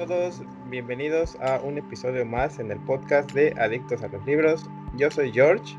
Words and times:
Todos, 0.00 0.42
bienvenidos 0.68 1.36
a 1.40 1.60
un 1.60 1.78
episodio 1.78 2.26
más 2.26 2.58
en 2.58 2.70
el 2.70 2.78
podcast 2.80 3.30
de 3.32 3.54
Adictos 3.58 4.02
a 4.02 4.08
los 4.08 4.26
Libros. 4.26 4.68
Yo 4.96 5.10
soy 5.10 5.32
George 5.32 5.74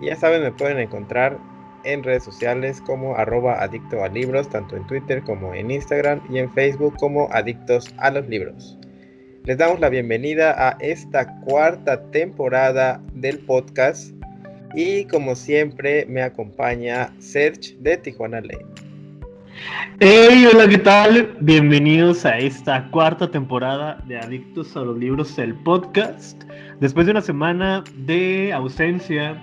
y 0.00 0.06
ya 0.06 0.16
saben, 0.16 0.42
me 0.42 0.50
pueden 0.50 0.78
encontrar 0.78 1.38
en 1.84 2.02
redes 2.02 2.24
sociales 2.24 2.80
como 2.80 3.14
arroba 3.16 3.62
adicto 3.62 4.02
a 4.02 4.08
libros, 4.08 4.48
tanto 4.48 4.76
en 4.76 4.86
Twitter 4.86 5.22
como 5.22 5.54
en 5.54 5.70
Instagram 5.70 6.20
y 6.30 6.38
en 6.38 6.50
Facebook 6.52 6.96
como 6.98 7.28
Adictos 7.32 7.94
a 7.98 8.10
los 8.10 8.26
Libros. 8.28 8.78
Les 9.44 9.58
damos 9.58 9.78
la 9.78 9.90
bienvenida 9.90 10.68
a 10.68 10.76
esta 10.80 11.38
cuarta 11.42 12.02
temporada 12.10 13.00
del 13.12 13.38
podcast 13.40 14.14
y 14.74 15.04
como 15.04 15.34
siempre 15.36 16.06
me 16.06 16.22
acompaña 16.22 17.14
Serge 17.18 17.76
de 17.80 17.98
Tijuana 17.98 18.40
Ley. 18.40 18.58
Hey, 19.98 20.46
hola, 20.50 20.66
¿qué 20.68 20.78
tal? 20.78 21.36
Bienvenidos 21.40 22.24
a 22.24 22.38
esta 22.38 22.88
cuarta 22.90 23.30
temporada 23.30 24.02
de 24.06 24.18
Adictos 24.18 24.74
a 24.74 24.80
los 24.80 24.96
Libros, 24.96 25.38
el 25.38 25.54
podcast. 25.54 26.42
Después 26.80 27.04
de 27.04 27.12
una 27.12 27.20
semana 27.20 27.84
de 27.94 28.54
ausencia, 28.54 29.40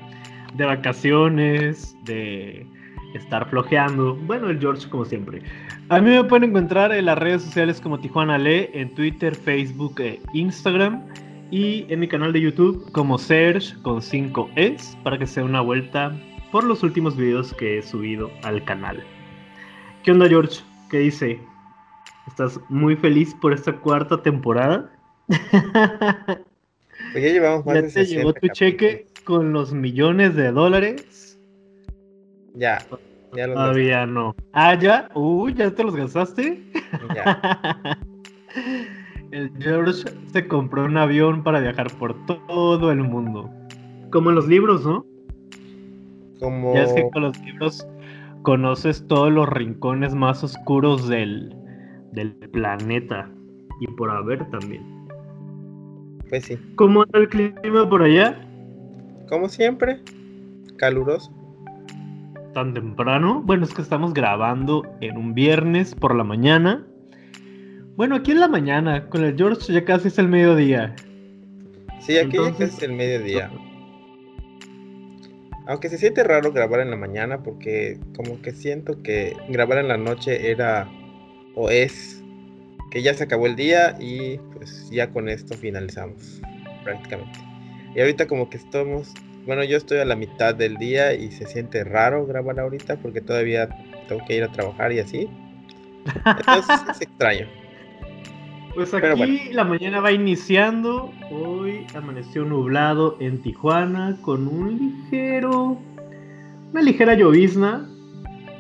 de 0.56 0.66
vacaciones, 0.66 1.96
de 2.06 2.66
estar 3.14 3.48
flojeando. 3.50 4.16
Bueno, 4.16 4.50
el 4.50 4.59
George 4.59 4.90
como 4.90 5.06
siempre. 5.06 5.44
A 5.90 6.00
mí 6.00 6.09
me 6.09 6.24
pueden 6.24 6.50
encontrar 6.50 6.92
en 6.92 7.06
las 7.06 7.20
redes 7.20 7.44
sociales 7.44 7.80
como 7.80 8.00
Tijuana 8.00 8.40
Le, 8.40 8.72
en 8.74 8.94
Twitter, 8.96 9.36
Facebook 9.36 10.00
e 10.00 10.20
Instagram. 10.34 11.04
Y 11.52 11.86
en 11.90 12.00
mi 12.00 12.08
canal 12.08 12.34
de 12.34 12.42
YouTube 12.42 12.92
como 12.92 13.18
Serge 13.18 13.76
con 13.84 14.02
5 14.02 14.50
Es 14.56 14.98
para 15.04 15.18
que 15.18 15.28
sea 15.28 15.44
una 15.46 15.62
vuelta 15.62 16.12
por 16.52 16.64
los 16.64 16.81
últimos 16.81 17.16
videos 17.16 17.54
que 17.54 17.78
he 17.78 17.81
subido 17.84 18.31
al 18.44 18.64
canal. 18.66 19.04
¿Qué 20.08 20.11
onda, 20.13 20.30
George? 20.30 20.61
¿Qué 20.89 21.00
dice? 21.00 21.38
¿Estás 22.27 22.58
muy 22.69 22.95
feliz 22.95 23.36
por 23.41 23.52
esta 23.52 23.73
cuarta 23.73 24.23
temporada? 24.23 24.89
Pues 27.11 27.23
ya 27.23 27.30
llevamos 27.31 27.66
más 27.66 27.75
¿Ya 27.75 27.81
de 27.81 27.88
te 27.89 27.94
60 28.05 28.16
llegó 28.16 28.33
tu 28.33 28.47
cheque 28.47 29.05
con 29.25 29.52
los 29.52 29.73
millones 29.73 30.33
de 30.35 30.52
dólares? 30.53 31.38
Ya, 32.55 32.80
ya 33.33 33.47
lo 33.47 33.53
Todavía 33.53 34.05
no. 34.05 34.33
Ah, 34.53 34.75
ya. 34.80 35.09
Uy, 35.13 35.53
ya 35.53 35.72
te 35.72 35.83
los 35.83 35.95
gastaste. 35.95 36.63
ya. 37.13 38.00
El 39.31 39.52
George 39.59 40.09
se 40.31 40.47
compró 40.47 40.85
un 40.85 40.95
avión 40.95 41.44
para 41.44 41.59
viajar 41.59 41.91
por 41.97 42.16
todo 42.25 42.91
el 42.94 43.03
mundo. 43.03 43.50
Como 44.09 44.30
en 44.30 44.35
los 44.38 44.47
libros, 44.47 44.85
¿no? 44.85 45.05
Como 46.39 46.73
Ya 46.75 46.83
es 46.83 46.94
que 46.94 47.09
con 47.09 47.23
los 47.23 47.38
libros 47.41 47.85
conoces 48.48 49.06
todos 49.08 49.30
los 49.30 49.50
rincones 49.50 50.16
más 50.16 50.42
oscuros 50.42 51.09
del, 51.09 51.53
del 52.14 52.31
planeta. 52.53 53.30
Y 53.81 53.88
por 53.88 54.09
haber 54.09 54.50
también. 54.50 54.86
pues 56.30 56.45
sí, 56.45 56.58
¿Cómo 56.75 57.02
anda 57.02 57.20
el 57.20 57.28
clima 57.28 57.90
por 57.90 58.03
allá? 58.03 58.42
como 59.28 59.50
siempre, 59.50 60.00
caluroso. 60.78 61.30
¿Tan 62.53 62.74
temprano? 62.74 63.41
Bueno, 63.46 63.66
es 63.66 63.74
que 63.74 63.81
estamos 63.81 64.13
grabando 64.13 64.84
en 65.02 65.18
un 65.18 65.34
viernes 65.34 65.94
por 65.94 66.16
la 66.16 66.24
mañana. 66.24 66.88
Bueno, 67.97 68.16
aquí 68.16 68.31
en 68.31 68.40
la 68.40 68.47
mañana, 68.47 69.09
con 69.09 69.25
el 69.25 69.35
George 69.35 69.74
ya 69.74 69.84
casi 69.84 70.08
es 70.08 70.18
el 70.19 70.29
mediodía. 70.29 70.96
Sí, 72.00 72.18
aquí 72.18 72.38
ya 72.38 72.52
casi 72.52 72.64
es 72.64 72.81
el 72.81 72.94
mediodía. 72.94 73.52
Aunque 75.67 75.89
se 75.89 75.97
siente 75.97 76.23
raro 76.23 76.53
grabar 76.53 76.79
en 76.79 76.89
la 76.89 76.95
mañana 76.95 77.44
porque 77.44 78.00
como 78.16 78.41
que 78.41 78.53
siento 78.53 79.03
que 79.03 79.35
grabar 79.50 79.79
en 79.79 79.89
la 79.89 79.97
noche 79.97 80.50
era 80.50 80.89
o 81.55 81.69
es 81.69 82.23
que 82.89 83.01
ya 83.01 83.13
se 83.13 83.25
acabó 83.25 83.47
el 83.47 83.55
día 83.55 83.97
y 84.00 84.38
pues 84.55 84.89
ya 84.89 85.09
con 85.09 85.28
esto 85.28 85.55
finalizamos 85.55 86.41
prácticamente. 86.83 87.39
Y 87.95 88.00
ahorita 88.00 88.28
como 88.28 88.50
que 88.50 88.57
estamos, 88.57 89.13
bueno, 89.45 89.63
yo 89.63 89.75
estoy 89.75 89.97
a 89.97 90.05
la 90.05 90.16
mitad 90.16 90.55
del 90.55 90.78
día 90.78 91.13
y 91.13 91.31
se 91.31 91.45
siente 91.45 91.84
raro 91.84 92.25
grabar 92.25 92.59
ahorita 92.59 92.97
porque 92.97 93.19
todavía 93.19 93.67
tengo 94.07 94.23
que 94.25 94.38
ir 94.38 94.44
a 94.44 94.51
trabajar 94.51 94.94
y 94.94 94.99
así. 94.99 95.29
Entonces 96.25 96.79
es 96.91 97.01
extraño. 97.01 97.47
Pues 98.78 98.94
aquí 98.94 99.08
bueno. 99.18 99.40
la 99.54 99.64
mañana 99.64 100.00
va 100.02 100.12
iniciando. 100.12 101.12
Hoy 101.32 101.88
amaneció 101.96 102.46
nublado 102.46 103.18
en 103.20 103.42
Tijuana 103.42 104.16
con 104.22 104.48
un 104.48 104.78
ligero. 104.78 105.80
Una 106.72 106.84
ligera 106.84 107.16
llovizna. 107.16 107.90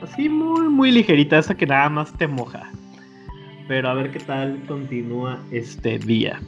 Así 0.01 0.27
muy, 0.27 0.69
muy 0.69 0.89
ligerita, 0.89 1.37
esa 1.37 1.55
que 1.55 1.67
nada 1.67 1.87
más 1.89 2.11
te 2.13 2.25
moja. 2.27 2.67
Pero 3.67 3.89
a 3.89 3.93
ver 3.93 4.09
qué 4.09 4.17
tal 4.17 4.59
continúa 4.67 5.39
este 5.51 5.99
día. 5.99 6.41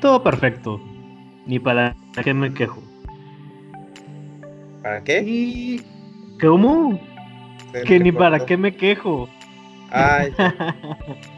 Todo 0.00 0.24
perfecto. 0.24 0.80
Ni 1.46 1.60
para 1.60 1.94
qué 2.24 2.34
me 2.34 2.52
quejo. 2.52 2.82
¿Para 4.82 5.04
qué? 5.04 5.22
¿Y 5.24 5.82
cómo? 6.40 6.98
Que 7.86 8.00
ni 8.00 8.10
para 8.10 8.44
qué 8.44 8.56
me 8.56 8.74
quejo. 8.74 9.28
Ay, 9.92 10.32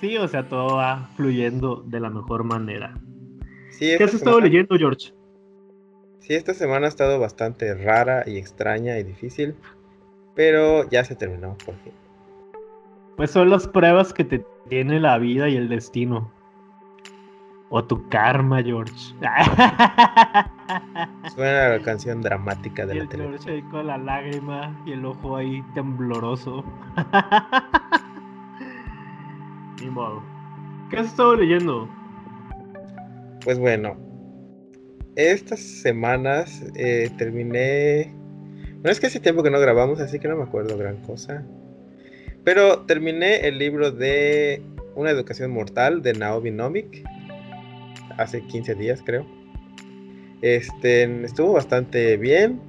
Sí, 0.00 0.16
o 0.16 0.26
sea, 0.28 0.48
todo 0.48 0.76
va 0.76 1.08
fluyendo 1.16 1.82
de 1.86 2.00
la 2.00 2.10
mejor 2.10 2.44
manera. 2.44 2.94
sí, 3.70 3.94
¿Qué 3.98 4.04
has 4.04 4.14
estado 4.14 4.36
semana- 4.36 4.46
leyendo, 4.46 4.76
George? 4.78 5.12
Sí, 6.18 6.34
esta 6.34 6.54
semana 6.54 6.86
ha 6.86 6.88
estado 6.88 7.18
bastante 7.18 7.74
rara 7.74 8.24
y 8.26 8.36
extraña 8.38 8.98
y 8.98 9.02
difícil, 9.02 9.54
pero 10.34 10.88
ya 10.90 11.04
se 11.04 11.16
terminó 11.16 11.56
por 11.64 11.74
fin. 11.76 11.92
Pues 13.16 13.30
son 13.30 13.50
las 13.50 13.66
pruebas 13.68 14.12
que 14.14 14.24
te 14.24 14.44
tiene 14.68 15.00
la 15.00 15.18
vida 15.18 15.48
y 15.48 15.56
el 15.56 15.68
destino. 15.68 16.32
O 17.68 17.84
tu 17.84 18.08
karma, 18.08 18.62
George. 18.62 18.94
Suena 21.34 21.68
la 21.68 21.80
canción 21.82 22.20
dramática 22.20 22.86
de 22.86 22.96
y 22.96 22.98
la 22.98 23.04
el. 23.04 23.10
George 23.10 23.50
ahí 23.50 23.62
con 23.62 23.86
la 23.86 23.98
lágrima 23.98 24.82
y 24.86 24.92
el 24.92 25.04
ojo 25.04 25.36
ahí 25.36 25.62
tembloroso. 25.74 26.64
¿Qué 30.90 30.98
has 30.98 31.06
estado 31.06 31.36
leyendo? 31.36 31.88
Pues 33.42 33.58
bueno, 33.58 33.96
estas 35.16 35.60
semanas 35.60 36.62
eh, 36.74 37.10
terminé. 37.16 38.12
Bueno, 38.74 38.90
es 38.90 39.00
que 39.00 39.06
hace 39.06 39.20
tiempo 39.20 39.42
que 39.42 39.50
no 39.50 39.58
grabamos, 39.58 40.00
así 40.00 40.18
que 40.18 40.28
no 40.28 40.36
me 40.36 40.42
acuerdo 40.42 40.76
gran 40.76 40.96
cosa. 40.98 41.44
Pero 42.44 42.80
terminé 42.80 43.46
el 43.46 43.58
libro 43.58 43.90
de 43.90 44.62
Una 44.94 45.10
educación 45.10 45.50
mortal 45.50 46.02
de 46.02 46.12
Naomi 46.12 46.50
Novik 46.50 47.02
hace 48.18 48.42
15 48.42 48.74
días, 48.74 49.02
creo. 49.04 49.26
Este 50.42 51.04
estuvo 51.24 51.52
bastante 51.52 52.18
bien. 52.18 52.60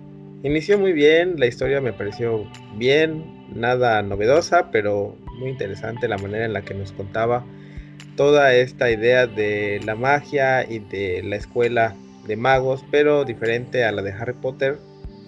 Inició 0.44 0.80
muy 0.80 0.94
bien, 0.94 1.36
la 1.38 1.46
historia 1.46 1.82
me 1.82 1.94
pareció 1.94 2.48
bien, 2.78 3.46
nada 3.54 4.02
novedosa, 4.02 4.72
pero 4.72 5.16
muy 5.42 5.50
interesante 5.50 6.08
la 6.08 6.18
manera 6.18 6.46
en 6.46 6.54
la 6.54 6.62
que 6.62 6.74
nos 6.74 6.94
contaba 6.94 7.44
toda 8.16 8.54
esta 8.54 8.90
idea 8.92 9.28
de 9.28 9.82
la 9.84 9.96
magia 9.96 10.64
y 10.70 10.80
de 10.80 11.24
la 11.24 11.36
escuela 11.36 11.96
de 12.28 12.38
magos, 12.38 12.86
pero 12.92 13.26
diferente 13.26 13.84
a 13.84 13.92
la 13.92 14.04
de 14.04 14.12
Harry 14.14 14.34
Potter. 14.34 14.78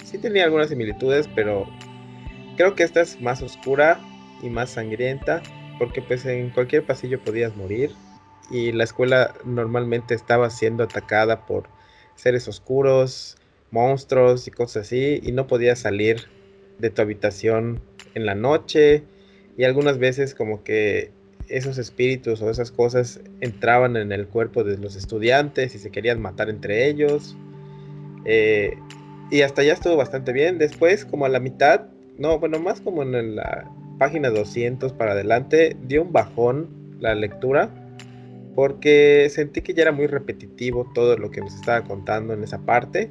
Sí 0.05 0.19
tenía 0.19 0.45
algunas 0.45 0.69
similitudes, 0.69 1.27
pero 1.35 1.67
creo 2.55 2.75
que 2.75 2.83
esta 2.83 3.01
es 3.01 3.19
más 3.19 3.41
oscura 3.41 3.99
y 4.43 4.49
más 4.49 4.69
sangrienta, 4.69 5.41
porque 5.79 6.01
pues 6.01 6.25
en 6.25 6.51
cualquier 6.51 6.85
pasillo 6.85 7.19
podías 7.19 7.55
morir 7.55 7.91
y 8.51 8.71
la 8.71 8.83
escuela 8.83 9.33
normalmente 9.43 10.13
estaba 10.13 10.49
siendo 10.51 10.83
atacada 10.83 11.45
por 11.47 11.63
seres 12.15 12.47
oscuros, 12.47 13.37
monstruos 13.71 14.47
y 14.47 14.51
cosas 14.51 14.85
así, 14.85 15.19
y 15.23 15.31
no 15.31 15.47
podías 15.47 15.79
salir 15.79 16.27
de 16.77 16.91
tu 16.91 17.01
habitación 17.01 17.81
en 18.13 18.27
la 18.27 18.35
noche 18.35 19.03
y 19.57 19.63
algunas 19.63 19.97
veces 19.97 20.35
como 20.35 20.63
que 20.63 21.11
esos 21.49 21.77
espíritus 21.77 22.41
o 22.41 22.49
esas 22.49 22.71
cosas 22.71 23.19
entraban 23.41 23.97
en 23.97 24.11
el 24.11 24.27
cuerpo 24.27 24.63
de 24.63 24.77
los 24.77 24.95
estudiantes 24.95 25.75
y 25.75 25.79
se 25.79 25.91
querían 25.91 26.21
matar 26.21 26.49
entre 26.49 26.87
ellos. 26.87 27.35
Eh, 28.25 28.77
y 29.29 29.41
hasta 29.41 29.61
allá 29.61 29.73
estuvo 29.73 29.95
bastante 29.95 30.31
bien. 30.31 30.57
Después, 30.57 31.05
como 31.05 31.25
a 31.25 31.29
la 31.29 31.39
mitad, 31.39 31.87
no, 32.17 32.39
bueno, 32.39 32.59
más 32.59 32.81
como 32.81 33.03
en 33.03 33.35
la 33.35 33.69
página 33.99 34.29
200 34.29 34.93
para 34.93 35.11
adelante 35.11 35.75
dio 35.87 36.01
un 36.03 36.11
bajón 36.11 36.97
la 36.99 37.13
lectura 37.13 37.69
porque 38.55 39.27
sentí 39.29 39.61
que 39.61 39.73
ya 39.73 39.83
era 39.83 39.91
muy 39.91 40.07
repetitivo 40.07 40.89
todo 40.93 41.17
lo 41.17 41.31
que 41.31 41.41
nos 41.41 41.55
estaba 41.55 41.83
contando 41.83 42.33
en 42.33 42.43
esa 42.43 42.59
parte. 42.59 43.09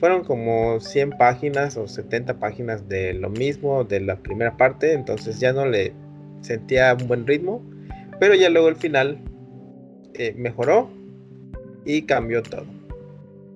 Fueron 0.00 0.24
como 0.24 0.80
100 0.80 1.10
páginas 1.10 1.76
o 1.76 1.86
70 1.86 2.38
páginas 2.40 2.88
de 2.88 3.12
lo 3.12 3.28
mismo 3.28 3.84
de 3.84 4.00
la 4.00 4.16
primera 4.16 4.56
parte, 4.56 4.94
entonces 4.94 5.38
ya 5.38 5.52
no 5.52 5.66
le 5.66 5.92
sentía 6.40 6.96
un 6.98 7.06
buen 7.06 7.26
ritmo, 7.26 7.62
pero 8.18 8.34
ya 8.34 8.48
luego 8.48 8.68
el 8.68 8.76
final 8.76 9.18
eh, 10.14 10.34
mejoró 10.36 10.90
y 11.84 12.02
cambió 12.02 12.42
todo. 12.42 12.64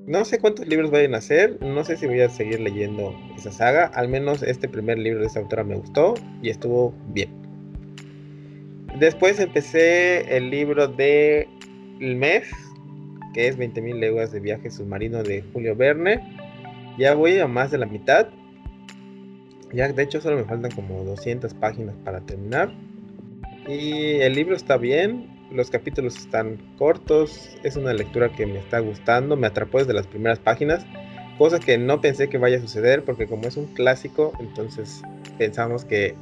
No 0.06 0.26
sé 0.26 0.38
cuántos 0.38 0.69
libros 0.69 0.91
vayan 0.91 1.14
a 1.14 1.19
hacer, 1.19 1.58
no 1.62 1.82
sé 1.82 1.96
si 1.96 2.06
voy 2.06 2.20
a 2.20 2.29
seguir 2.29 2.61
leyendo 2.61 3.14
esa 3.38 3.50
saga, 3.50 3.87
al 3.87 4.08
menos 4.08 4.43
este 4.43 4.69
primer 4.69 4.99
libro 4.99 5.20
de 5.20 5.26
esta 5.29 5.40
autora 5.40 5.64
me 5.64 5.76
gustó 5.76 6.12
y 6.43 6.50
estuvo 6.50 6.93
bien. 7.08 7.31
Después 8.99 9.40
empecé 9.40 10.37
el 10.37 10.50
libro 10.50 10.88
de 10.88 11.49
El 12.00 12.17
mes, 12.17 12.49
que 13.35 13.49
es 13.49 13.59
20.000 13.59 13.99
leguas 13.99 14.33
de 14.33 14.41
viaje 14.41 14.71
submarino 14.71 15.23
de 15.23 15.45
Julio 15.53 15.77
Verne. 15.77 16.21
Ya 16.97 17.15
voy 17.15 17.39
a 17.39 17.47
más 17.47 17.71
de 17.71 17.79
la 17.79 17.87
mitad. 17.87 18.29
Ya 19.73 19.93
de 19.93 20.03
hecho 20.03 20.21
solo 20.21 20.37
me 20.37 20.45
faltan 20.45 20.71
como 20.71 21.05
200 21.05 21.53
páginas 21.55 21.95
para 22.05 22.21
terminar. 22.21 22.73
Y 23.69 24.21
el 24.21 24.35
libro 24.35 24.55
está 24.55 24.77
bien, 24.77 25.29
los 25.51 25.71
capítulos 25.71 26.17
están 26.17 26.59
cortos, 26.79 27.51
es 27.63 27.77
una 27.77 27.93
lectura 27.93 28.31
que 28.31 28.47
me 28.47 28.59
está 28.59 28.79
gustando, 28.81 29.37
me 29.37 29.47
atrapó 29.47 29.79
desde 29.79 29.95
las 29.95 30.07
primeras 30.07 30.39
páginas, 30.39 30.85
cosa 31.39 31.59
que 31.61 31.79
no 31.79 32.01
pensé 32.01 32.29
que 32.29 32.39
vaya 32.39 32.59
a 32.59 32.61
suceder 32.61 33.05
porque 33.05 33.27
como 33.27 33.49
es 33.49 33.57
un 33.57 33.67
clásico, 33.67 34.33
entonces 34.39 35.03
pensamos 35.39 35.85
que 35.85 36.15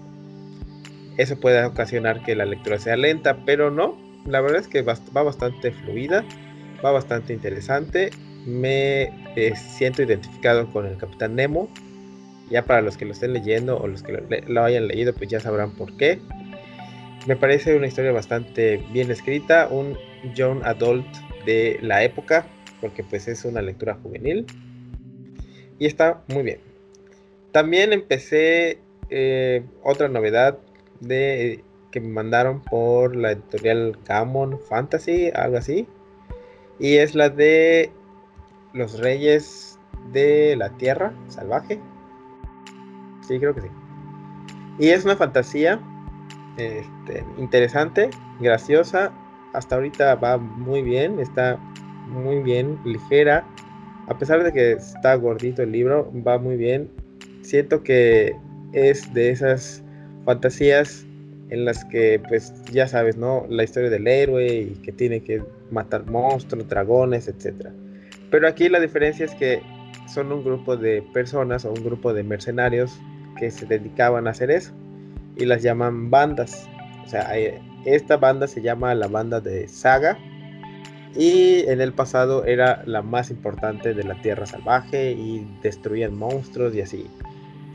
eso 1.17 1.39
puede 1.39 1.65
ocasionar 1.65 2.23
que 2.23 2.35
la 2.35 2.45
lectura 2.45 2.79
sea 2.79 2.97
lenta, 2.97 3.39
pero 3.45 3.71
no, 3.71 3.97
la 4.27 4.41
verdad 4.41 4.61
es 4.61 4.69
que 4.69 4.83
va, 4.83 4.97
bastante 5.13 5.73
fluida, 5.73 6.25
va 6.85 6.93
bastante 6.93 7.33
interesante, 7.33 8.11
me 8.47 9.05
eh, 9.37 9.55
siento 9.57 10.03
identificado 10.03 10.71
con 10.73 10.87
el 10.87 10.97
Capitán 10.97 11.37
Nemo, 11.37 11.69
ya 12.51 12.65
para 12.65 12.83
los 12.83 12.97
que 12.97 13.05
lo 13.05 13.13
estén 13.13 13.33
leyendo 13.33 13.79
o 13.79 13.87
los 13.87 14.03
que 14.03 14.13
lo 14.47 14.65
hayan 14.65 14.89
leído 14.89 15.15
pues 15.15 15.31
ya 15.31 15.41
sabrán 15.41 15.73
por 15.73 15.97
qué. 15.97 16.19
Me 17.27 17.37
parece 17.37 17.77
una 17.77 17.87
historia 17.87 18.13
bastante 18.13 18.85
bien 18.93 19.11
escrita, 19.11 19.69
un 19.71 19.97
young 20.35 20.63
adult 20.65 21.07
de 21.47 21.79
la 21.81 22.03
época, 22.03 22.47
porque 22.81 23.05
pues 23.05 23.29
es 23.29 23.45
una 23.45 23.63
lectura 23.63 23.95
juvenil. 24.03 24.45
Y 25.79 25.87
está 25.87 26.23
muy 26.29 26.43
bien. 26.43 26.59
También 27.53 27.93
empecé 27.93 28.79
eh, 29.11 29.65
otra 29.83 30.09
novedad 30.09 30.59
de 31.01 31.63
que 31.91 32.01
me 32.01 32.09
mandaron 32.09 32.63
por 32.63 33.15
la 33.15 33.33
editorial 33.33 33.97
Gammon 34.05 34.59
Fantasy, 34.59 35.31
algo 35.35 35.59
así. 35.59 35.87
Y 36.83 36.97
es 36.97 37.15
la 37.15 37.29
de 37.29 37.93
Los 38.73 38.99
Reyes 38.99 39.79
de 40.13 40.57
la 40.57 40.69
Tierra 40.79 41.15
Salvaje. 41.29 41.79
Sí, 43.21 43.39
creo 43.39 43.55
que 43.55 43.61
sí. 43.61 43.69
Y 44.81 44.89
es 44.89 45.05
una 45.05 45.15
fantasía 45.15 45.81
este, 46.57 47.25
interesante, 47.39 48.11
graciosa. 48.41 49.13
Hasta 49.53 49.77
ahorita 49.77 50.17
va 50.17 50.39
muy 50.39 50.83
bien, 50.83 51.21
está 51.21 51.57
muy 52.09 52.43
bien, 52.43 52.77
ligera. 52.85 53.47
A 54.09 54.19
pesar 54.19 54.43
de 54.43 54.53
que 54.53 54.73
está 54.73 55.15
gordito 55.15 55.63
el 55.63 55.71
libro, 55.71 56.11
va 56.27 56.37
muy 56.37 56.57
bien. 56.57 56.91
Siento 57.43 57.85
que 57.85 58.35
es 58.73 59.15
de 59.15 59.31
esas 59.31 59.85
fantasías 60.25 61.07
en 61.51 61.65
las 61.65 61.85
que, 61.85 62.21
pues, 62.29 62.53
ya 62.73 62.89
sabes, 62.89 63.17
¿no? 63.17 63.47
La 63.49 63.63
historia 63.63 63.89
del 63.89 64.09
héroe 64.09 64.53
y 64.53 64.71
que 64.83 64.91
tiene 64.91 65.23
que 65.23 65.45
matar 65.73 66.07
monstruos, 66.07 66.69
dragones, 66.69 67.29
etc. 67.29 67.69
Pero 68.31 68.47
aquí 68.47 68.69
la 68.69 68.81
diferencia 68.81 69.25
es 69.25 69.35
que 69.35 69.63
son 70.07 70.31
un 70.33 70.45
grupo 70.45 70.77
de 70.77 71.03
personas 71.13 71.65
o 71.65 71.71
un 71.71 71.83
grupo 71.83 72.13
de 72.13 72.23
mercenarios 72.23 73.01
que 73.39 73.51
se 73.51 73.67
dedicaban 73.67 74.27
a 74.27 74.31
hacer 74.31 74.51
eso 74.51 74.73
y 75.37 75.47
las 75.47 75.63
llaman 75.63 76.11
bandas. 76.11 76.69
O 77.05 77.09
sea, 77.09 77.33
esta 77.85 78.17
banda 78.17 78.47
se 78.47 78.63
llama 78.63 78.95
la 78.95 79.09
banda 79.09 79.41
de 79.41 79.69
Saga 79.69 80.19
y 81.15 81.65
en 81.69 81.81
el 81.81 81.93
pasado 81.93 82.45
era 82.45 82.83
la 82.87 83.03
más 83.03 83.31
importante 83.31 83.93
de 83.95 84.05
la 84.05 84.21
Tierra 84.23 84.47
Salvaje 84.47 85.13
y 85.13 85.47
destruían 85.63 86.17
monstruos 86.17 86.75
y 86.75 86.81
así. 86.81 87.07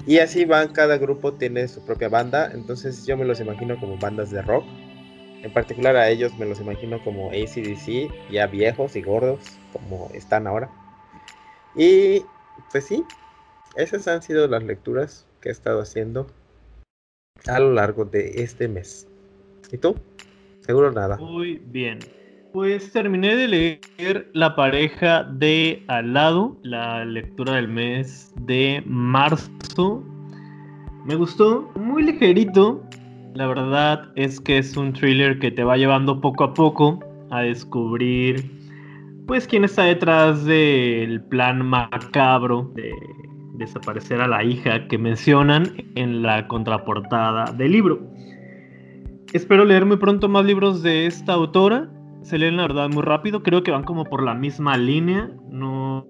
Y 0.07 0.19
así 0.19 0.45
van, 0.45 0.69
cada 0.69 0.97
grupo 0.97 1.33
tiene 1.33 1.67
su 1.67 1.83
propia 1.85 2.07
banda, 2.07 2.50
entonces 2.53 3.05
yo 3.05 3.17
me 3.17 3.25
los 3.25 3.41
imagino 3.41 3.77
como 3.79 3.97
bandas 3.97 4.31
de 4.31 4.41
rock. 4.41 4.63
En 5.44 5.51
particular 5.51 5.95
a 5.95 6.10
ellos 6.10 6.38
me 6.38 6.45
los 6.45 6.60
imagino 6.60 7.04
como 7.04 7.30
ACDC, 7.30 8.31
ya 8.31 8.48
viejos 8.48 8.95
y 8.95 9.01
gordos, 9.01 9.39
como 9.72 10.10
están 10.13 10.48
ahora. 10.48 10.69
Y 11.75 12.24
pues 12.72 12.86
sí, 12.86 13.04
esas 13.75 14.07
han 14.07 14.22
sido 14.22 14.48
las 14.48 14.63
lecturas 14.63 15.28
que 15.42 15.50
he 15.50 15.51
estado 15.51 15.81
haciendo 15.81 16.28
a 17.48 17.60
lo 17.60 17.74
largo 17.74 18.06
de 18.06 18.42
este 18.44 18.68
mes. 18.68 19.07
¿Y 19.72 19.78
tú? 19.78 19.95
Seguro 20.62 20.92
nada. 20.92 21.18
Muy 21.18 21.62
bien. 21.68 22.00
Pues 22.54 22.92
terminé 22.92 23.36
de 23.36 23.48
leer 23.48 24.30
La 24.34 24.56
pareja 24.56 25.24
de 25.24 25.84
al 25.88 26.13
lado, 26.13 26.57
la 26.63 27.06
lectura 27.06 27.56
del 27.56 27.68
mes 27.68 28.34
de 28.42 28.81
marzo. 28.86 30.04
Me 31.06 31.16
gustó, 31.16 31.72
muy 31.75 32.04
ligerito. 32.04 32.84
La 33.38 33.45
verdad 33.45 34.10
es 34.16 34.42
que 34.42 34.57
es 34.57 34.75
un 34.75 34.94
thriller 34.94 35.38
que 35.38 35.51
te 35.51 35.63
va 35.63 35.78
llevando 35.78 36.19
poco 36.19 36.44
a 36.44 36.56
poco 36.56 37.00
a 37.30 37.42
descubrir 37.42 38.50
pues 39.28 39.45
quién 39.45 39.63
está 39.63 39.84
detrás 39.84 40.44
del 40.44 41.22
plan 41.22 41.63
macabro 41.63 42.72
de 42.74 42.92
desaparecer 43.54 44.22
a 44.22 44.28
la 44.28 44.44
hija 44.44 44.88
que 44.88 44.98
mencionan 44.98 45.72
en 45.94 46.24
la 46.24 46.48
contraportada 46.48 47.51
del 47.51 47.74
libro. 47.74 48.00
Espero 49.34 49.66
leer 49.66 49.86
muy 49.86 49.98
pronto 49.98 50.28
más 50.28 50.44
libros 50.44 50.81
de 50.81 51.06
esta 51.06 51.34
autora. 51.34 51.88
Se 52.24 52.39
leen 52.39 52.57
la 52.57 52.63
verdad 52.63 52.89
muy 52.89 53.04
rápido, 53.04 53.44
creo 53.44 53.62
que 53.62 53.69
van 53.69 53.84
como 53.84 54.06
por 54.06 54.24
la 54.24 54.34
misma 54.34 54.78
línea. 54.78 55.30
No 55.51 56.07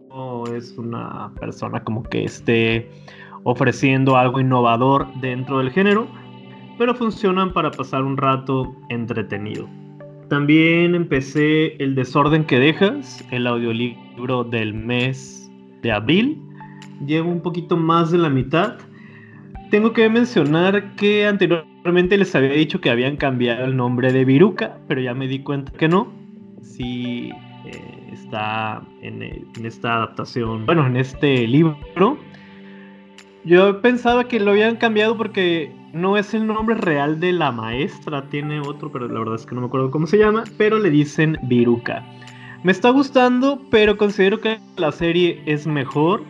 es 0.56 0.78
una 0.78 1.34
persona 1.42 1.84
como 1.84 2.04
que 2.04 2.24
esté 2.24 2.90
ofreciendo 3.44 4.16
algo 4.16 4.40
innovador 4.40 5.08
dentro 5.20 5.58
del 5.58 5.72
género, 5.72 6.08
pero 6.78 6.96
funcionan 6.96 7.54
para 7.54 7.72
pasar 7.72 8.04
un 8.04 8.18
rato 8.18 8.76
entretenido. 8.90 9.68
También 10.30 10.94
empecé 10.94 11.76
El 11.81 11.96
desorden 11.96 12.44
que 12.44 12.60
dejas, 12.60 13.26
el 13.31 13.48
audiolibro 13.48 14.44
del 14.44 14.74
mes 14.74 15.50
de 15.81 15.92
abril 15.92 16.42
llevo 17.06 17.31
un 17.31 17.42
poquito 17.42 17.78
más 17.78 18.12
de 18.12 18.18
la 18.18 18.30
mitad. 18.30 18.78
Tengo 19.69 19.94
que 19.94 20.10
mencionar 20.10 20.96
que 20.96 21.26
anteriormente 21.26 22.18
les 22.18 22.34
había 22.36 22.52
dicho 22.52 22.80
que 22.81 22.90
habían 22.90 23.18
cambiado 23.18 23.66
el 23.66 23.76
nombre 23.76 24.12
de 24.12 24.26
Viruca, 24.26 24.78
pero 24.88 25.02
ya 25.02 25.14
me 25.14 25.28
di 25.28 25.40
cuenta 25.40 25.72
que 25.74 25.88
no. 25.88 26.12
Sí 26.62 27.31
eh, 27.66 28.10
está 28.14 28.81
en, 29.02 29.22
en, 29.22 29.66
esta 29.66 29.96
adaptación, 29.96 30.66
bueno, 30.66 30.88
en 30.88 30.98
este 30.98 31.48
libro. 31.48 32.18
Yo 33.47 33.81
pensaba 33.81 34.25
que 34.25 34.42
lo 34.42 34.51
habían 34.51 34.75
cambiado 34.75 35.16
porque 35.16 35.73
no 35.94 36.18
es 36.18 36.33
el 36.33 36.45
nombre 36.45 36.75
real 36.75 37.21
de 37.21 37.31
la 37.31 37.49
maestra, 37.49 38.27
tiene 38.30 38.59
otro, 38.59 38.92
pero 38.92 39.07
la 39.07 39.19
verdad 39.19 39.35
es 39.35 39.45
que 39.45 39.56
no 39.56 39.61
me 39.61 39.68
acuerdo 39.68 39.89
cómo 39.89 40.06
se 40.06 40.18
llama, 40.18 40.44
pero 40.57 40.77
le 40.80 40.89
dicen 40.89 41.37
Viruca. 41.44 42.06
Me 42.63 42.73
está 42.73 42.89
gustando, 42.89 43.61
pero 43.71 43.95
considero 43.95 44.42
que 44.42 44.59
la 44.75 44.92
serie 44.92 45.42
es 45.45 45.66
mejor 45.66 46.23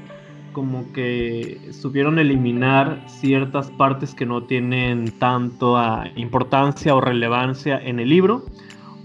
como 0.54 0.94
que 0.94 1.60
supieron 1.72 2.20
eliminar 2.20 3.04
ciertas 3.08 3.72
partes 3.72 4.14
que 4.14 4.28
no 4.28 4.44
tienen 4.44 5.10
tanto 5.18 5.76
importancia 6.18 6.94
o 6.94 7.02
relevancia 7.02 7.80
en 7.84 8.00
el 8.00 8.10
libro. 8.10 8.46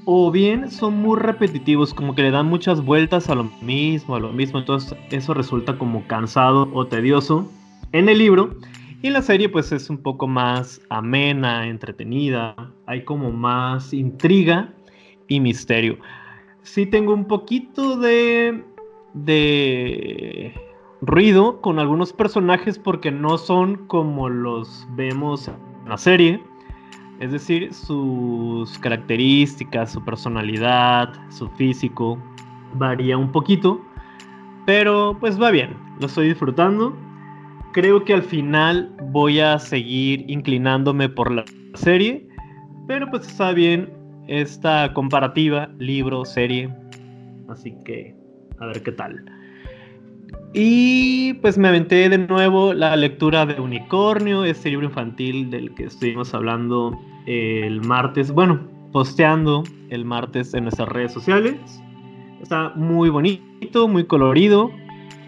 O 0.04 0.30
bien 0.30 0.70
son 0.70 0.98
muy 1.00 1.18
repetitivos, 1.18 1.94
como 1.94 2.14
que 2.14 2.20
le 2.20 2.30
dan 2.30 2.44
muchas 2.44 2.84
vueltas 2.84 3.30
a 3.30 3.34
lo 3.36 3.44
mismo, 3.62 4.16
a 4.16 4.20
lo 4.20 4.34
mismo. 4.34 4.58
Entonces 4.58 4.98
eso 5.10 5.32
resulta 5.32 5.78
como 5.78 6.06
cansado 6.06 6.68
o 6.74 6.86
tedioso 6.86 7.48
en 7.92 8.08
el 8.08 8.18
libro. 8.18 8.56
Y 9.02 9.10
la 9.10 9.22
serie 9.22 9.48
pues 9.48 9.72
es 9.72 9.90
un 9.90 9.98
poco 9.98 10.28
más 10.28 10.80
amena, 10.88 11.66
entretenida. 11.66 12.54
Hay 12.86 13.04
como 13.04 13.32
más 13.32 13.92
intriga 13.92 14.72
y 15.28 15.40
misterio. 15.40 15.98
Sí 16.62 16.86
tengo 16.86 17.12
un 17.14 17.26
poquito 17.26 17.96
de... 17.96 18.62
de 19.14 20.54
ruido 21.02 21.60
con 21.60 21.80
algunos 21.80 22.12
personajes 22.12 22.78
porque 22.78 23.10
no 23.10 23.36
son 23.36 23.88
como 23.88 24.28
los 24.28 24.86
vemos 24.94 25.48
en 25.48 25.54
la 25.88 25.98
serie. 25.98 26.40
Es 27.18 27.32
decir, 27.32 27.74
sus 27.74 28.78
características, 28.78 29.92
su 29.92 30.04
personalidad, 30.04 31.12
su 31.30 31.48
físico 31.50 32.18
varía 32.74 33.18
un 33.18 33.32
poquito. 33.32 33.80
Pero 34.64 35.16
pues 35.18 35.40
va 35.40 35.50
bien, 35.50 35.76
lo 35.98 36.06
estoy 36.06 36.28
disfrutando. 36.28 36.96
Creo 37.72 38.04
que 38.04 38.14
al 38.14 38.22
final 38.22 38.94
voy 39.10 39.40
a 39.40 39.58
seguir 39.58 40.24
inclinándome 40.28 41.08
por 41.08 41.30
la 41.30 41.44
serie, 41.74 42.26
pero 42.86 43.10
pues 43.10 43.26
está 43.26 43.52
bien 43.52 43.90
esta 44.28 44.92
comparativa 44.92 45.70
libro-serie, 45.78 46.72
así 47.48 47.74
que 47.84 48.14
a 48.58 48.66
ver 48.66 48.82
qué 48.82 48.92
tal. 48.92 49.24
Y 50.54 51.34
pues 51.34 51.56
me 51.56 51.68
aventé 51.68 52.08
de 52.08 52.18
nuevo 52.18 52.74
la 52.74 52.94
lectura 52.96 53.46
de 53.46 53.60
Unicornio, 53.60 54.44
este 54.44 54.70
libro 54.70 54.86
infantil 54.86 55.50
del 55.50 55.74
que 55.74 55.84
estuvimos 55.84 56.34
hablando 56.34 56.98
el 57.26 57.80
martes, 57.82 58.30
bueno, 58.30 58.60
posteando 58.92 59.64
el 59.88 60.04
martes 60.04 60.52
en 60.54 60.64
nuestras 60.64 60.88
redes 60.88 61.12
sociales. 61.12 61.56
Está 62.42 62.70
muy 62.74 63.08
bonito, 63.08 63.88
muy 63.88 64.04
colorido. 64.04 64.70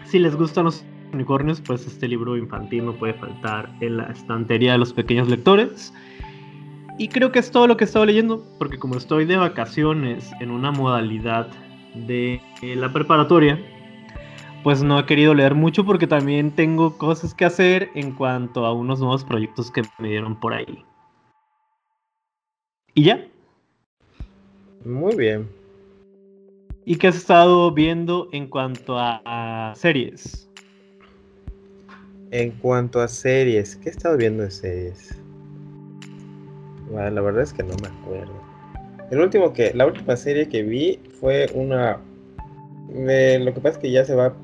Si 0.05 0.19
les 0.19 0.35
gustan 0.35 0.65
los 0.65 0.85
unicornios, 1.15 1.61
pues 1.61 1.85
este 1.87 2.07
libro 2.07 2.37
infantil 2.37 2.85
no 2.85 2.93
puede 2.93 3.13
faltar 3.13 3.69
en 3.81 3.97
la 3.97 4.05
estantería 4.05 4.73
de 4.73 4.77
los 4.77 4.93
pequeños 4.93 5.27
lectores. 5.27 5.93
Y 6.97 7.07
creo 7.09 7.31
que 7.31 7.39
es 7.39 7.51
todo 7.51 7.67
lo 7.67 7.75
que 7.75 7.83
he 7.83 7.87
estado 7.87 8.05
leyendo, 8.05 8.43
porque 8.57 8.77
como 8.77 8.95
estoy 8.95 9.25
de 9.25 9.37
vacaciones 9.37 10.31
en 10.39 10.51
una 10.51 10.71
modalidad 10.71 11.47
de 11.93 12.41
la 12.61 12.91
preparatoria, 12.93 13.59
pues 14.63 14.81
no 14.81 14.99
he 14.99 15.05
querido 15.05 15.33
leer 15.33 15.53
mucho 15.55 15.85
porque 15.85 16.07
también 16.07 16.51
tengo 16.51 16.97
cosas 16.97 17.33
que 17.33 17.45
hacer 17.45 17.89
en 17.95 18.13
cuanto 18.13 18.65
a 18.65 18.73
unos 18.73 18.99
nuevos 18.99 19.23
proyectos 19.23 19.69
que 19.69 19.83
me 19.99 20.09
dieron 20.09 20.39
por 20.39 20.53
ahí. 20.53 20.83
¿Y 22.95 23.03
ya? 23.03 23.25
Muy 24.85 25.15
bien. 25.15 25.49
¿Y 26.85 26.95
qué 26.97 27.07
has 27.07 27.15
estado 27.15 27.71
viendo 27.71 28.29
en 28.31 28.47
cuanto 28.47 28.97
a, 28.97 29.73
series? 29.75 30.49
En 32.37 32.51
cuanto 32.51 32.99
a 32.99 33.07
series, 33.07 33.77
¿qué 33.77 33.87
he 33.87 33.91
estado 33.93 34.17
viendo 34.17 34.43
de 34.43 34.51
series? 34.51 35.17
Bueno, 36.91 37.09
la 37.11 37.21
verdad 37.21 37.43
es 37.43 37.53
que 37.53 37.63
no 37.63 37.73
me 37.81 37.87
acuerdo. 37.87 38.33
El 39.09 39.21
último 39.21 39.53
que, 39.53 39.73
la 39.73 39.85
última 39.85 40.17
serie 40.17 40.49
que 40.49 40.61
vi 40.61 40.99
fue 41.17 41.49
una. 41.53 42.01
lo 42.89 43.53
que 43.53 43.61
pasa 43.61 43.69
es 43.69 43.77
que 43.77 43.89
ya 43.89 44.03
se 44.03 44.15
va 44.15 44.35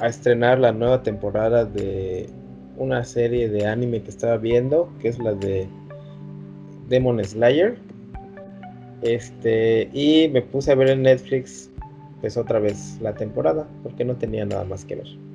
a 0.00 0.06
estrenar 0.06 0.60
la 0.60 0.72
nueva 0.72 1.02
temporada 1.02 1.66
de 1.66 2.30
una 2.78 3.04
serie 3.04 3.50
de 3.50 3.66
anime 3.66 4.02
que 4.02 4.08
estaba 4.08 4.38
viendo, 4.38 4.90
que 5.02 5.08
es 5.08 5.18
la 5.18 5.34
de 5.34 5.68
Demon 6.88 7.22
Slayer, 7.22 7.76
este, 9.02 9.90
y 9.92 10.30
me 10.32 10.40
puse 10.40 10.72
a 10.72 10.74
ver 10.74 10.88
en 10.88 11.02
Netflix, 11.02 11.70
pues 12.22 12.38
otra 12.38 12.60
vez 12.60 12.98
la 13.02 13.12
temporada, 13.12 13.68
porque 13.82 14.06
no 14.06 14.16
tenía 14.16 14.46
nada 14.46 14.64
más 14.64 14.86
que 14.86 14.96
ver. 14.96 15.29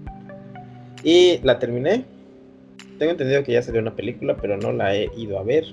Y 1.05 1.39
la 1.43 1.59
terminé. 1.59 2.03
Tengo 2.97 3.11
entendido 3.11 3.43
que 3.43 3.53
ya 3.53 3.61
salió 3.61 3.79
una 3.79 3.95
película, 3.95 4.35
pero 4.35 4.57
no 4.57 4.73
la 4.73 4.95
he 4.95 5.11
ido 5.15 5.37
a 5.37 5.43
ver. 5.43 5.63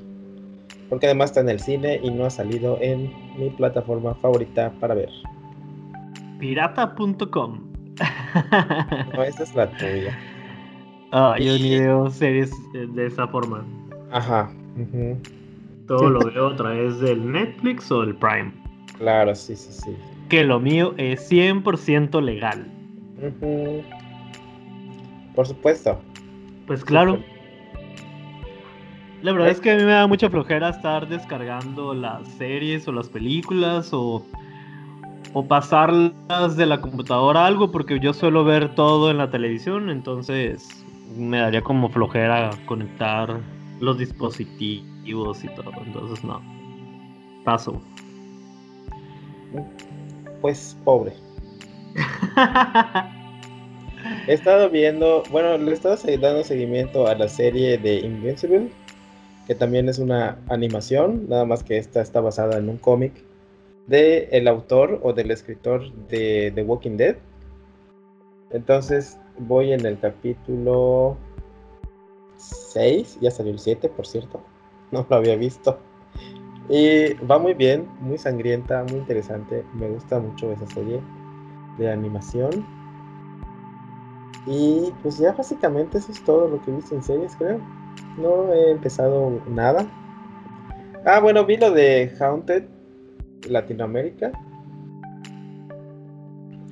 Porque 0.90 1.06
además 1.06 1.30
está 1.30 1.40
en 1.40 1.48
el 1.48 1.58
cine 1.58 1.98
y 2.02 2.10
no 2.10 2.26
ha 2.26 2.30
salido 2.30 2.78
en 2.82 3.10
mi 3.38 3.48
plataforma 3.48 4.14
favorita 4.16 4.70
para 4.78 4.94
ver. 4.94 5.08
Pirata.com. 6.38 7.72
No, 9.14 9.22
esa 9.22 9.42
es 9.42 9.54
la 9.54 9.70
tuya. 9.70 10.18
Ah, 11.12 11.36
yo 11.38 11.58
ni 11.58 11.78
veo 11.78 12.10
series 12.10 12.50
de 12.72 13.06
esa 13.06 13.26
forma. 13.26 13.64
Ajá. 14.10 14.52
Todo 15.86 16.10
lo 16.10 16.20
veo 16.20 16.48
a 16.48 16.56
través 16.56 17.00
del 17.00 17.32
Netflix 17.32 17.90
o 17.90 18.02
del 18.02 18.14
Prime. 18.16 18.52
Claro, 18.98 19.34
sí, 19.34 19.56
sí, 19.56 19.72
sí. 19.72 19.96
Que 20.28 20.44
lo 20.44 20.60
mío 20.60 20.92
es 20.98 21.30
100% 21.30 22.20
legal. 22.20 22.66
Por 25.34 25.46
supuesto. 25.46 25.98
Pues 26.66 26.84
claro. 26.84 27.18
La 29.22 29.32
verdad 29.32 29.50
es 29.50 29.60
que 29.60 29.70
a 29.70 29.76
mí 29.76 29.84
me 29.84 29.92
da 29.92 30.06
mucha 30.06 30.28
flojera 30.28 30.70
estar 30.70 31.08
descargando 31.08 31.94
las 31.94 32.26
series 32.28 32.88
o 32.88 32.92
las 32.92 33.08
películas 33.08 33.90
o, 33.92 34.26
o 35.32 35.46
pasarlas 35.46 36.56
de 36.56 36.66
la 36.66 36.80
computadora 36.80 37.44
a 37.44 37.46
algo 37.46 37.70
porque 37.70 38.00
yo 38.00 38.12
suelo 38.12 38.44
ver 38.44 38.74
todo 38.74 39.12
en 39.12 39.18
la 39.18 39.30
televisión, 39.30 39.90
entonces 39.90 40.84
me 41.16 41.38
daría 41.38 41.62
como 41.62 41.88
flojera 41.88 42.50
conectar 42.66 43.38
los 43.78 43.98
dispositivos 43.98 45.44
y 45.44 45.48
todo, 45.54 45.70
entonces 45.86 46.24
no. 46.24 46.42
Paso. 47.44 47.80
Pues 50.40 50.76
pobre. 50.84 51.14
he 54.26 54.32
estado 54.32 54.70
viendo, 54.70 55.22
bueno, 55.30 55.58
le 55.58 55.70
he 55.70 55.74
estado 55.74 55.96
dando 56.20 56.44
seguimiento 56.44 57.06
a 57.06 57.14
la 57.14 57.28
serie 57.28 57.78
de 57.78 57.96
Invincible, 57.96 58.70
que 59.46 59.54
también 59.54 59.88
es 59.88 59.98
una 59.98 60.38
animación, 60.48 61.28
nada 61.28 61.44
más 61.44 61.62
que 61.62 61.78
esta 61.78 62.00
está 62.00 62.20
basada 62.20 62.58
en 62.58 62.68
un 62.68 62.78
cómic 62.78 63.12
de 63.86 64.28
el 64.32 64.48
autor 64.48 65.00
o 65.02 65.12
del 65.12 65.30
escritor 65.30 65.92
de 66.08 66.52
The 66.54 66.62
Walking 66.62 66.96
Dead. 66.96 67.16
Entonces 68.50 69.18
voy 69.38 69.72
en 69.72 69.84
el 69.84 69.98
capítulo 69.98 71.16
6, 72.36 73.18
ya 73.20 73.30
salió 73.30 73.52
el 73.52 73.58
7, 73.58 73.88
por 73.88 74.06
cierto 74.06 74.42
no 74.92 75.06
lo 75.08 75.16
había 75.16 75.36
visto. 75.36 75.78
Y 76.68 77.14
va 77.24 77.38
muy 77.38 77.54
bien, 77.54 77.88
muy 78.00 78.18
sangrienta, 78.18 78.84
muy 78.84 78.98
interesante. 78.98 79.64
Me 79.74 79.88
gusta 79.88 80.20
mucho 80.20 80.52
esa 80.52 80.66
serie 80.66 81.00
de 81.78 81.90
animación. 81.90 82.64
Y 84.46 84.92
pues 85.02 85.18
ya 85.18 85.32
básicamente 85.32 85.98
eso 85.98 86.10
es 86.12 86.22
todo 86.24 86.48
lo 86.48 86.62
que 86.62 86.70
he 86.70 86.74
visto 86.74 86.94
en 86.94 87.02
series, 87.02 87.36
creo. 87.36 87.60
No 88.18 88.52
he 88.52 88.72
empezado 88.72 89.40
nada. 89.48 89.86
Ah, 91.04 91.20
bueno, 91.20 91.44
vi 91.44 91.56
lo 91.56 91.70
de 91.70 92.12
Haunted 92.20 92.64
Latinoamérica. 93.48 94.32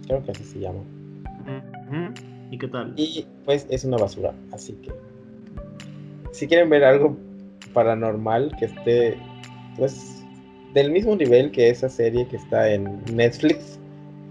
Creo 0.07 0.23
que 0.25 0.31
así 0.33 0.45
se 0.45 0.61
llama. 0.61 0.81
¿Y 2.50 2.59
qué 2.59 2.69
tal? 2.69 2.95
Y 2.97 3.27
pues 3.45 3.67
es 3.71 3.85
una 3.85 3.97
basura, 3.97 4.35
así 4.53 4.73
que 4.75 4.91
si 6.33 6.47
quieren 6.47 6.71
ver 6.71 6.85
algo 6.85 7.17
paranormal 7.73 8.55
que 8.59 8.67
esté, 8.67 9.19
pues, 9.77 10.25
del 10.75 10.91
mismo 10.91 11.17
nivel 11.17 11.50
que 11.50 11.71
esa 11.71 11.89
serie 11.89 12.27
que 12.29 12.37
está 12.37 12.71
en 12.71 13.03
Netflix. 13.12 13.79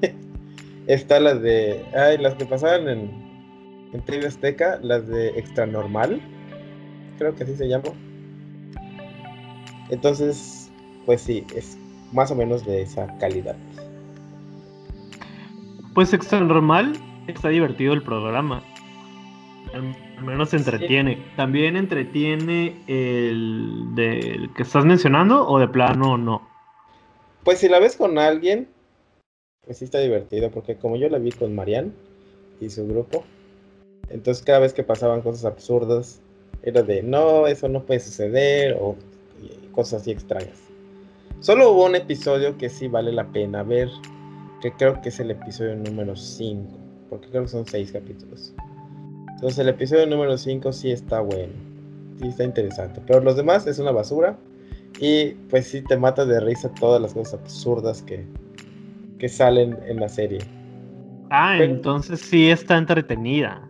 está 0.87 1.19
las 1.19 1.41
de, 1.41 1.83
ay, 1.93 2.17
las 2.17 2.35
que 2.35 2.45
pasaban 2.45 2.87
en, 2.87 3.28
en 3.93 4.01
TV 4.01 4.27
Azteca, 4.27 4.79
las 4.81 5.07
de 5.07 5.29
Extra 5.29 5.65
Normal, 5.65 6.21
creo 7.17 7.35
que 7.35 7.43
así 7.43 7.55
se 7.55 7.67
llama. 7.67 7.89
Entonces, 9.89 10.71
pues 11.05 11.21
sí, 11.21 11.45
es 11.55 11.77
más 12.11 12.31
o 12.31 12.35
menos 12.35 12.65
de 12.65 12.81
esa 12.81 13.07
calidad. 13.17 13.55
Pues 15.93 16.13
Extra 16.13 16.39
Normal 16.39 16.93
está 17.27 17.49
divertido 17.49 17.93
el 17.93 18.03
programa. 18.03 18.63
Al 19.73 20.23
menos 20.23 20.53
entretiene. 20.53 21.23
¿También 21.35 21.75
entretiene 21.75 22.83
el 22.87 23.95
del 23.95 24.51
que 24.53 24.63
estás 24.63 24.85
mencionando 24.85 25.47
o 25.47 25.59
de 25.59 25.67
plano 25.67 26.17
no? 26.17 26.47
Pues 27.43 27.59
si 27.59 27.69
la 27.69 27.79
ves 27.79 27.95
con 27.95 28.17
alguien, 28.17 28.67
pues 29.65 29.77
sí 29.77 29.85
está 29.85 29.99
divertido, 29.99 30.51
porque 30.51 30.77
como 30.77 30.95
yo 30.95 31.09
la 31.09 31.19
vi 31.19 31.31
con 31.31 31.55
Marianne 31.55 31.91
y 32.59 32.69
su 32.69 32.87
grupo, 32.87 33.23
entonces 34.09 34.43
cada 34.43 34.59
vez 34.59 34.73
que 34.73 34.83
pasaban 34.83 35.21
cosas 35.21 35.45
absurdas, 35.45 36.21
era 36.63 36.81
de 36.81 37.01
no, 37.03 37.47
eso 37.47 37.67
no 37.69 37.83
puede 37.83 37.99
suceder, 37.99 38.77
o 38.79 38.95
cosas 39.71 40.01
así 40.01 40.11
extrañas. 40.11 40.57
Solo 41.39 41.71
hubo 41.71 41.85
un 41.85 41.95
episodio 41.95 42.57
que 42.57 42.69
sí 42.69 42.87
vale 42.87 43.11
la 43.11 43.25
pena 43.27 43.63
ver, 43.63 43.89
que 44.61 44.71
creo 44.73 45.01
que 45.01 45.09
es 45.09 45.19
el 45.19 45.31
episodio 45.31 45.75
número 45.75 46.15
5, 46.15 46.69
porque 47.09 47.29
creo 47.29 47.43
que 47.43 47.47
son 47.47 47.65
6 47.65 47.91
capítulos. 47.93 48.53
Entonces 49.39 49.59
el 49.59 49.69
episodio 49.69 50.05
número 50.05 50.37
5 50.37 50.73
sí 50.73 50.91
está 50.91 51.21
bueno. 51.21 51.53
Sí 52.19 52.27
está 52.27 52.43
interesante. 52.43 53.01
Pero 53.07 53.21
los 53.21 53.37
demás 53.37 53.65
es 53.67 53.79
una 53.79 53.91
basura. 53.91 54.37
Y 54.99 55.29
pues 55.49 55.67
sí 55.67 55.81
te 55.81 55.95
mata 55.95 56.25
de 56.25 56.41
risa 56.41 56.69
todas 56.77 57.01
las 57.01 57.13
cosas 57.13 57.35
absurdas 57.35 58.01
que, 58.01 58.25
que 59.17 59.29
salen 59.29 59.77
en 59.87 60.01
la 60.01 60.09
serie. 60.09 60.39
Ah, 61.29 61.57
entonces 61.57 62.19
sí 62.19 62.49
está 62.49 62.77
entretenida. 62.77 63.68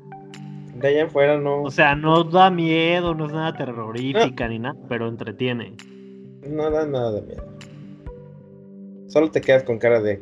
De 0.80 0.88
allá 0.88 1.02
en 1.02 1.10
fuera 1.10 1.38
no. 1.38 1.64
O 1.64 1.72
sea, 1.72 1.96
no 1.96 2.24
da 2.24 2.50
miedo, 2.50 3.14
no 3.14 3.26
es 3.26 3.34
nada 3.34 3.54
terrorífica 3.54 4.48
ni 4.48 4.60
nada, 4.60 4.80
pero 4.88 5.08
entretiene. 5.08 5.74
No 6.48 6.70
da 6.72 6.86
nada 6.86 7.14
de 7.14 7.22
miedo. 7.24 7.44
Solo 9.08 9.30
te 9.32 9.42
quedas 9.42 9.64
con 9.64 9.80
cara 9.80 10.02
de 10.02 10.20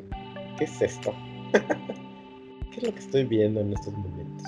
¿qué 0.58 0.64
es 0.64 0.82
esto? 0.82 1.14
¿Qué 2.72 2.78
es 2.78 2.84
lo 2.84 2.94
que 2.94 3.00
estoy 3.00 3.26
viendo 3.26 3.62
en 3.62 3.74
estos 3.74 3.94
momentos? 3.94 4.44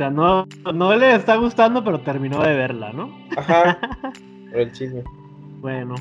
sea, 0.00 0.08
no, 0.08 0.46
no 0.72 0.96
le 0.96 1.14
está 1.14 1.36
gustando, 1.36 1.84
pero 1.84 2.00
terminó 2.00 2.42
de 2.42 2.54
verla, 2.54 2.90
¿no? 2.92 3.10
Ajá. 3.36 3.78
Por 4.50 4.60
el 4.60 4.72
chisme. 4.72 5.04
Bueno. 5.60 5.94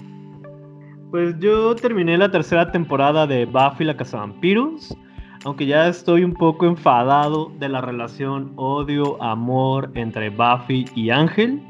Pues 1.11 1.35
yo 1.39 1.75
terminé 1.75 2.17
la 2.17 2.31
tercera 2.31 2.71
temporada 2.71 3.27
de 3.27 3.45
Buffy 3.45 3.83
la 3.83 3.97
Cazavampiros. 3.97 4.95
Aunque 5.45 5.65
ya 5.65 5.87
estoy 5.87 6.23
un 6.23 6.33
poco 6.33 6.65
enfadado 6.65 7.51
de 7.59 7.69
la 7.69 7.81
relación 7.81 8.51
odio-amor 8.55 9.91
entre 9.95 10.29
Buffy 10.29 10.85
y 10.95 11.09
Ángel. 11.09 11.61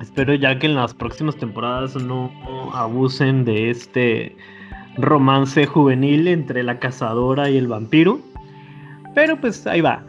Espero 0.00 0.34
ya 0.34 0.58
que 0.58 0.66
en 0.66 0.74
las 0.74 0.94
próximas 0.94 1.36
temporadas 1.36 1.94
no 1.96 2.30
abusen 2.72 3.44
de 3.44 3.70
este 3.70 4.36
romance 4.96 5.66
juvenil 5.66 6.28
entre 6.28 6.62
la 6.62 6.78
cazadora 6.78 7.50
y 7.50 7.56
el 7.56 7.66
vampiro. 7.66 8.20
Pero 9.14 9.38
pues 9.40 9.66
ahí 9.66 9.80
va. 9.80 10.04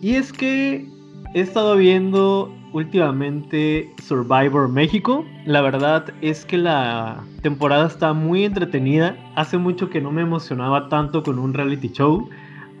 Y 0.00 0.14
es 0.14 0.32
que 0.32 0.86
he 1.34 1.40
estado 1.40 1.76
viendo 1.76 2.54
últimamente 2.74 3.88
Survivor 4.02 4.68
México. 4.68 5.24
La 5.46 5.62
verdad 5.62 6.12
es 6.20 6.44
que 6.44 6.58
la 6.58 7.24
temporada 7.40 7.86
está 7.86 8.12
muy 8.12 8.44
entretenida. 8.44 9.16
Hace 9.36 9.56
mucho 9.58 9.88
que 9.88 10.00
no 10.00 10.10
me 10.10 10.22
emocionaba 10.22 10.88
tanto 10.88 11.22
con 11.22 11.38
un 11.38 11.54
reality 11.54 11.88
show. 11.88 12.28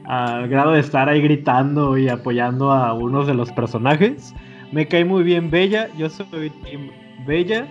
Al 0.04 0.48
grado 0.48 0.72
de 0.72 0.80
estar 0.80 1.08
ahí 1.08 1.22
gritando 1.22 1.96
y 1.96 2.08
apoyando 2.08 2.72
a 2.72 2.92
unos 2.92 3.28
de 3.28 3.34
los 3.34 3.52
personajes. 3.52 4.34
Me 4.72 4.88
cae 4.88 5.04
muy 5.04 5.22
bien 5.22 5.48
Bella. 5.48 5.88
Yo 5.96 6.10
soy 6.10 6.50
Team 6.64 6.90
Bella. 7.24 7.66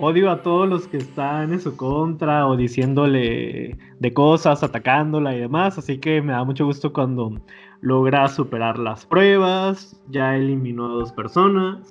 Odio 0.00 0.30
a 0.30 0.42
todos 0.42 0.68
los 0.68 0.86
que 0.86 0.98
están 0.98 1.52
en 1.52 1.60
su 1.60 1.76
contra 1.76 2.46
o 2.46 2.56
diciéndole 2.56 3.76
de 3.98 4.12
cosas, 4.14 4.62
atacándola 4.62 5.34
y 5.34 5.40
demás. 5.40 5.76
Así 5.76 5.98
que 5.98 6.22
me 6.22 6.32
da 6.32 6.44
mucho 6.44 6.64
gusto 6.64 6.92
cuando 6.92 7.32
logra 7.80 8.28
superar 8.28 8.78
las 8.78 9.06
pruebas, 9.06 10.00
ya 10.08 10.36
eliminó 10.36 10.86
a 10.86 10.88
dos 10.88 11.12
personas, 11.12 11.88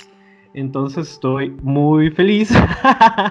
entonces 0.54 1.12
estoy 1.12 1.52
muy 1.62 2.10
feliz 2.10 2.52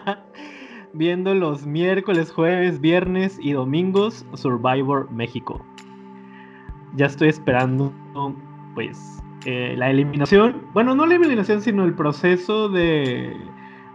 viendo 0.92 1.34
los 1.34 1.66
miércoles, 1.66 2.32
jueves, 2.32 2.80
viernes 2.80 3.38
y 3.42 3.52
domingos 3.52 4.24
Survivor 4.34 5.10
México. 5.10 5.64
Ya 6.94 7.06
estoy 7.06 7.28
esperando 7.28 7.92
pues 8.74 9.22
eh, 9.44 9.74
la 9.76 9.90
eliminación, 9.90 10.62
bueno, 10.72 10.94
no 10.94 11.06
la 11.06 11.14
eliminación, 11.16 11.60
sino 11.60 11.84
el 11.84 11.94
proceso 11.94 12.68
de 12.68 13.36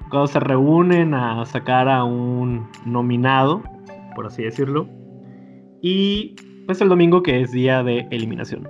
cuando 0.10 0.28
se 0.28 0.40
reúnen 0.40 1.14
a 1.14 1.46
sacar 1.46 1.88
a 1.90 2.04
un 2.04 2.68
nominado, 2.86 3.64
por 4.14 4.28
así 4.28 4.44
decirlo. 4.44 4.88
Y 5.82 6.36
pues 6.72 6.80
el 6.80 6.88
domingo 6.88 7.22
que 7.22 7.42
es 7.42 7.52
día 7.52 7.84
de 7.84 8.08
eliminación. 8.12 8.66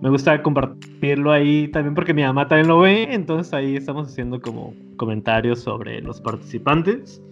Me 0.00 0.08
gusta 0.08 0.42
compartirlo 0.42 1.32
ahí 1.32 1.68
también 1.68 1.94
porque 1.94 2.14
mi 2.14 2.22
mamá 2.22 2.48
también 2.48 2.66
lo 2.66 2.78
ve, 2.78 3.12
entonces 3.12 3.52
ahí 3.52 3.76
estamos 3.76 4.08
haciendo 4.08 4.40
como 4.40 4.72
comentarios 4.96 5.60
sobre 5.60 6.00
los 6.00 6.18
participantes. 6.22 7.22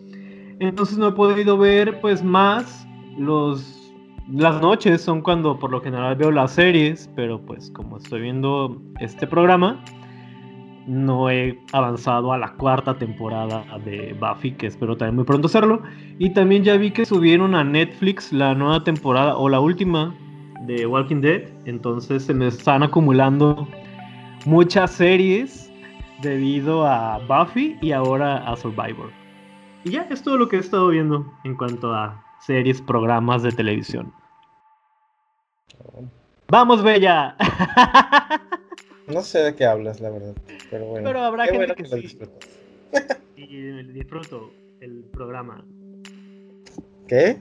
Entonces 0.59 0.99
no 0.99 1.09
he 1.09 1.13
podido 1.13 1.57
ver 1.57 2.03
pues 2.03 2.23
más 2.23 2.87
los 3.17 3.95
las 4.31 4.61
noches 4.61 5.01
son 5.01 5.23
cuando 5.23 5.59
por 5.59 5.71
lo 5.71 5.81
general 5.81 6.15
veo 6.17 6.31
las 6.31 6.53
series, 6.53 7.09
pero 7.17 7.41
pues 7.41 7.71
como 7.71 7.97
estoy 7.97 8.21
viendo 8.21 8.79
este 9.01 9.27
programa, 9.27 9.83
no 10.91 11.31
he 11.31 11.57
avanzado 11.73 12.33
a 12.33 12.39
la 12.39 12.53
cuarta 12.55 12.99
temporada 12.99 13.65
de 13.85 14.13
Buffy, 14.19 14.51
que 14.51 14.67
espero 14.67 14.97
también 14.97 15.15
muy 15.15 15.25
pronto 15.25 15.47
hacerlo. 15.47 15.83
Y 16.19 16.31
también 16.31 16.65
ya 16.65 16.77
vi 16.77 16.91
que 16.91 17.07
subieron 17.07 17.55
a 17.55 17.63
Netflix 17.63 18.33
la 18.33 18.55
nueva 18.57 18.83
temporada 18.83 19.37
o 19.37 19.49
la 19.49 19.61
última 19.61 20.13
de 20.63 20.87
Walking 20.87 21.21
Dead. 21.21 21.43
Entonces 21.65 22.25
se 22.25 22.35
me 22.35 22.49
están 22.49 22.83
acumulando 22.83 23.69
muchas 24.47 24.91
series 24.91 25.73
debido 26.23 26.85
a 26.85 27.19
Buffy 27.19 27.79
y 27.81 27.93
ahora 27.93 28.39
a 28.39 28.57
Survivor. 28.57 29.13
Y 29.85 29.93
ya 29.93 30.03
es 30.11 30.21
todo 30.25 30.39
lo 30.39 30.49
que 30.49 30.57
he 30.57 30.61
estado 30.61 30.89
viendo 30.89 31.33
en 31.45 31.55
cuanto 31.55 31.95
a 31.95 32.21
series, 32.41 32.83
programas 32.83 33.45
de 33.45 33.53
televisión. 33.53 34.13
¡Vamos, 36.49 36.83
Bella! 36.83 37.37
No 39.13 39.23
sé 39.23 39.41
de 39.41 39.55
qué 39.55 39.65
hablas, 39.65 40.01
la 40.01 40.11
verdad. 40.11 40.35
Pero 40.71 40.87
bueno. 40.87 41.09
Pero 41.09 41.21
habrá 41.21 41.47
gente 41.47 41.75
que, 41.75 41.85
sí. 41.87 42.19
Y 43.37 43.83
disfruto 43.93 44.53
el 44.81 45.05
programa. 45.13 45.65
¿Qué? 47.09 47.39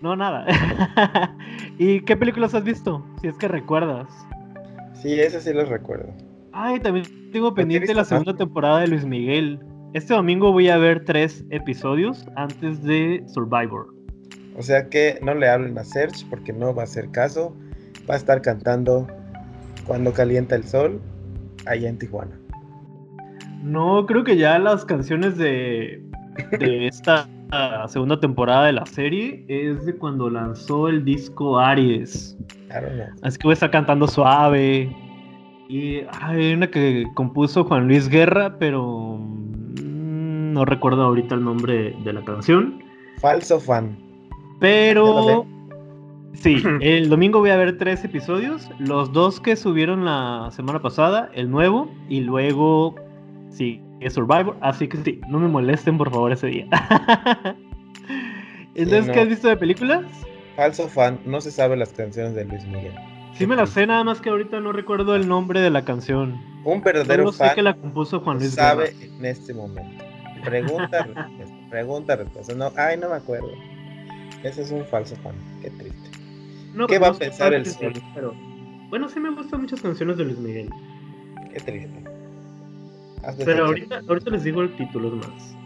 No, 0.00 0.16
nada. 0.16 0.46
¿Y 1.78 2.00
qué 2.02 2.16
películas 2.16 2.54
has 2.54 2.64
visto? 2.64 3.04
Si 3.20 3.28
es 3.28 3.36
que 3.36 3.48
recuerdas. 3.48 4.08
Sí, 4.94 5.18
ese 5.20 5.40
sí 5.40 5.52
los 5.52 5.68
recuerdo. 5.68 6.12
Ay, 6.52 6.80
también 6.80 7.30
tengo 7.32 7.54
pendiente 7.54 7.94
la 7.94 8.04
segunda 8.04 8.34
temporada 8.34 8.80
de 8.80 8.88
Luis 8.88 9.04
Miguel. 9.04 9.60
Este 9.92 10.14
domingo 10.14 10.52
voy 10.52 10.68
a 10.68 10.76
ver 10.76 11.04
tres 11.04 11.44
episodios 11.50 12.26
antes 12.36 12.82
de 12.82 13.22
Survivor. 13.26 13.94
O 14.56 14.62
sea 14.62 14.88
que 14.88 15.18
no 15.22 15.34
le 15.34 15.48
hablen 15.48 15.78
a 15.78 15.84
Serge 15.84 16.26
porque 16.28 16.52
no 16.52 16.74
va 16.74 16.82
a 16.82 16.84
hacer 16.84 17.10
caso. 17.10 17.56
Va 18.08 18.14
a 18.14 18.16
estar 18.16 18.42
cantando 18.42 19.06
cuando 19.90 20.12
calienta 20.12 20.54
el 20.54 20.62
sol 20.62 21.00
allá 21.66 21.88
en 21.88 21.98
Tijuana. 21.98 22.38
No, 23.60 24.06
creo 24.06 24.22
que 24.22 24.36
ya 24.36 24.56
las 24.60 24.84
canciones 24.84 25.36
de, 25.36 26.00
de 26.60 26.86
esta 26.86 27.28
ah, 27.50 27.86
segunda 27.88 28.20
temporada 28.20 28.66
de 28.66 28.72
la 28.74 28.86
serie 28.86 29.44
es 29.48 29.84
de 29.84 29.96
cuando 29.96 30.30
lanzó 30.30 30.86
el 30.86 31.04
disco 31.04 31.58
Aries. 31.58 32.38
Claro, 32.68 32.86
no. 32.94 33.04
Así 33.22 33.36
que 33.36 33.48
voy 33.48 33.50
a 33.50 33.54
estar 33.54 33.72
cantando 33.72 34.06
suave. 34.06 34.96
Y 35.68 36.02
ay, 36.20 36.44
hay 36.44 36.52
una 36.52 36.70
que 36.70 37.04
compuso 37.16 37.64
Juan 37.64 37.88
Luis 37.88 38.08
Guerra, 38.08 38.60
pero 38.60 39.18
mm, 39.18 40.52
no 40.52 40.64
recuerdo 40.66 41.02
ahorita 41.02 41.34
el 41.34 41.42
nombre 41.42 41.96
de 42.04 42.12
la 42.12 42.24
canción. 42.24 42.80
Falso 43.18 43.58
fan. 43.58 43.98
Pero 44.60 45.44
sí, 46.34 46.62
el 46.80 47.08
domingo 47.08 47.40
voy 47.40 47.50
a 47.50 47.56
ver 47.56 47.78
tres 47.78 48.04
episodios. 48.04 48.68
Los 48.78 49.12
dos 49.12 49.40
que 49.40 49.56
subieron 49.56 50.04
la 50.04 50.50
semana 50.52 50.80
pasada, 50.80 51.30
el 51.34 51.50
nuevo, 51.50 51.90
y 52.08 52.20
luego 52.20 52.94
sí, 53.50 53.80
es 54.00 54.14
Survivor. 54.14 54.56
Así 54.60 54.88
que 54.88 54.98
sí, 54.98 55.20
no 55.28 55.38
me 55.38 55.48
molesten 55.48 55.98
por 55.98 56.10
favor 56.10 56.32
ese 56.32 56.46
día. 56.48 56.66
Entonces, 58.74 59.06
no. 59.08 59.12
¿qué 59.12 59.20
has 59.20 59.28
visto 59.28 59.48
de 59.48 59.56
películas? 59.56 60.04
Falso 60.56 60.88
fan. 60.88 61.18
No 61.24 61.40
se 61.40 61.50
sabe 61.50 61.76
las 61.76 61.92
canciones 61.92 62.34
de 62.34 62.44
Luis 62.44 62.64
Miguel. 62.66 62.94
Sí 63.34 63.46
me 63.46 63.56
la 63.56 63.66
sé, 63.66 63.86
nada 63.86 64.04
más 64.04 64.20
que 64.20 64.28
ahorita 64.28 64.60
no 64.60 64.72
recuerdo 64.72 65.14
el 65.16 65.26
nombre 65.26 65.60
de 65.60 65.70
la 65.70 65.84
canción. 65.84 66.40
Un 66.64 66.82
verdadero 66.82 67.24
Solo 67.24 67.32
sé 67.32 67.44
fan 67.46 67.54
que 67.54 67.62
la 67.62 67.74
compuso 67.74 68.20
Juan 68.20 68.38
Luis 68.38 68.52
sabe 68.52 68.90
Guerra. 68.92 69.14
en 69.16 69.24
este 69.24 69.54
momento. 69.54 70.04
Pregunta, 70.44 71.02
respuesta. 71.06 71.54
Pregunta, 71.70 72.16
respuesta. 72.16 72.54
No, 72.54 72.72
ay, 72.76 72.98
no 72.98 73.08
me 73.08 73.16
acuerdo. 73.16 73.50
Ese 74.42 74.62
es 74.62 74.70
un 74.70 74.84
falso 74.84 75.16
fan. 75.16 75.34
Qué 75.62 75.70
triste. 75.70 76.09
No, 76.74 76.86
¿Qué 76.86 76.94
pero 76.98 77.10
va 77.10 77.16
a 77.16 77.18
pensar 77.18 77.54
el 77.54 77.66
sol? 77.66 77.92
pero- 78.14 78.34
Bueno, 78.88 79.08
sí 79.08 79.20
me 79.20 79.30
gustan 79.30 79.60
muchas 79.62 79.80
canciones 79.80 80.16
de 80.16 80.24
Luis 80.24 80.38
Miguel. 80.38 80.70
Qué 81.52 81.60
triste. 81.60 82.04
Pero 83.44 83.66
ahorita, 83.66 84.00
ahorita 84.08 84.30
les 84.30 84.44
digo 84.44 84.62
el 84.62 84.74
título 84.76 85.10
más. 85.10 85.56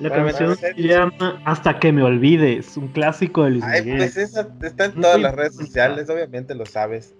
La 0.00 0.08
Bueno, 0.08 0.24
canción 0.26 0.56
se 0.56 0.74
llama 0.74 1.40
Hasta 1.44 1.78
que 1.78 1.92
me 1.92 2.02
olvides, 2.02 2.76
un 2.76 2.88
clásico 2.88 3.44
de 3.44 3.50
Luis 3.50 3.64
Ay, 3.64 3.82
Miguel. 3.82 3.98
pues 3.98 4.16
esa 4.16 4.48
está 4.62 4.86
en 4.86 4.94
No 4.96 5.02
todas 5.02 5.20
las 5.20 5.34
redes 5.36 5.54
sociales, 5.54 6.10
obviamente 6.10 6.54
lo 6.56 6.66
sabes. 6.66 7.14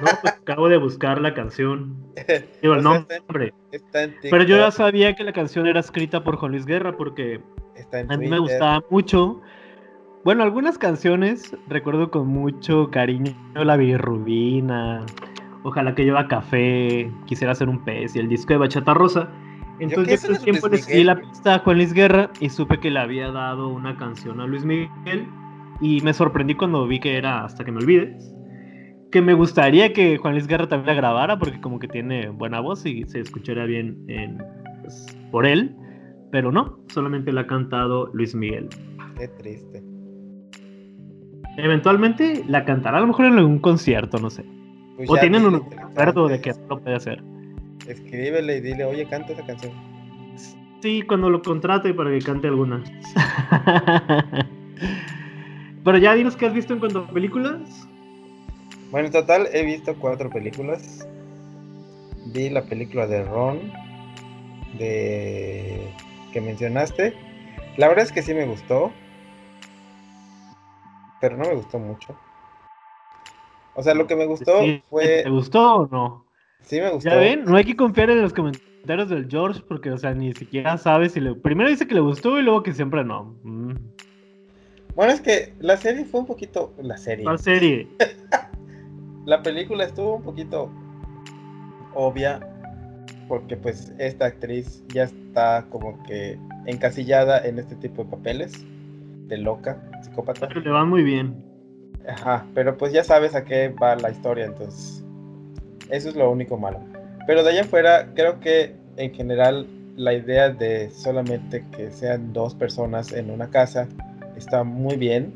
No, 0.00 0.06
pues 0.22 0.32
acabo 0.34 0.68
de 0.68 0.78
buscar 0.78 1.20
la 1.20 1.34
canción. 1.34 1.94
Digo, 2.62 2.74
el 2.74 2.80
está 2.80 2.96
en- 2.96 3.06
nombre. 3.26 3.54
Está 3.72 4.02
en 4.04 4.14
Pero 4.22 4.44
yo 4.44 4.56
ya 4.56 4.70
sabía 4.70 5.14
que 5.14 5.24
la 5.24 5.32
canción 5.34 5.66
era 5.66 5.80
escrita 5.80 6.24
por 6.24 6.36
Juan 6.36 6.52
Luis 6.52 6.64
Guerra 6.64 6.96
porque 6.96 7.40
a 8.08 8.16
mí 8.16 8.28
me 8.28 8.38
gustaba 8.38 8.82
mucho. 8.88 9.42
Bueno, 10.24 10.42
algunas 10.42 10.76
canciones 10.76 11.56
recuerdo 11.68 12.10
con 12.10 12.28
mucho 12.28 12.90
cariño 12.90 13.32
la 13.54 13.76
bilirrubina, 13.76 15.04
Ojalá 15.62 15.94
que 15.94 16.04
lleva 16.04 16.26
café, 16.26 17.10
quisiera 17.26 17.54
ser 17.54 17.68
un 17.68 17.84
pez 17.84 18.16
y 18.16 18.18
el 18.18 18.30
disco 18.30 18.54
de 18.54 18.58
Bachata 18.60 18.94
Rosa. 18.94 19.28
Entonces 19.78 20.22
yo 20.22 20.32
el 20.32 20.38
tiempo 20.40 20.68
le 20.68 20.78
seguí 20.78 21.04
la 21.04 21.16
pista 21.20 21.56
a 21.56 21.58
Juan 21.58 21.76
Luis 21.76 21.92
Guerra 21.92 22.30
y 22.40 22.48
supe 22.48 22.80
que 22.80 22.90
le 22.90 22.98
había 22.98 23.30
dado 23.30 23.68
una 23.68 23.94
canción 23.98 24.40
a 24.40 24.46
Luis 24.46 24.64
Miguel 24.64 25.26
y 25.82 26.00
me 26.00 26.14
sorprendí 26.14 26.54
cuando 26.54 26.86
vi 26.86 26.98
que 26.98 27.16
era 27.16 27.44
Hasta 27.44 27.62
que 27.64 27.72
me 27.72 27.78
olvides. 27.78 28.34
Que 29.10 29.20
me 29.20 29.34
gustaría 29.34 29.92
que 29.92 30.16
Juan 30.16 30.32
Luis 30.34 30.46
Guerra 30.46 30.66
también 30.66 30.94
la 30.94 30.94
grabara 30.94 31.38
porque 31.38 31.60
como 31.60 31.78
que 31.78 31.88
tiene 31.88 32.28
buena 32.30 32.60
voz 32.60 32.86
y 32.86 33.04
se 33.04 33.20
escucharía 33.20 33.64
bien 33.64 34.02
en- 34.08 34.38
pues, 34.80 35.06
por 35.30 35.44
él, 35.44 35.74
pero 36.30 36.52
no, 36.52 36.78
solamente 36.88 37.32
la 37.32 37.42
ha 37.42 37.46
cantado 37.46 38.10
Luis 38.14 38.34
Miguel. 38.34 38.68
Qué 39.18 39.28
triste. 39.28 39.82
Eventualmente 41.64 42.44
la 42.46 42.64
cantará 42.64 42.98
a 42.98 43.00
lo 43.00 43.08
mejor 43.08 43.26
en 43.26 43.38
algún 43.38 43.58
concierto, 43.58 44.18
no 44.18 44.30
sé. 44.30 44.44
Pues 44.96 45.10
O 45.10 45.16
tienen 45.16 45.44
un 45.44 45.56
acuerdo 45.56 46.28
de 46.28 46.40
que 46.40 46.52
lo 46.68 46.80
puede 46.80 46.96
hacer. 46.96 47.22
Escríbele 47.86 48.58
y 48.58 48.60
dile, 48.60 48.84
oye, 48.84 49.06
canta 49.06 49.32
esa 49.32 49.44
canción. 49.44 49.72
Sí, 50.82 51.02
cuando 51.02 51.28
lo 51.28 51.42
contrate 51.42 51.92
para 51.92 52.10
que 52.10 52.20
cante 52.20 52.48
alguna. 52.48 52.82
Pero 55.84 55.98
ya 55.98 56.14
dinos 56.14 56.36
qué 56.36 56.46
has 56.46 56.54
visto 56.54 56.72
en 56.72 56.78
cuanto 56.80 57.00
a 57.00 57.08
películas. 57.08 57.88
Bueno, 58.90 59.06
en 59.06 59.12
total 59.12 59.48
he 59.52 59.64
visto 59.64 59.94
cuatro 59.96 60.30
películas. 60.30 61.06
Vi 62.26 62.50
la 62.50 62.62
película 62.62 63.06
de 63.06 63.24
Ron, 63.24 63.72
de 64.78 65.88
que 66.32 66.40
mencionaste. 66.40 67.14
La 67.76 67.88
verdad 67.88 68.04
es 68.04 68.12
que 68.12 68.22
sí 68.22 68.34
me 68.34 68.46
gustó. 68.46 68.92
Pero 71.20 71.36
no 71.36 71.44
me 71.44 71.54
gustó 71.54 71.78
mucho. 71.78 72.16
O 73.74 73.82
sea, 73.82 73.94
lo 73.94 74.06
que 74.06 74.16
me 74.16 74.26
gustó 74.26 74.60
fue. 74.88 75.22
¿Te 75.22 75.30
gustó 75.30 75.74
o 75.76 75.88
no? 75.88 76.24
Sí, 76.62 76.80
me 76.80 76.90
gustó. 76.90 77.08
Ya 77.08 77.16
ven, 77.16 77.44
no 77.44 77.56
hay 77.56 77.64
que 77.64 77.76
confiar 77.76 78.10
en 78.10 78.22
los 78.22 78.32
comentarios 78.32 79.08
del 79.08 79.28
George 79.28 79.62
porque, 79.68 79.90
o 79.90 79.98
sea, 79.98 80.12
ni 80.12 80.32
siquiera 80.32 80.76
sabe 80.76 81.08
si 81.08 81.20
le. 81.20 81.34
Primero 81.34 81.70
dice 81.70 81.86
que 81.86 81.94
le 81.94 82.00
gustó 82.00 82.38
y 82.38 82.42
luego 82.42 82.62
que 82.62 82.72
siempre 82.72 83.04
no. 83.04 83.36
Mm. 83.42 83.74
Bueno, 84.94 85.12
es 85.12 85.20
que 85.20 85.54
la 85.60 85.76
serie 85.76 86.04
fue 86.04 86.20
un 86.20 86.26
poquito. 86.26 86.72
La 86.82 86.96
serie. 86.96 87.24
La 87.24 87.38
serie. 87.38 87.88
la 89.24 89.42
película 89.42 89.84
estuvo 89.84 90.16
un 90.16 90.22
poquito 90.22 90.70
obvia 91.94 92.40
porque 93.28 93.56
pues 93.56 93.92
esta 93.98 94.26
actriz 94.26 94.82
ya 94.88 95.04
está 95.04 95.64
como 95.70 96.02
que 96.02 96.38
encasillada 96.66 97.46
en 97.46 97.58
este 97.58 97.76
tipo 97.76 98.04
de 98.04 98.10
papeles 98.10 98.66
de 99.30 99.38
loca, 99.38 99.80
psicópata. 100.02 100.48
Pero 100.48 100.60
le 100.60 100.70
va 100.70 100.84
muy 100.84 101.02
bien. 101.02 101.34
Ajá, 102.06 102.44
pero 102.54 102.76
pues 102.76 102.92
ya 102.92 103.04
sabes 103.04 103.34
a 103.34 103.44
qué 103.44 103.68
va 103.68 103.96
la 103.96 104.10
historia, 104.10 104.44
entonces 104.44 105.04
eso 105.88 106.08
es 106.08 106.16
lo 106.16 106.30
único 106.30 106.58
malo. 106.58 106.80
Pero 107.26 107.42
de 107.42 107.50
allá 107.50 107.62
afuera, 107.62 108.08
creo 108.14 108.40
que 108.40 108.74
en 108.96 109.14
general 109.14 109.66
la 109.96 110.14
idea 110.14 110.50
de 110.50 110.90
solamente 110.90 111.64
que 111.76 111.90
sean 111.90 112.32
dos 112.32 112.54
personas 112.54 113.12
en 113.12 113.30
una 113.30 113.50
casa 113.50 113.88
está 114.36 114.64
muy 114.64 114.96
bien. 114.96 115.32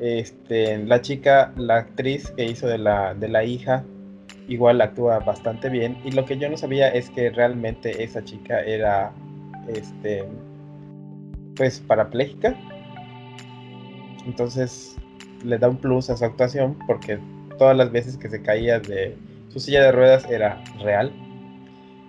Este, 0.00 0.78
la 0.78 1.00
chica, 1.00 1.52
la 1.56 1.76
actriz 1.76 2.30
que 2.32 2.44
hizo 2.44 2.66
de 2.66 2.78
la, 2.78 3.14
de 3.14 3.28
la 3.28 3.44
hija, 3.44 3.84
igual 4.48 4.80
actúa 4.80 5.20
bastante 5.20 5.68
bien. 5.68 5.96
Y 6.04 6.10
lo 6.10 6.24
que 6.24 6.36
yo 6.36 6.48
no 6.50 6.56
sabía 6.56 6.88
es 6.88 7.10
que 7.10 7.30
realmente 7.30 8.02
esa 8.02 8.24
chica 8.24 8.60
era, 8.60 9.12
este, 9.68 10.24
pues 11.56 11.80
parapléjica. 11.80 12.56
Entonces 14.26 14.96
le 15.44 15.58
da 15.58 15.68
un 15.68 15.76
plus 15.76 16.10
a 16.10 16.16
su 16.16 16.24
actuación 16.24 16.76
porque 16.86 17.18
todas 17.58 17.76
las 17.76 17.92
veces 17.92 18.16
que 18.16 18.28
se 18.28 18.42
caía 18.42 18.80
de 18.80 19.16
su 19.48 19.60
silla 19.60 19.82
de 19.82 19.92
ruedas 19.92 20.28
era 20.30 20.62
real 20.82 21.12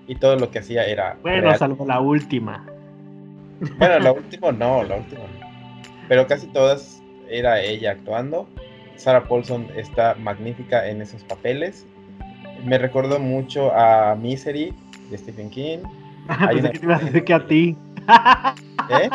y 0.07 0.15
todo 0.15 0.35
lo 0.35 0.49
que 0.51 0.59
hacía 0.59 0.85
era 0.85 1.17
bueno 1.21 1.55
salvo 1.55 1.85
la 1.85 1.99
última. 1.99 2.65
Bueno 3.77 3.99
la 3.99 4.11
última 4.13 4.51
no 4.51 4.83
la 4.83 4.97
última 4.97 5.21
no. 5.21 5.45
Pero 6.07 6.27
casi 6.27 6.47
todas 6.47 7.01
era 7.29 7.61
ella 7.61 7.91
actuando. 7.91 8.47
Sarah 8.95 9.25
Paulson 9.27 9.67
está 9.75 10.15
magnífica 10.15 10.87
en 10.87 11.01
esos 11.01 11.23
papeles. 11.23 11.85
Me 12.63 12.77
recordó 12.77 13.19
mucho 13.19 13.71
a 13.75 14.15
Misery 14.15 14.73
de 15.09 15.17
Stephen 15.17 15.49
King. 15.49 15.79
Pensé 16.49 16.71
que 16.71 16.79
te 16.79 16.85
ibas 16.85 17.01
a 17.01 17.05
decir 17.05 17.23
que 17.23 17.33
a 17.33 17.45
ti 17.45 17.77
¿Eh? 18.89 19.09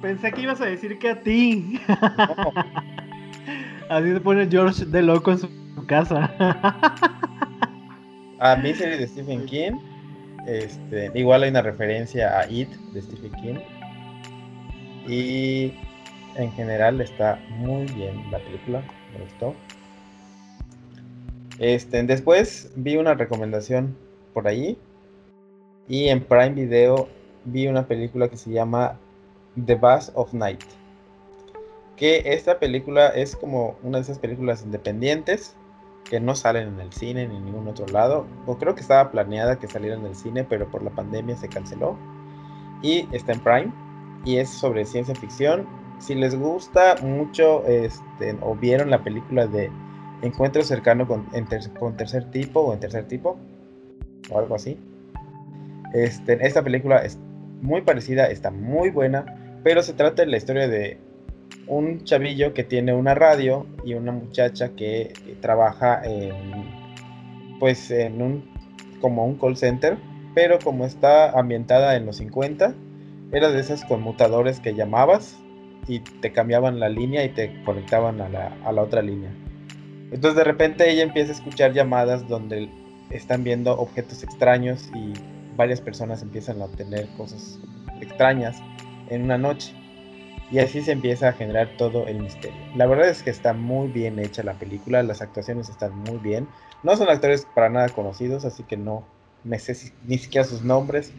Pensé 0.00 0.32
que 0.32 0.42
ibas 0.42 0.60
a 0.60 0.66
decir 0.66 0.98
que 0.98 1.10
a 1.10 1.22
ti 1.22 1.80
así 3.88 4.12
se 4.12 4.20
pone 4.20 4.48
George 4.48 4.84
de 4.84 5.02
loco 5.02 5.32
en 5.32 5.38
su 5.38 5.48
casa. 5.86 6.30
a 8.38 8.56
Misery 8.56 8.98
de 8.98 9.06
Stephen 9.06 9.46
King. 9.46 9.72
Este, 10.46 11.10
igual 11.14 11.42
hay 11.42 11.50
una 11.50 11.62
referencia 11.62 12.38
a 12.38 12.50
It 12.50 12.68
de 12.92 13.02
Stephen 13.02 13.32
King. 13.32 13.56
Y 15.08 15.72
en 16.36 16.52
general 16.52 17.00
está 17.00 17.40
muy 17.50 17.86
bien 17.86 18.30
la 18.30 18.38
película. 18.38 18.82
Me 19.12 19.24
gustó. 19.24 19.54
Este, 21.58 22.02
después 22.02 22.72
vi 22.76 22.96
una 22.96 23.14
recomendación 23.14 23.96
por 24.34 24.46
ahí. 24.46 24.78
Y 25.88 26.08
en 26.08 26.22
Prime 26.22 26.50
Video 26.50 27.08
vi 27.44 27.68
una 27.68 27.86
película 27.86 28.28
que 28.28 28.36
se 28.36 28.50
llama 28.50 28.98
The 29.64 29.74
Buzz 29.74 30.10
of 30.14 30.32
Night 30.32 30.62
que 31.96 32.22
esta 32.26 32.58
película 32.58 33.08
es 33.08 33.34
como 33.34 33.76
una 33.82 33.98
de 33.98 34.02
esas 34.02 34.18
películas 34.18 34.62
independientes 34.62 35.56
que 36.04 36.20
no 36.20 36.34
salen 36.34 36.68
en 36.68 36.80
el 36.80 36.92
cine 36.92 37.26
ni 37.26 37.36
en 37.36 37.46
ningún 37.46 37.66
otro 37.66 37.86
lado. 37.86 38.26
O 38.46 38.56
creo 38.58 38.74
que 38.74 38.82
estaba 38.82 39.10
planeada 39.10 39.58
que 39.58 39.66
saliera 39.66 39.96
en 39.96 40.06
el 40.06 40.14
cine, 40.14 40.44
pero 40.44 40.70
por 40.70 40.82
la 40.82 40.90
pandemia 40.90 41.36
se 41.36 41.48
canceló. 41.48 41.96
Y 42.82 43.08
está 43.12 43.32
en 43.32 43.40
Prime. 43.40 43.72
Y 44.24 44.36
es 44.36 44.50
sobre 44.50 44.84
ciencia 44.84 45.14
ficción. 45.14 45.66
Si 45.98 46.14
les 46.14 46.38
gusta 46.38 46.96
mucho 47.02 47.64
este, 47.66 48.36
o 48.42 48.54
vieron 48.54 48.90
la 48.90 49.02
película 49.02 49.46
de 49.46 49.70
Encuentro 50.22 50.62
cercano 50.62 51.06
con, 51.06 51.26
con 51.78 51.96
tercer 51.96 52.30
tipo 52.30 52.60
o 52.60 52.72
en 52.72 52.80
tercer 52.80 53.06
tipo, 53.06 53.36
o 54.30 54.38
algo 54.38 54.54
así. 54.54 54.78
Este, 55.92 56.44
esta 56.46 56.62
película 56.62 56.98
es 56.98 57.18
muy 57.60 57.82
parecida, 57.82 58.26
está 58.26 58.50
muy 58.50 58.88
buena, 58.90 59.45
pero 59.66 59.82
se 59.82 59.94
trata 59.94 60.22
de 60.22 60.30
la 60.30 60.36
historia 60.36 60.68
de 60.68 60.96
un 61.66 62.04
chavillo 62.04 62.54
que 62.54 62.62
tiene 62.62 62.94
una 62.94 63.16
radio 63.16 63.66
y 63.84 63.94
una 63.94 64.12
muchacha 64.12 64.76
que 64.76 65.12
trabaja 65.40 66.02
en 66.04 66.30
pues 67.58 67.90
en 67.90 68.22
un 68.22 68.44
como 69.00 69.26
un 69.26 69.34
call 69.36 69.56
center, 69.56 69.98
pero 70.36 70.60
como 70.60 70.84
está 70.84 71.36
ambientada 71.36 71.96
en 71.96 72.06
los 72.06 72.18
50, 72.18 72.76
era 73.32 73.50
de 73.50 73.58
esas 73.58 73.84
conmutadores 73.84 74.60
que 74.60 74.72
llamabas 74.72 75.36
y 75.88 75.98
te 75.98 76.30
cambiaban 76.30 76.78
la 76.78 76.88
línea 76.88 77.24
y 77.24 77.30
te 77.30 77.60
conectaban 77.64 78.20
a 78.20 78.28
la, 78.28 78.56
a 78.64 78.70
la 78.70 78.82
otra 78.82 79.02
línea. 79.02 79.32
Entonces 80.12 80.36
de 80.36 80.44
repente 80.44 80.88
ella 80.88 81.02
empieza 81.02 81.32
a 81.32 81.34
escuchar 81.34 81.72
llamadas 81.72 82.28
donde 82.28 82.68
están 83.10 83.42
viendo 83.42 83.76
objetos 83.76 84.22
extraños 84.22 84.88
y 84.94 85.12
varias 85.56 85.80
personas 85.80 86.22
empiezan 86.22 86.62
a 86.62 86.66
obtener 86.66 87.08
cosas 87.16 87.58
extrañas 88.00 88.62
en 89.10 89.22
una 89.22 89.38
noche. 89.38 89.72
Y 90.50 90.60
así 90.60 90.80
se 90.80 90.92
empieza 90.92 91.28
a 91.28 91.32
generar 91.32 91.68
todo 91.76 92.06
el 92.06 92.20
misterio. 92.20 92.56
La 92.76 92.86
verdad 92.86 93.08
es 93.08 93.22
que 93.22 93.30
está 93.30 93.52
muy 93.52 93.88
bien 93.88 94.18
hecha 94.18 94.44
la 94.44 94.54
película, 94.54 95.02
las 95.02 95.20
actuaciones 95.20 95.68
están 95.68 95.98
muy 95.98 96.18
bien. 96.18 96.46
No 96.84 96.96
son 96.96 97.08
actores 97.08 97.46
para 97.54 97.68
nada 97.68 97.88
conocidos, 97.88 98.44
así 98.44 98.62
que 98.62 98.76
no 98.76 99.04
me 99.42 99.58
sé 99.58 99.92
ni 100.06 100.18
siquiera 100.18 100.46
sus 100.46 100.62
nombres. 100.62 101.12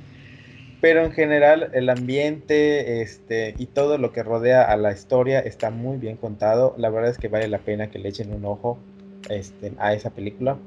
Pero 0.80 1.04
en 1.04 1.12
general 1.12 1.72
el 1.74 1.90
ambiente 1.90 3.02
este, 3.02 3.56
y 3.58 3.66
todo 3.66 3.98
lo 3.98 4.12
que 4.12 4.22
rodea 4.24 4.62
a 4.64 4.78
la 4.78 4.92
historia 4.92 5.40
está 5.40 5.72
muy 5.72 5.98
bien 5.98 6.18
contado. 6.18 6.76
La 6.78 6.90
verdad 6.90 7.12
es 7.12 7.18
que 7.18 7.28
vale 7.28 7.48
la 7.48 7.58
pena 7.58 7.90
que 7.90 8.00
le 8.00 8.10
echen 8.10 8.32
un 8.32 8.46
ojo 8.46 8.78
este, 9.30 9.74
a 9.80 9.94
esa 9.94 10.12
película. 10.12 10.58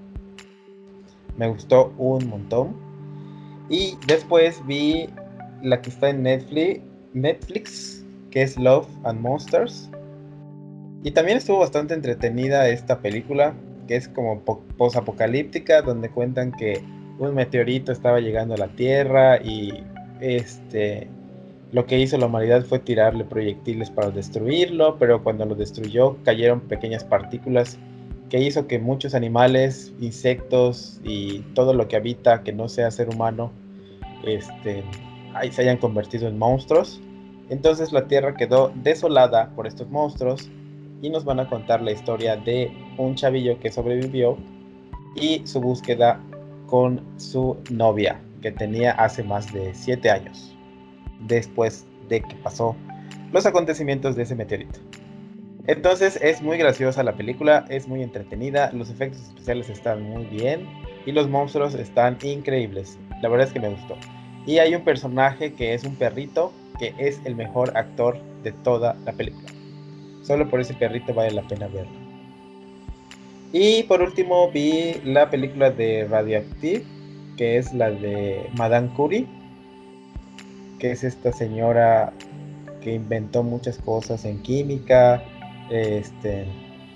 Me 1.36 1.48
gustó 1.48 1.94
un 1.96 2.28
montón. 2.28 2.76
Y 3.68 3.96
después 4.06 4.60
vi 4.66 5.08
la 5.62 5.80
que 5.80 5.90
está 5.90 6.10
en 6.10 6.24
Netflix, 6.24 6.80
Netflix 7.14 8.04
que 8.30 8.42
es 8.42 8.56
Love 8.56 8.88
and 9.04 9.20
Monsters. 9.20 9.90
Y 11.02 11.10
también 11.12 11.38
estuvo 11.38 11.58
bastante 11.58 11.94
entretenida 11.94 12.68
esta 12.68 13.00
película, 13.00 13.54
que 13.88 13.96
es 13.96 14.08
como 14.08 14.40
post-apocalíptica, 14.76 15.82
donde 15.82 16.10
cuentan 16.10 16.52
que 16.52 16.82
un 17.18 17.34
meteorito 17.34 17.92
estaba 17.92 18.20
llegando 18.20 18.54
a 18.54 18.58
la 18.58 18.68
Tierra 18.68 19.40
y 19.42 19.84
este 20.20 21.08
lo 21.72 21.86
que 21.86 22.00
hizo 22.00 22.18
la 22.18 22.26
humanidad 22.26 22.64
fue 22.64 22.80
tirarle 22.80 23.24
proyectiles 23.24 23.90
para 23.90 24.10
destruirlo, 24.10 24.98
pero 24.98 25.22
cuando 25.22 25.44
lo 25.44 25.54
destruyó 25.54 26.16
cayeron 26.24 26.60
pequeñas 26.60 27.04
partículas 27.04 27.78
que 28.28 28.40
hizo 28.40 28.66
que 28.66 28.80
muchos 28.80 29.14
animales, 29.14 29.92
insectos 30.00 31.00
y 31.04 31.40
todo 31.54 31.72
lo 31.72 31.86
que 31.86 31.96
habita 31.96 32.42
que 32.42 32.52
no 32.52 32.68
sea 32.68 32.90
ser 32.90 33.08
humano 33.08 33.52
este, 34.24 34.82
ahí 35.34 35.50
se 35.50 35.62
hayan 35.62 35.78
convertido 35.78 36.28
en 36.28 36.38
monstruos. 36.38 37.00
Entonces 37.48 37.92
la 37.92 38.06
Tierra 38.06 38.34
quedó 38.34 38.72
desolada 38.76 39.50
por 39.56 39.66
estos 39.66 39.88
monstruos 39.88 40.50
y 41.02 41.10
nos 41.10 41.24
van 41.24 41.40
a 41.40 41.48
contar 41.48 41.82
la 41.82 41.92
historia 41.92 42.36
de 42.36 42.72
un 42.98 43.14
chavillo 43.14 43.58
que 43.58 43.70
sobrevivió 43.70 44.36
y 45.14 45.46
su 45.46 45.60
búsqueda 45.60 46.20
con 46.66 47.02
su 47.16 47.56
novia 47.70 48.20
que 48.42 48.52
tenía 48.52 48.92
hace 48.92 49.22
más 49.24 49.52
de 49.52 49.74
7 49.74 50.10
años 50.10 50.56
después 51.26 51.86
de 52.08 52.20
que 52.22 52.36
pasó 52.36 52.76
los 53.32 53.46
acontecimientos 53.46 54.16
de 54.16 54.22
ese 54.22 54.34
meteorito. 54.34 54.80
Entonces 55.66 56.18
es 56.22 56.40
muy 56.42 56.56
graciosa 56.58 57.02
la 57.02 57.14
película, 57.14 57.64
es 57.68 57.86
muy 57.86 58.02
entretenida, 58.02 58.70
los 58.72 58.90
efectos 58.90 59.20
especiales 59.22 59.68
están 59.68 60.02
muy 60.02 60.24
bien 60.24 60.66
y 61.06 61.12
los 61.12 61.28
monstruos 61.28 61.74
están 61.74 62.18
increíbles. 62.22 62.98
La 63.22 63.28
verdad 63.28 63.48
es 63.48 63.52
que 63.52 63.60
me 63.60 63.68
gustó. 63.68 63.96
Y 64.46 64.58
hay 64.58 64.74
un 64.74 64.82
personaje 64.82 65.54
que 65.54 65.74
es 65.74 65.84
un 65.84 65.96
perrito 65.96 66.52
que 66.78 66.94
es 66.98 67.20
el 67.24 67.36
mejor 67.36 67.76
actor 67.76 68.18
de 68.42 68.52
toda 68.52 68.96
la 69.04 69.12
película. 69.12 69.48
Solo 70.22 70.48
por 70.48 70.60
ese 70.60 70.74
perrito 70.74 71.12
vale 71.12 71.32
la 71.32 71.42
pena 71.42 71.68
verlo. 71.68 71.92
Y 73.52 73.82
por 73.84 74.00
último 74.00 74.50
vi 74.50 74.94
la 75.04 75.28
película 75.28 75.70
de 75.70 76.06
Radioactive, 76.08 76.84
que 77.36 77.58
es 77.58 77.72
la 77.74 77.90
de 77.90 78.48
Madame 78.56 78.88
Curie, 78.96 79.26
que 80.78 80.92
es 80.92 81.04
esta 81.04 81.32
señora 81.32 82.12
que 82.80 82.94
inventó 82.94 83.42
muchas 83.42 83.78
cosas 83.78 84.24
en 84.24 84.40
química, 84.42 85.22
este, 85.70 86.46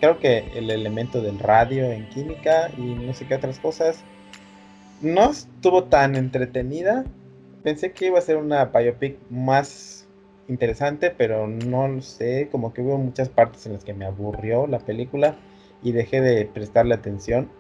creo 0.00 0.18
que 0.18 0.44
el 0.54 0.70
elemento 0.70 1.20
del 1.20 1.38
radio 1.38 1.90
en 1.90 2.09
química 2.09 2.70
y 2.76 2.83
no 2.83 3.12
sé 3.14 3.26
qué 3.26 3.35
otras 3.35 3.59
cosas. 3.59 4.02
No 5.00 5.30
estuvo 5.30 5.85
tan 5.85 6.14
entretenida, 6.14 7.04
pensé 7.64 7.92
que 7.92 8.07
iba 8.07 8.18
a 8.18 8.22
ser 8.22 8.37
una 8.37 8.66
biopic 8.66 9.18
más 9.31 10.07
interesante, 10.48 11.11
pero 11.11 11.48
no 11.48 12.00
sé, 12.03 12.48
como 12.53 12.72
que 12.72 12.83
hubo 12.83 12.98
muchas 12.98 13.31
partes 13.31 13.66
en 13.66 13.72
las 13.72 13.85
que 13.85 13.94
me 13.94 14.05
aburrió 14.05 14.66
la 14.68 14.79
película 14.79 15.37
y 15.83 15.92
dejé 15.92 16.20
de 16.20 16.44
prestarle 16.44 16.94
atención. 16.94 17.50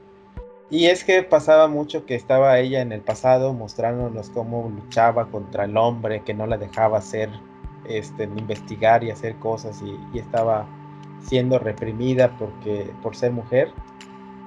Y 0.70 0.86
es 0.86 1.04
que 1.04 1.22
pasaba 1.22 1.68
mucho 1.68 2.04
que 2.04 2.14
estaba 2.14 2.58
ella 2.58 2.82
en 2.82 2.92
el 2.92 3.00
pasado 3.00 3.54
mostrándonos 3.54 4.30
cómo 4.30 4.70
luchaba 4.74 5.30
contra 5.30 5.64
el 5.64 5.76
hombre 5.76 6.22
que 6.22 6.34
no 6.34 6.46
la 6.46 6.58
dejaba 6.58 6.98
hacer, 6.98 7.30
este, 7.88 8.24
investigar 8.24 9.04
y 9.04 9.10
hacer 9.10 9.36
cosas 9.36 9.82
y, 9.82 10.18
estaba 10.18 10.66
siendo 11.20 11.58
reprimida 11.58 12.36
porque, 12.38 12.90
por 13.02 13.16
ser 13.16 13.32
mujer. 13.32 13.72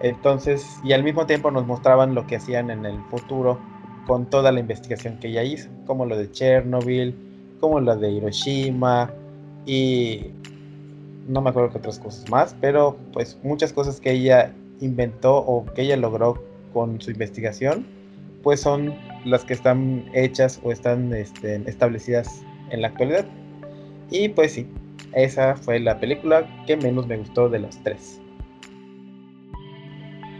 Entonces, 0.01 0.79
y 0.83 0.93
al 0.93 1.03
mismo 1.03 1.25
tiempo 1.25 1.49
nos 1.49 1.65
mostraban 1.65 2.13
lo 2.13 2.27
que 2.27 2.35
hacían 2.35 2.69
en 2.69 2.85
el 2.85 3.01
futuro 3.05 3.59
con 4.07 4.25
toda 4.29 4.51
la 4.51 4.61
investigación 4.61 5.17
que 5.19 5.27
ella 5.27 5.43
hizo, 5.43 5.69
como 5.85 6.05
lo 6.05 6.17
de 6.17 6.31
Chernobyl, 6.31 7.13
como 7.59 7.79
lo 7.79 7.95
de 7.95 8.09
Hiroshima 8.11 9.11
y 9.65 10.27
no 11.27 11.41
me 11.41 11.49
acuerdo 11.49 11.71
qué 11.71 11.77
otras 11.79 11.99
cosas 11.99 12.29
más, 12.29 12.55
pero 12.61 12.97
pues 13.11 13.37
muchas 13.43 13.73
cosas 13.73 13.99
que 13.99 14.11
ella 14.11 14.53
inventó 14.79 15.37
o 15.37 15.65
que 15.73 15.81
ella 15.81 15.97
logró 15.97 16.41
con 16.73 17.01
su 17.01 17.11
investigación, 17.11 17.85
pues 18.43 18.61
son 18.61 18.95
las 19.25 19.43
que 19.43 19.53
están 19.53 20.05
hechas 20.13 20.61
o 20.63 20.71
están 20.71 21.13
este, 21.13 21.61
establecidas 21.69 22.43
en 22.69 22.81
la 22.81 22.89
actualidad. 22.89 23.25
Y 24.09 24.29
pues 24.29 24.53
sí, 24.53 24.67
esa 25.13 25.55
fue 25.55 25.79
la 25.79 25.99
película 25.99 26.47
que 26.65 26.77
menos 26.77 27.07
me 27.07 27.17
gustó 27.17 27.49
de 27.49 27.59
las 27.59 27.81
tres. 27.83 28.21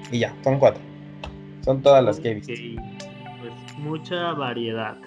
Y 0.10 0.20
ya, 0.20 0.34
son 0.44 0.58
cuatro. 0.58 0.82
Son 1.66 1.82
todas 1.82 2.02
las 2.02 2.20
que 2.20 2.32
he 2.32 2.34
visto. 2.36 2.54
Mucha 3.88 4.34
variedad. 4.34 4.98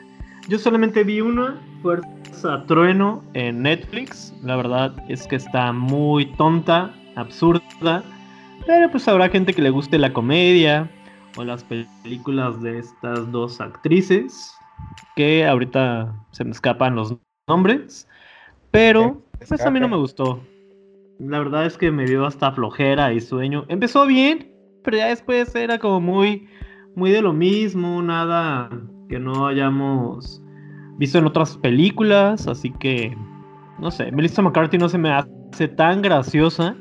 Yo 0.49 0.59
solamente 0.59 1.05
vi 1.05 1.21
una, 1.21 1.61
Fuerza 1.83 2.65
Trueno, 2.67 3.23
en 3.35 3.63
Netflix. 3.63 4.35
La 4.43 4.57
verdad 4.57 4.95
es 5.09 5.27
que 5.27 5.37
está 5.37 5.71
muy 5.73 6.25
tonta, 6.37 6.95
absurda. 7.15 8.03
Pero 8.67 8.91
pues 8.91 9.07
habrá 9.07 9.29
gente 9.29 9.53
que 9.53 9.61
le 9.61 9.69
guste 9.69 9.99
la 9.99 10.13
comedia 10.13 10.91
o 11.37 11.45
las 11.45 11.63
películas 11.65 12.61
de 12.63 12.79
estas 12.79 13.31
dos 13.31 13.61
actrices. 13.61 14.55
Que 15.15 15.47
ahorita 15.47 16.15
se 16.31 16.45
me 16.45 16.53
escapan 16.53 16.97
los 16.97 17.15
nombres. 17.47 18.09
Pero 18.71 19.23
pues 19.47 19.61
a 19.61 19.71
mí 19.71 19.79
no 19.79 19.89
me 19.89 19.97
gustó. 19.97 20.41
La 21.19 21.39
verdad 21.39 21.67
es 21.67 21.77
que 21.77 21.91
me 21.91 22.07
dio 22.07 22.25
hasta 22.25 22.51
flojera 22.53 23.13
y 23.13 23.21
sueño. 23.21 23.67
Empezó 23.69 24.07
bien, 24.07 24.51
pero 24.83 24.97
ya 24.97 25.09
después 25.09 25.55
era 25.55 25.79
como 25.79 26.01
muy, 26.01 26.49
muy 27.01 27.13
de 27.13 27.23
lo 27.23 27.33
mismo, 27.33 28.03
nada 28.03 28.69
que 29.09 29.19
no 29.19 29.47
hayamos 29.47 30.43
visto 30.99 31.17
en 31.17 31.25
otras 31.25 31.57
películas, 31.57 32.47
así 32.47 32.71
que 32.73 33.17
no 33.79 33.91
sé, 33.91 34.13
Melissa 34.13 34.43
McCarthy 34.43 34.77
no 34.77 34.87
se 34.87 34.99
me 34.99 35.11
hace 35.11 35.67
tan 35.67 36.03
graciosa. 36.03 36.77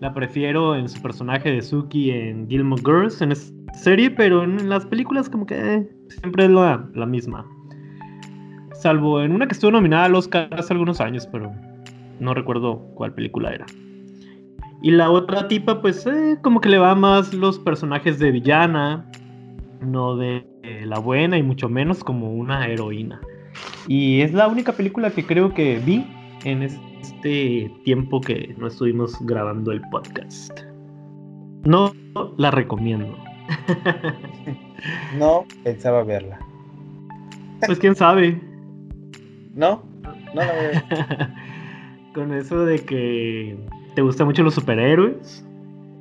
La 0.00 0.14
prefiero 0.14 0.74
en 0.74 0.88
su 0.88 1.02
personaje 1.02 1.50
de 1.50 1.60
Suki 1.60 2.12
en 2.12 2.48
Gilmore 2.48 2.82
Girls, 2.82 3.20
en 3.20 3.32
esta 3.32 3.74
serie, 3.74 4.10
pero 4.10 4.42
en 4.42 4.70
las 4.70 4.86
películas 4.86 5.28
como 5.28 5.44
que 5.44 5.74
eh, 5.74 5.90
siempre 6.08 6.46
es 6.46 6.50
la, 6.50 6.88
la, 6.94 7.04
misma. 7.04 7.44
Salvo 8.72 9.20
en 9.20 9.32
una 9.32 9.46
que 9.46 9.52
estuvo 9.52 9.70
nominada 9.70 10.06
al 10.06 10.14
Oscar 10.14 10.48
hace 10.52 10.72
algunos 10.72 10.98
años, 10.98 11.28
pero 11.30 11.52
no 12.20 12.32
recuerdo 12.32 12.78
cuál 12.94 13.12
película 13.12 13.52
era. 13.52 13.66
Y 14.80 14.92
la 14.92 15.10
otra 15.10 15.46
tipa, 15.46 15.82
pues, 15.82 16.06
eh, 16.06 16.38
como 16.40 16.62
que 16.62 16.70
le 16.70 16.78
va 16.78 16.94
más 16.94 17.34
los 17.34 17.58
personajes 17.58 18.18
de 18.18 18.30
villana, 18.30 19.06
no 19.82 20.16
de 20.16 20.46
la 20.84 20.98
buena 20.98 21.38
y 21.38 21.42
mucho 21.42 21.68
menos 21.68 22.02
como 22.02 22.32
una 22.32 22.66
heroína. 22.66 23.20
Y 23.88 24.20
es 24.20 24.32
la 24.32 24.48
única 24.48 24.72
película 24.72 25.10
que 25.10 25.26
creo 25.26 25.52
que 25.52 25.78
vi 25.78 26.06
en 26.44 26.62
este 26.62 27.70
tiempo 27.84 28.20
que 28.20 28.54
no 28.58 28.66
estuvimos 28.66 29.16
grabando 29.26 29.72
el 29.72 29.80
podcast. 29.90 30.60
No 31.64 31.92
la 32.38 32.50
recomiendo. 32.50 33.16
no 35.18 35.44
pensaba 35.62 36.02
verla. 36.04 36.38
Pues 37.66 37.78
quién 37.78 37.94
sabe. 37.94 38.40
No, 39.54 39.82
no 40.34 40.42
la 40.42 40.52
veo. 40.52 40.82
Con 42.14 42.34
eso 42.34 42.64
de 42.64 42.78
que 42.80 43.56
te 43.94 44.02
gustan 44.02 44.26
mucho 44.26 44.42
los 44.42 44.54
superhéroes. 44.54 45.46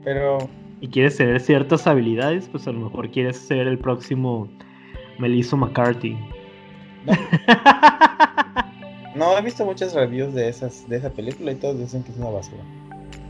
Pero. 0.04 0.50
Y 0.82 0.89
quieres 0.89 1.15
tener 1.15 1.39
ciertas 1.39 1.88
habilidades, 1.88 2.50
pues 2.50 2.67
a 2.67 2.72
lo 2.72 2.80
mejor 2.80 3.10
quieres 3.12 3.38
ser 3.38 3.67
el 3.67 3.78
próximo 3.78 4.50
Melissa 5.20 5.56
McCarthy. 5.56 6.17
No. 9.15 9.38
he 9.38 9.41
visto 9.41 9.63
muchas 9.65 9.94
reviews 9.94 10.34
de 10.34 10.50
esas 10.50 10.88
de 10.89 10.98
esa 10.98 11.10
película 11.10 11.52
y 11.52 11.56
todos 11.56 11.78
dicen 11.78 12.04
que 12.04 12.12
es 12.12 12.17
una 12.17 12.30
basura. 12.30 12.63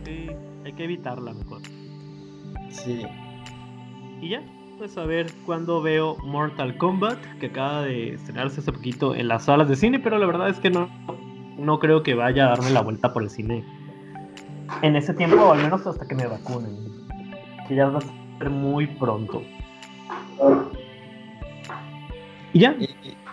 Sí, 0.05 0.27
hay 0.63 0.73
que 0.73 0.83
evitarla 0.85 1.33
mejor. 1.33 1.61
Sí. 2.69 3.03
Y 4.21 4.29
ya, 4.29 4.43
pues 4.77 4.97
a 4.97 5.05
ver 5.05 5.27
cuando 5.45 5.81
veo 5.81 6.17
Mortal 6.23 6.77
Kombat, 6.77 7.19
que 7.39 7.47
acaba 7.47 7.83
de 7.83 8.13
estrenarse 8.13 8.61
hace 8.61 8.71
poquito 8.71 9.13
en 9.15 9.27
las 9.27 9.45
salas 9.45 9.67
de 9.67 9.75
cine, 9.75 9.99
pero 9.99 10.17
la 10.17 10.25
verdad 10.25 10.49
es 10.49 10.59
que 10.59 10.69
no, 10.69 10.89
no 11.57 11.79
creo 11.79 12.03
que 12.03 12.13
vaya 12.13 12.45
a 12.45 12.49
darme 12.49 12.69
la 12.69 12.81
vuelta 12.81 13.11
por 13.11 13.23
el 13.23 13.29
cine 13.29 13.65
en 14.81 14.95
ese 14.95 15.13
tiempo, 15.13 15.37
o 15.37 15.51
al 15.51 15.61
menos 15.61 15.85
hasta 15.85 16.07
que 16.07 16.15
me 16.15 16.25
vacunen. 16.25 17.00
Que 17.71 17.77
ya 17.77 17.87
va 17.87 17.99
a 17.99 18.01
ser 18.01 18.49
muy 18.49 18.85
pronto. 18.85 19.41
Y 22.51 22.59
ya. 22.59 22.75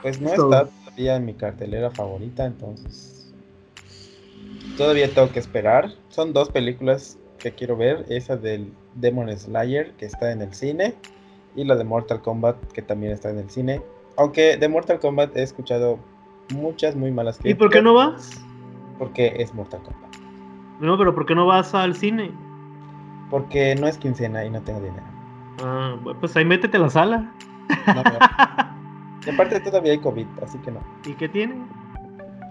pues 0.00 0.20
no 0.20 0.28
está 0.28 0.66
todavía 0.66 1.16
en 1.16 1.24
mi 1.24 1.34
cartelera 1.34 1.90
favorita, 1.90 2.46
entonces. 2.46 3.34
Todavía 4.76 5.12
tengo 5.12 5.32
que 5.32 5.40
esperar. 5.40 5.90
Son 6.10 6.32
dos 6.32 6.50
películas 6.50 7.18
que 7.40 7.50
quiero 7.50 7.76
ver: 7.76 8.06
esa 8.10 8.36
del 8.36 8.72
Demon 8.94 9.36
Slayer, 9.36 9.90
que 9.94 10.06
está 10.06 10.30
en 10.30 10.40
el 10.40 10.54
cine, 10.54 10.94
y 11.56 11.64
la 11.64 11.74
de 11.74 11.82
Mortal 11.82 12.22
Kombat, 12.22 12.58
que 12.70 12.82
también 12.82 13.10
está 13.10 13.30
en 13.30 13.38
el 13.38 13.50
cine. 13.50 13.82
Aunque 14.16 14.56
de 14.56 14.68
Mortal 14.68 15.00
Kombat 15.00 15.36
he 15.36 15.42
escuchado 15.42 15.98
muchas 16.54 16.94
muy 16.94 17.10
malas 17.10 17.38
críticas. 17.38 17.56
¿Y 17.56 17.58
por 17.58 17.70
qué 17.72 17.82
no 17.82 17.94
vas? 17.94 18.40
Porque 19.00 19.34
es 19.36 19.52
Mortal 19.52 19.82
Kombat. 19.82 20.16
No, 20.78 20.96
pero 20.96 21.12
¿por 21.12 21.26
qué 21.26 21.34
no 21.34 21.44
vas 21.44 21.74
al 21.74 21.96
cine? 21.96 22.30
Porque 23.30 23.74
no 23.74 23.86
es 23.86 23.98
quincena 23.98 24.44
y 24.44 24.50
no 24.50 24.60
tengo 24.62 24.80
dinero. 24.80 25.06
Ah, 25.62 25.96
pues 26.20 26.36
ahí 26.36 26.44
métete 26.44 26.76
a 26.76 26.80
la 26.80 26.90
sala. 26.90 27.34
No, 27.86 28.02
Y 29.26 29.30
aparte 29.30 29.60
todavía 29.60 29.92
hay 29.92 29.98
COVID, 29.98 30.26
así 30.42 30.58
que 30.58 30.70
no. 30.70 30.80
¿Y 31.04 31.12
qué 31.12 31.28
tiene? 31.28 31.54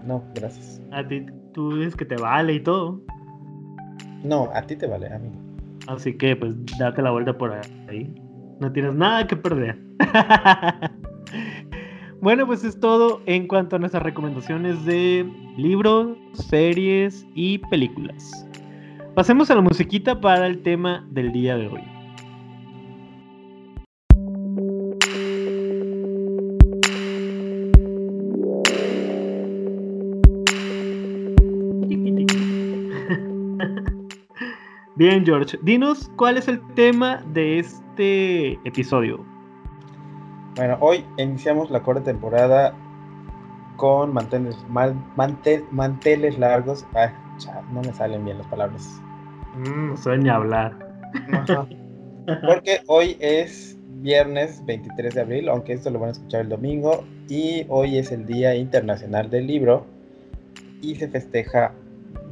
No, 0.04 0.22
gracias. 0.34 0.80
A 0.92 1.06
ti, 1.06 1.26
tú 1.52 1.76
dices 1.76 1.96
que 1.96 2.04
te 2.04 2.16
vale 2.16 2.54
y 2.54 2.60
todo. 2.60 3.00
No, 4.22 4.48
a 4.54 4.62
ti 4.62 4.76
te 4.76 4.86
vale, 4.86 5.12
a 5.12 5.18
mí. 5.18 5.30
Así 5.86 6.16
que, 6.16 6.36
pues, 6.36 6.54
date 6.78 7.02
la 7.02 7.10
vuelta 7.10 7.36
por 7.36 7.52
ahí. 7.88 8.14
No 8.60 8.70
tienes 8.70 8.94
nada 8.94 9.26
que 9.26 9.36
perder. 9.36 9.78
bueno, 12.20 12.46
pues 12.46 12.62
es 12.64 12.78
todo 12.78 13.22
en 13.26 13.48
cuanto 13.48 13.76
a 13.76 13.78
nuestras 13.78 14.02
recomendaciones 14.02 14.84
de 14.84 15.28
libros, 15.56 16.16
series 16.34 17.26
y 17.34 17.58
películas. 17.70 18.47
Pasemos 19.18 19.50
a 19.50 19.56
la 19.56 19.62
musiquita 19.62 20.20
para 20.20 20.46
el 20.46 20.62
tema 20.62 21.04
del 21.10 21.32
día 21.32 21.56
de 21.56 21.66
hoy. 21.66 21.80
Bien, 34.94 35.26
George, 35.26 35.58
dinos 35.62 36.08
cuál 36.14 36.38
es 36.38 36.46
el 36.46 36.60
tema 36.74 37.20
de 37.32 37.58
este 37.58 38.52
episodio. 38.64 39.24
Bueno, 40.54 40.76
hoy 40.78 41.04
iniciamos 41.16 41.72
la 41.72 41.82
cuarta 41.82 42.04
temporada 42.04 42.72
con 43.74 44.14
manteles, 44.14 44.64
manteles 44.68 46.38
largos. 46.38 46.86
Ay, 46.94 47.10
no 47.72 47.82
me 47.82 47.92
salen 47.92 48.24
bien 48.24 48.38
las 48.38 48.46
palabras. 48.46 49.02
Mm, 49.58 49.96
sueña 49.96 50.36
hablar. 50.36 50.72
Porque 52.46 52.80
hoy 52.86 53.16
es 53.20 53.76
viernes 54.00 54.64
23 54.66 55.14
de 55.14 55.20
abril, 55.20 55.48
aunque 55.48 55.72
esto 55.72 55.90
lo 55.90 55.98
van 55.98 56.10
a 56.10 56.12
escuchar 56.12 56.42
el 56.42 56.48
domingo, 56.48 57.04
y 57.28 57.66
hoy 57.68 57.98
es 57.98 58.12
el 58.12 58.26
Día 58.26 58.54
Internacional 58.54 59.30
del 59.30 59.46
Libro 59.46 59.86
y 60.80 60.94
se 60.94 61.08
festeja 61.08 61.72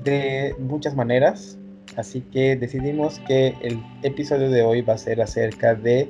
de 0.04 0.54
muchas 0.58 0.94
maneras. 0.94 1.58
Así 1.96 2.20
que 2.20 2.56
decidimos 2.56 3.18
que 3.20 3.54
el 3.62 3.82
episodio 4.02 4.50
de 4.50 4.62
hoy 4.62 4.82
va 4.82 4.94
a 4.94 4.98
ser 4.98 5.20
acerca 5.20 5.74
de 5.74 6.08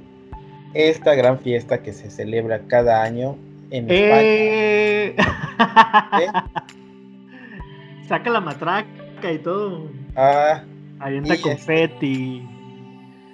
esta 0.74 1.14
gran 1.14 1.38
fiesta 1.38 1.82
que 1.82 1.92
se 1.92 2.10
celebra 2.10 2.60
cada 2.66 3.02
año 3.02 3.36
en 3.70 3.86
eh... 3.88 5.14
España. 5.16 6.50
Saca 8.08 8.30
la 8.30 8.40
matraca 8.40 9.32
y 9.32 9.38
todo. 9.38 9.88
Ah. 10.16 10.62
Avienta 11.00 11.40
confeti. 11.40 12.46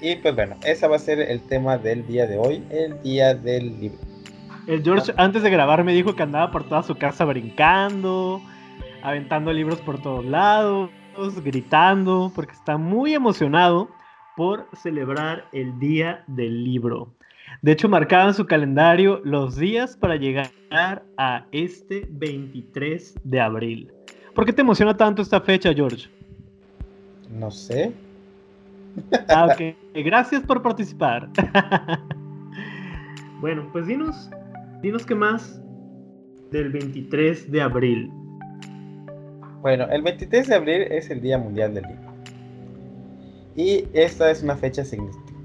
Y 0.00 0.16
pues 0.16 0.34
bueno, 0.34 0.56
ese 0.64 0.88
va 0.88 0.96
a 0.96 0.98
ser 0.98 1.20
el 1.20 1.40
tema 1.42 1.78
del 1.78 2.06
día 2.06 2.26
de 2.26 2.36
hoy, 2.38 2.62
el 2.70 3.00
día 3.02 3.34
del 3.34 3.80
libro. 3.80 3.98
El 4.66 4.82
George 4.82 5.12
antes 5.16 5.42
de 5.42 5.50
grabar 5.50 5.84
me 5.84 5.92
dijo 5.92 6.14
que 6.14 6.22
andaba 6.22 6.50
por 6.50 6.64
toda 6.64 6.82
su 6.82 6.96
casa 6.96 7.24
brincando, 7.24 8.40
aventando 9.02 9.52
libros 9.52 9.80
por 9.80 10.00
todos 10.00 10.24
lados, 10.24 10.90
gritando, 11.44 12.32
porque 12.34 12.52
está 12.52 12.76
muy 12.76 13.14
emocionado 13.14 13.88
por 14.36 14.68
celebrar 14.76 15.44
el 15.52 15.78
Día 15.78 16.24
del 16.26 16.64
Libro. 16.64 17.12
De 17.60 17.72
hecho, 17.72 17.88
marcaba 17.88 18.28
en 18.28 18.34
su 18.34 18.46
calendario 18.46 19.20
los 19.24 19.56
días 19.56 19.96
para 19.96 20.16
llegar 20.16 20.50
a 21.16 21.44
este 21.52 22.06
23 22.10 23.14
de 23.24 23.40
abril. 23.40 23.92
¿Por 24.34 24.46
qué 24.46 24.52
te 24.52 24.62
emociona 24.62 24.96
tanto 24.96 25.22
esta 25.22 25.40
fecha, 25.40 25.74
George? 25.74 26.08
No 27.32 27.50
sé. 27.50 27.92
Ah, 29.28 29.46
ok. 29.52 29.76
Gracias 30.04 30.42
por 30.42 30.62
participar. 30.62 31.28
bueno, 33.40 33.68
pues 33.72 33.86
dinos, 33.86 34.30
dinos 34.82 35.06
qué 35.06 35.14
más 35.14 35.60
del 36.50 36.70
23 36.70 37.50
de 37.50 37.62
abril. 37.62 38.12
Bueno, 39.62 39.86
el 39.90 40.02
23 40.02 40.48
de 40.48 40.54
abril 40.54 40.82
es 40.82 41.10
el 41.10 41.20
Día 41.20 41.38
Mundial 41.38 41.74
del 41.74 41.84
Libro. 41.84 42.12
Y 43.54 43.84
esta 43.92 44.30
es 44.30 44.42
una 44.42 44.56
fecha 44.56 44.82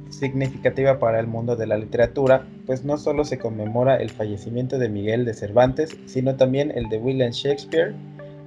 significativa 0.10 0.98
para 0.98 1.20
el 1.20 1.28
mundo 1.28 1.56
de 1.56 1.68
la 1.68 1.78
literatura, 1.78 2.46
pues 2.66 2.84
no 2.84 2.98
solo 2.98 3.26
se 3.26 3.38
conmemora 3.38 3.98
el 3.98 4.10
fallecimiento 4.10 4.80
de 4.80 4.90
Miguel 4.90 5.26
de 5.26 5.34
Cervantes, 5.34 5.98
sino 6.06 6.36
también 6.36 6.72
el 6.76 6.90
de 6.90 6.98
William 6.98 7.32
Shakespeare 7.32 7.94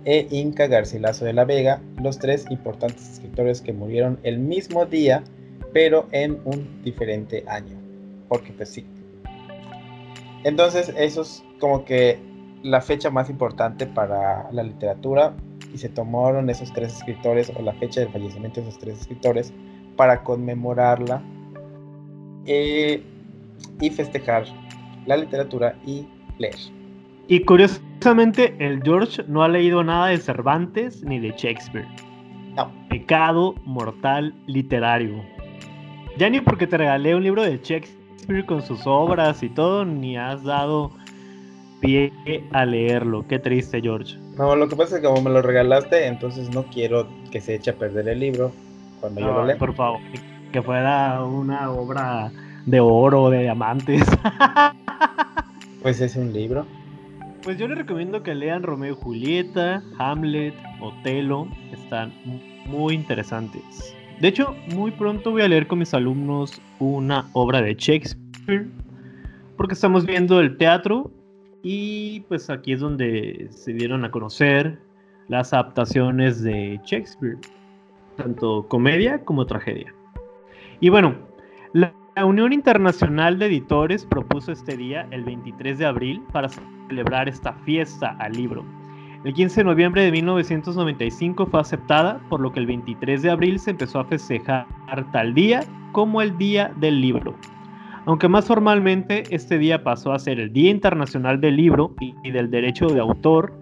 e 0.05 0.27
Inca 0.31 0.67
Garcilaso 0.67 1.25
de 1.25 1.33
la 1.33 1.45
Vega, 1.45 1.81
los 2.01 2.19
tres 2.19 2.47
importantes 2.51 3.11
escritores 3.13 3.61
que 3.61 3.73
murieron 3.73 4.19
el 4.23 4.39
mismo 4.39 4.87
día, 4.87 5.23
pero 5.73 6.07
en 6.13 6.41
un 6.45 6.83
diferente 6.83 7.45
año. 7.47 7.77
Porque 8.29 8.53
pues 8.53 8.71
sí. 8.71 8.87
Entonces 10.45 10.93
eso 10.97 11.23
es 11.23 11.45
como 11.59 11.85
que 11.85 12.19
la 12.63 12.81
fecha 12.81 13.11
más 13.11 13.31
importante 13.31 13.87
para 13.87 14.51
la 14.53 14.63
literatura 14.63 15.35
y 15.73 15.79
se 15.79 15.89
tomaron 15.89 16.51
esos 16.51 16.73
tres 16.73 16.97
escritores 16.97 17.53
o 17.57 17.63
la 17.63 17.73
fecha 17.75 18.01
del 18.01 18.11
fallecimiento 18.11 18.61
de 18.61 18.69
esos 18.69 18.81
tres 18.81 19.01
escritores 19.01 19.53
para 19.97 20.23
conmemorarla 20.23 21.23
eh, 22.47 23.03
y 23.81 23.91
festejar 23.91 24.45
la 25.07 25.17
literatura 25.17 25.77
y 25.87 26.07
leer. 26.39 26.80
Y 27.31 27.45
curiosamente, 27.45 28.57
el 28.59 28.83
George 28.83 29.23
no 29.29 29.45
ha 29.45 29.49
leído 29.49 29.85
nada 29.85 30.09
de 30.09 30.19
Cervantes 30.19 31.05
ni 31.05 31.21
de 31.21 31.31
Shakespeare. 31.31 31.87
No. 32.57 32.73
Pecado 32.89 33.55
mortal 33.65 34.35
literario. 34.49 35.23
Ya 36.19 36.29
ni 36.29 36.41
porque 36.41 36.67
te 36.67 36.77
regalé 36.77 37.15
un 37.15 37.23
libro 37.23 37.45
de 37.45 37.61
Shakespeare 37.63 38.45
con 38.47 38.63
sus 38.63 38.85
obras 38.85 39.45
y 39.45 39.49
todo, 39.49 39.85
ni 39.85 40.17
has 40.17 40.43
dado 40.43 40.91
pie 41.79 42.13
a 42.51 42.65
leerlo. 42.67 43.25
Qué 43.29 43.39
triste, 43.39 43.81
George. 43.81 44.19
No, 44.37 44.57
lo 44.57 44.69
que 44.69 44.75
pasa 44.75 44.97
es 44.97 45.01
que 45.01 45.07
como 45.07 45.23
me 45.23 45.31
lo 45.31 45.41
regalaste, 45.41 46.09
entonces 46.09 46.53
no 46.53 46.65
quiero 46.65 47.07
que 47.31 47.41
se 47.41 47.55
eche 47.55 47.71
a 47.71 47.75
perder 47.75 48.09
el 48.09 48.19
libro 48.19 48.51
cuando 48.99 49.21
yo 49.21 49.29
lo 49.29 49.47
lea. 49.47 49.57
Por 49.57 49.77
favor, 49.77 50.01
que 50.51 50.61
fuera 50.63 51.23
una 51.23 51.71
obra 51.71 52.33
de 52.67 52.81
oro, 52.81 53.31
de 53.31 53.43
diamantes. 53.43 54.03
pues 55.83 56.01
es 56.01 56.17
un 56.17 56.33
libro. 56.33 56.67
Pues 57.43 57.57
yo 57.57 57.67
les 57.69 57.79
recomiendo 57.79 58.23
que 58.23 58.35
lean 58.35 58.63
Romeo 58.63 58.93
y 58.93 59.03
Julieta, 59.03 59.83
Hamlet, 59.99 60.55
Otelo. 60.81 61.49
Están 61.73 62.13
muy 62.67 62.95
interesantes. 62.95 63.97
De 64.21 64.29
hecho, 64.29 64.55
muy 64.75 64.91
pronto 64.91 65.31
voy 65.31 65.43
a 65.43 65.49
leer 65.49 65.67
con 65.67 65.79
mis 65.79 65.95
alumnos 65.95 66.61
una 66.81 67.31
obra 67.33 67.63
de 67.63 67.75
Shakespeare. 67.75 68.67
Porque 69.57 69.73
estamos 69.73 70.05
viendo 70.05 70.39
el 70.41 70.59
teatro 70.59 71.11
y 71.63 72.21
pues 72.29 72.51
aquí 72.51 72.75
es 72.75 72.81
donde 72.81 73.49
se 73.51 73.73
dieron 73.73 74.05
a 74.05 74.11
conocer 74.11 74.79
las 75.29 75.55
adaptaciones 75.55 76.43
de 76.43 76.79
Shakespeare. 76.85 77.39
Tanto 78.17 78.69
comedia 78.69 79.25
como 79.25 79.47
tragedia. 79.47 79.95
Y 80.81 80.91
bueno, 80.91 81.15
la 82.17 82.25
Unión 82.25 82.53
Internacional 82.53 83.39
de 83.39 83.47
Editores 83.47 84.05
propuso 84.05 84.51
este 84.53 84.77
día, 84.77 85.07
el 85.11 85.25
23 85.25 85.79
de 85.79 85.87
abril, 85.87 86.23
para 86.33 86.49
celebrar 86.49 87.29
esta 87.29 87.53
fiesta 87.65 88.17
al 88.19 88.33
libro. 88.33 88.65
El 89.25 89.35
15 89.35 89.61
de 89.61 89.65
noviembre 89.65 90.03
de 90.03 90.11
1995 90.11 91.47
fue 91.47 91.61
aceptada, 91.61 92.21
por 92.29 92.41
lo 92.41 92.53
que 92.53 92.61
el 92.61 92.67
23 92.67 93.23
de 93.23 93.31
abril 93.31 93.59
se 93.61 93.71
empezó 93.71 94.01
a 94.01 94.05
festejar 94.05 94.67
tal 95.13 95.35
día 95.35 95.61
como 95.93 96.23
el 96.23 96.37
Día 96.37 96.73
del 96.77 97.01
Libro. 97.01 97.35
Aunque 98.07 98.29
más 98.29 98.47
formalmente 98.47 99.25
este 99.31 99.59
día 99.59 99.85
pasó 99.85 100.13
a 100.13 100.19
ser 100.19 100.41
el 100.41 100.53
Día 100.53 100.71
Internacional 100.71 101.41
del 101.41 101.57
Libro 101.57 101.95
y 102.01 102.31
del 102.31 102.51
Derecho 102.51 102.87
de 102.87 103.01
Autor, 103.01 103.60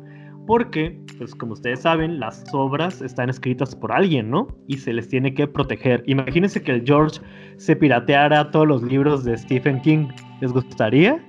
porque, 0.48 0.98
pues 1.18 1.34
como 1.34 1.52
ustedes 1.52 1.82
saben, 1.82 2.18
las 2.18 2.42
obras 2.54 3.02
están 3.02 3.28
escritas 3.28 3.76
por 3.76 3.92
alguien, 3.92 4.30
¿no? 4.30 4.48
Y 4.66 4.78
se 4.78 4.94
les 4.94 5.06
tiene 5.06 5.34
que 5.34 5.46
proteger. 5.46 6.02
Imagínense 6.06 6.62
que 6.62 6.72
el 6.72 6.86
George 6.86 7.20
se 7.58 7.76
pirateara 7.76 8.50
todos 8.50 8.66
los 8.66 8.82
libros 8.82 9.24
de 9.24 9.36
Stephen 9.36 9.82
King. 9.82 10.08
¿Les 10.40 10.50
gustaría? 10.50 11.22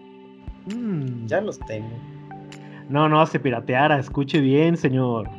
Mm. 0.74 1.26
Ya 1.26 1.42
los 1.42 1.60
tengo. 1.60 1.90
No, 2.88 3.10
no, 3.10 3.26
se 3.26 3.42
pirateara, 3.42 4.00
escuche 4.00 4.40
bien, 4.40 4.78
señor. 4.78 5.30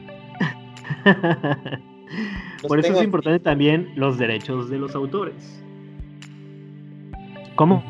por 2.69 2.81
eso 2.81 2.93
es 2.93 3.03
importante 3.03 3.41
también 3.41 3.93
los 3.97 4.19
derechos 4.19 4.69
de 4.69 4.77
los 4.77 4.95
autores. 4.95 5.65
¿Cómo? 7.55 7.83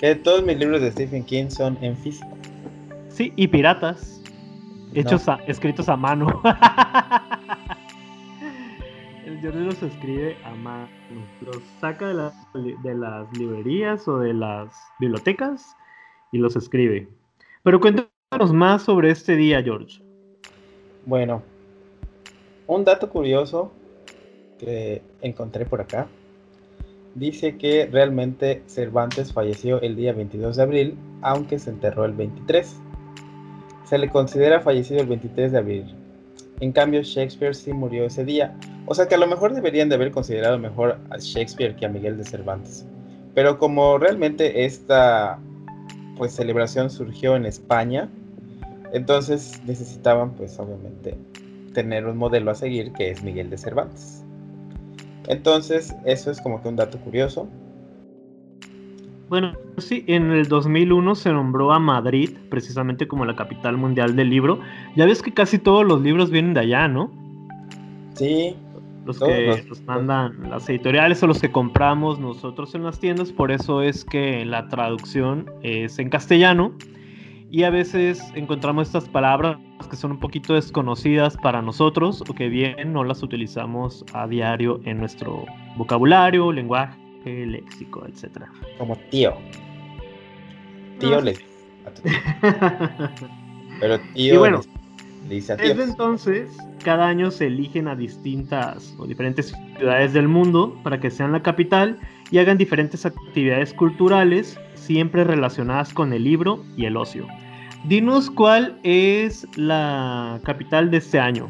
Que 0.00 0.14
todos 0.14 0.42
mis 0.42 0.56
libros 0.56 0.80
de 0.80 0.92
Stephen 0.92 1.24
King 1.24 1.50
son 1.50 1.76
en 1.82 1.94
físico. 1.94 2.34
Sí, 3.10 3.34
y 3.36 3.48
piratas. 3.48 4.15
Hechos 4.96 5.26
escritos 5.46 5.88
a 5.90 5.96
mano. 5.96 6.40
el 9.26 9.40
Jordi 9.42 9.64
los 9.64 9.82
escribe 9.82 10.36
a 10.44 10.54
mano. 10.54 10.88
Los 11.42 11.58
saca 11.80 12.08
de, 12.08 12.76
de 12.82 12.94
las 12.94 13.30
librerías 13.36 14.08
o 14.08 14.18
de 14.18 14.32
las 14.32 14.74
bibliotecas 14.98 15.76
y 16.32 16.38
los 16.38 16.56
escribe. 16.56 17.08
Pero 17.62 17.78
cuéntanos 17.78 18.52
más 18.52 18.82
sobre 18.84 19.10
este 19.10 19.36
día, 19.36 19.62
George. 19.62 20.02
Bueno, 21.04 21.42
un 22.66 22.84
dato 22.84 23.10
curioso 23.10 23.70
que 24.58 25.02
encontré 25.20 25.66
por 25.66 25.82
acá 25.82 26.08
dice 27.14 27.56
que 27.56 27.86
realmente 27.86 28.62
Cervantes 28.66 29.32
falleció 29.32 29.80
el 29.80 29.94
día 29.96 30.12
22 30.12 30.56
de 30.56 30.62
abril, 30.62 30.98
aunque 31.22 31.58
se 31.58 31.70
enterró 31.70 32.04
el 32.04 32.12
23 32.12 32.80
se 33.86 33.98
le 33.98 34.10
considera 34.10 34.60
fallecido 34.60 35.00
el 35.00 35.06
23 35.06 35.52
de 35.52 35.58
abril. 35.58 35.94
En 36.60 36.72
cambio, 36.72 37.02
Shakespeare 37.02 37.54
sí 37.54 37.72
murió 37.72 38.04
ese 38.04 38.24
día. 38.24 38.54
O 38.86 38.94
sea 38.94 39.06
que 39.06 39.14
a 39.14 39.18
lo 39.18 39.26
mejor 39.26 39.54
deberían 39.54 39.88
de 39.88 39.94
haber 39.94 40.10
considerado 40.10 40.58
mejor 40.58 40.98
a 41.10 41.18
Shakespeare 41.18 41.76
que 41.76 41.86
a 41.86 41.88
Miguel 41.88 42.16
de 42.16 42.24
Cervantes. 42.24 42.86
Pero 43.34 43.58
como 43.58 43.98
realmente 43.98 44.64
esta 44.64 45.38
pues 46.16 46.32
celebración 46.32 46.88
surgió 46.88 47.36
en 47.36 47.44
España, 47.44 48.08
entonces 48.92 49.60
necesitaban 49.66 50.30
pues 50.32 50.58
obviamente 50.58 51.18
tener 51.74 52.06
un 52.06 52.16
modelo 52.16 52.50
a 52.50 52.54
seguir 52.54 52.92
que 52.92 53.10
es 53.10 53.22
Miguel 53.22 53.50
de 53.50 53.58
Cervantes. 53.58 54.24
Entonces, 55.28 55.94
eso 56.04 56.30
es 56.30 56.40
como 56.40 56.62
que 56.62 56.68
un 56.68 56.76
dato 56.76 56.98
curioso. 56.98 57.48
Bueno, 59.28 59.54
sí, 59.78 60.04
en 60.06 60.30
el 60.30 60.46
2001 60.46 61.14
se 61.16 61.32
nombró 61.32 61.72
a 61.72 61.80
Madrid 61.80 62.30
precisamente 62.48 63.08
como 63.08 63.24
la 63.24 63.34
capital 63.34 63.76
mundial 63.76 64.14
del 64.14 64.30
libro. 64.30 64.60
Ya 64.94 65.04
ves 65.04 65.20
que 65.20 65.32
casi 65.32 65.58
todos 65.58 65.84
los 65.84 66.00
libros 66.00 66.30
vienen 66.30 66.54
de 66.54 66.60
allá, 66.60 66.86
¿no? 66.86 67.10
Sí. 68.14 68.54
Los 69.04 69.18
que 69.18 69.64
nos 69.68 69.82
mandan 69.82 70.50
las 70.50 70.68
editoriales 70.68 71.22
o 71.22 71.26
los 71.28 71.40
que 71.40 71.50
compramos 71.50 72.18
nosotros 72.18 72.74
en 72.74 72.82
las 72.84 72.98
tiendas, 72.98 73.32
por 73.32 73.52
eso 73.52 73.82
es 73.82 74.04
que 74.04 74.44
la 74.44 74.68
traducción 74.68 75.48
es 75.62 76.00
en 76.00 76.08
castellano 76.08 76.72
y 77.48 77.62
a 77.62 77.70
veces 77.70 78.20
encontramos 78.34 78.88
estas 78.88 79.08
palabras 79.08 79.58
que 79.88 79.94
son 79.94 80.12
un 80.12 80.18
poquito 80.18 80.54
desconocidas 80.54 81.36
para 81.36 81.62
nosotros 81.62 82.24
o 82.28 82.34
que 82.34 82.48
bien 82.48 82.92
no 82.92 83.04
las 83.04 83.22
utilizamos 83.22 84.04
a 84.12 84.26
diario 84.26 84.80
en 84.84 84.98
nuestro 84.98 85.44
vocabulario, 85.76 86.50
lenguaje 86.50 87.05
léxico, 87.30 88.06
etcétera. 88.06 88.50
Como 88.78 88.96
tío. 89.10 89.34
Tío 90.98 91.20
le 91.20 91.34
Pero 93.80 93.98
tío 94.14 94.34
y 94.34 94.36
bueno, 94.36 94.60
le 95.28 95.34
dice 95.34 95.52
a 95.52 95.56
Desde 95.56 95.84
entonces, 95.84 96.56
cada 96.82 97.06
año 97.06 97.30
se 97.30 97.46
eligen 97.46 97.88
a 97.88 97.96
distintas 97.96 98.94
o 98.98 99.06
diferentes 99.06 99.54
ciudades 99.76 100.12
del 100.12 100.28
mundo 100.28 100.78
para 100.82 101.00
que 101.00 101.10
sean 101.10 101.32
la 101.32 101.42
capital 101.42 101.98
y 102.30 102.38
hagan 102.38 102.58
diferentes 102.58 103.06
actividades 103.06 103.72
culturales, 103.74 104.58
siempre 104.74 105.24
relacionadas 105.24 105.92
con 105.92 106.12
el 106.12 106.24
libro 106.24 106.64
y 106.76 106.86
el 106.86 106.96
ocio. 106.96 107.26
Dinos 107.84 108.30
cuál 108.30 108.78
es 108.82 109.46
la 109.56 110.40
capital 110.44 110.90
de 110.90 110.96
este 110.96 111.20
año. 111.20 111.48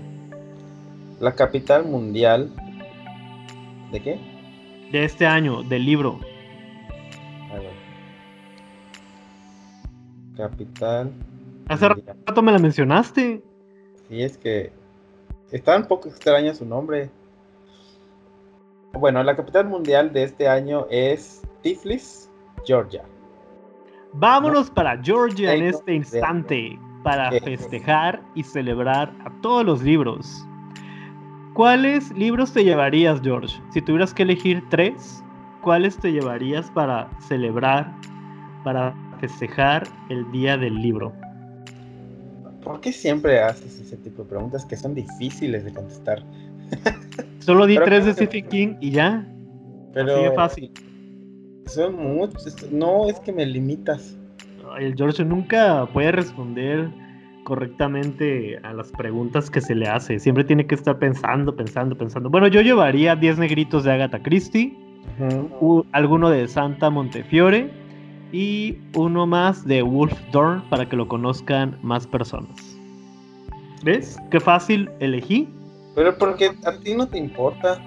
La 1.20 1.34
capital 1.34 1.86
mundial. 1.86 2.52
¿De 3.90 4.00
qué? 4.00 4.35
De 4.92 5.04
este 5.04 5.26
año, 5.26 5.62
del 5.62 5.84
libro. 5.84 6.20
Capital. 10.36 11.12
Hace 11.68 11.88
rato 11.88 12.42
me 12.42 12.52
la 12.52 12.58
mencionaste. 12.58 13.42
Sí, 14.08 14.22
es 14.22 14.36
que 14.36 14.70
está 15.50 15.76
un 15.76 15.84
poco 15.84 16.08
extraño 16.08 16.54
su 16.54 16.64
nombre. 16.64 17.10
Bueno, 18.92 19.22
la 19.22 19.34
capital 19.34 19.66
mundial 19.66 20.12
de 20.12 20.24
este 20.24 20.48
año 20.48 20.86
es 20.90 21.42
Tiflis, 21.62 22.30
Georgia. 22.64 23.02
Vámonos 24.12 24.70
para 24.70 25.02
Georgia 25.02 25.54
en 25.54 25.64
este 25.64 25.94
instante 25.94 26.78
para 27.02 27.30
festejar 27.40 28.22
y 28.34 28.42
celebrar 28.42 29.12
a 29.24 29.30
todos 29.40 29.64
los 29.64 29.82
libros. 29.82 30.46
¿Cuáles 31.56 32.12
libros 32.12 32.52
te 32.52 32.64
llevarías, 32.64 33.22
George? 33.22 33.58
Si 33.72 33.80
tuvieras 33.80 34.12
que 34.12 34.24
elegir 34.24 34.62
tres, 34.68 35.24
¿cuáles 35.62 35.96
te 35.96 36.12
llevarías 36.12 36.70
para 36.72 37.08
celebrar, 37.28 37.90
para 38.62 38.94
festejar 39.20 39.88
el 40.10 40.30
día 40.32 40.58
del 40.58 40.74
libro? 40.74 41.14
¿Por 42.62 42.82
qué 42.82 42.92
siempre 42.92 43.40
haces 43.40 43.80
ese 43.80 43.96
tipo 43.96 44.24
de 44.24 44.28
preguntas 44.28 44.66
que 44.66 44.76
son 44.76 44.94
difíciles 44.94 45.64
de 45.64 45.72
contestar? 45.72 46.22
Solo 47.38 47.64
di 47.64 47.76
tres 47.76 48.04
de 48.04 48.12
Stephen 48.12 48.48
King 48.50 48.74
y 48.82 48.90
ya. 48.90 49.26
Pero 49.94 50.14
Así 50.14 50.24
de 50.24 50.32
fácil. 50.32 50.72
Son 51.64 51.96
muchos. 51.96 52.70
No, 52.70 53.08
es 53.08 53.18
que 53.20 53.32
me 53.32 53.46
limitas. 53.46 54.14
El 54.78 54.94
George 54.94 55.24
nunca 55.24 55.88
puede 55.90 56.12
responder 56.12 56.90
correctamente 57.46 58.58
a 58.64 58.72
las 58.72 58.90
preguntas 58.90 59.50
que 59.50 59.60
se 59.60 59.76
le 59.76 59.86
hace. 59.86 60.18
Siempre 60.18 60.42
tiene 60.42 60.66
que 60.66 60.74
estar 60.74 60.98
pensando, 60.98 61.54
pensando, 61.54 61.96
pensando. 61.96 62.28
Bueno, 62.28 62.48
yo 62.48 62.60
llevaría 62.60 63.14
10 63.14 63.38
negritos 63.38 63.84
de 63.84 63.92
Agatha 63.92 64.20
Christie, 64.20 64.76
alguno 65.92 66.28
de 66.28 66.48
Santa 66.48 66.90
Montefiore 66.90 67.70
y 68.32 68.76
uno 68.96 69.28
más 69.28 69.64
de 69.64 69.82
Wolf 69.82 70.12
Dorn 70.32 70.60
para 70.68 70.88
que 70.88 70.96
lo 70.96 71.06
conozcan 71.06 71.78
más 71.82 72.04
personas. 72.08 72.76
¿Ves? 73.84 74.18
Qué 74.32 74.40
fácil 74.40 74.90
elegí. 74.98 75.48
Pero 75.94 76.18
porque 76.18 76.50
a 76.64 76.72
ti 76.80 76.96
no 76.96 77.06
te 77.06 77.16
importa. 77.16 77.80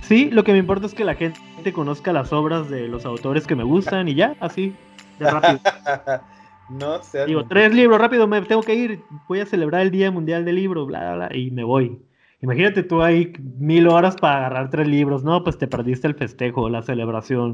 Sí, 0.00 0.30
lo 0.30 0.42
que 0.42 0.52
me 0.52 0.58
importa 0.58 0.86
es 0.86 0.94
que 0.94 1.04
la 1.04 1.16
gente 1.16 1.38
conozca 1.74 2.14
las 2.14 2.32
obras 2.32 2.70
de 2.70 2.88
los 2.88 3.04
autores 3.04 3.46
que 3.46 3.56
me 3.56 3.64
gustan 3.64 4.08
y 4.08 4.14
ya, 4.14 4.34
así, 4.40 4.74
de 5.18 5.30
rápido. 5.30 5.60
no 6.68 7.02
sé. 7.02 7.26
Digo, 7.26 7.46
tres 7.46 7.74
libros, 7.74 7.98
rápido, 7.98 8.26
me 8.26 8.40
tengo 8.42 8.62
que 8.62 8.74
ir. 8.74 9.00
Voy 9.28 9.40
a 9.40 9.46
celebrar 9.46 9.82
el 9.82 9.90
Día 9.90 10.10
Mundial 10.10 10.44
del 10.44 10.56
Libro, 10.56 10.86
bla, 10.86 11.14
bla, 11.14 11.28
bla, 11.28 11.36
y 11.36 11.50
me 11.50 11.64
voy. 11.64 12.00
Imagínate 12.40 12.82
tú 12.82 13.02
ahí 13.02 13.32
mil 13.58 13.88
horas 13.88 14.16
para 14.16 14.38
agarrar 14.38 14.70
tres 14.70 14.86
libros. 14.86 15.24
No, 15.24 15.42
pues 15.42 15.58
te 15.58 15.66
perdiste 15.66 16.06
el 16.06 16.14
festejo, 16.14 16.68
la 16.68 16.82
celebración, 16.82 17.52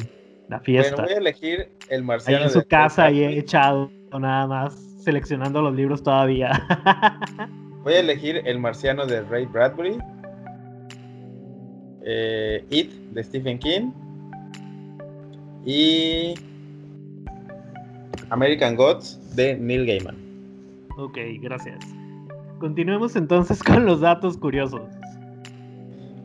la 0.48 0.60
fiesta. 0.60 0.96
Bueno, 0.96 1.08
voy 1.08 1.14
a 1.14 1.18
elegir 1.18 1.72
el 1.88 2.02
marciano. 2.02 2.38
Ahí 2.38 2.44
en 2.44 2.50
su 2.50 2.66
casa, 2.66 3.04
ahí 3.04 3.24
echado, 3.24 3.90
nada 4.18 4.46
más, 4.46 4.74
seleccionando 5.02 5.62
los 5.62 5.74
libros 5.74 6.02
todavía. 6.02 6.66
voy 7.84 7.94
a 7.94 8.00
elegir 8.00 8.42
el 8.44 8.58
marciano 8.58 9.06
de 9.06 9.22
Ray 9.22 9.46
Bradbury. 9.46 9.98
Eh, 12.04 12.64
It 12.70 12.90
de 12.90 13.22
Stephen 13.22 13.58
King. 13.58 13.92
Y 15.64 16.34
American 18.32 18.76
Gods 18.76 19.20
de 19.36 19.56
Neil 19.56 19.86
Gaiman. 19.86 20.16
Ok, 20.96 21.18
gracias. 21.42 21.78
Continuemos 22.58 23.14
entonces 23.14 23.62
con 23.62 23.84
los 23.84 24.00
datos 24.00 24.38
curiosos. 24.38 24.80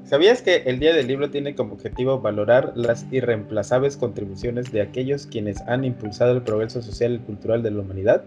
¿Sabías 0.06 0.42
que 0.42 0.64
el 0.66 0.80
Día 0.80 0.96
del 0.96 1.08
Libro 1.08 1.30
tiene 1.30 1.54
como 1.54 1.74
objetivo 1.74 2.22
valorar 2.22 2.72
las 2.76 3.06
irreemplazables 3.12 3.98
contribuciones 3.98 4.72
de 4.72 4.82
aquellos 4.82 5.28
quienes 5.28 5.60
han 5.68 5.84
impulsado 5.84 6.32
el 6.32 6.44
progreso 6.44 6.82
social 6.82 7.16
y 7.16 7.20
cultural 7.20 7.62
de 7.62 7.72
la 7.72 7.82
humanidad? 7.82 8.24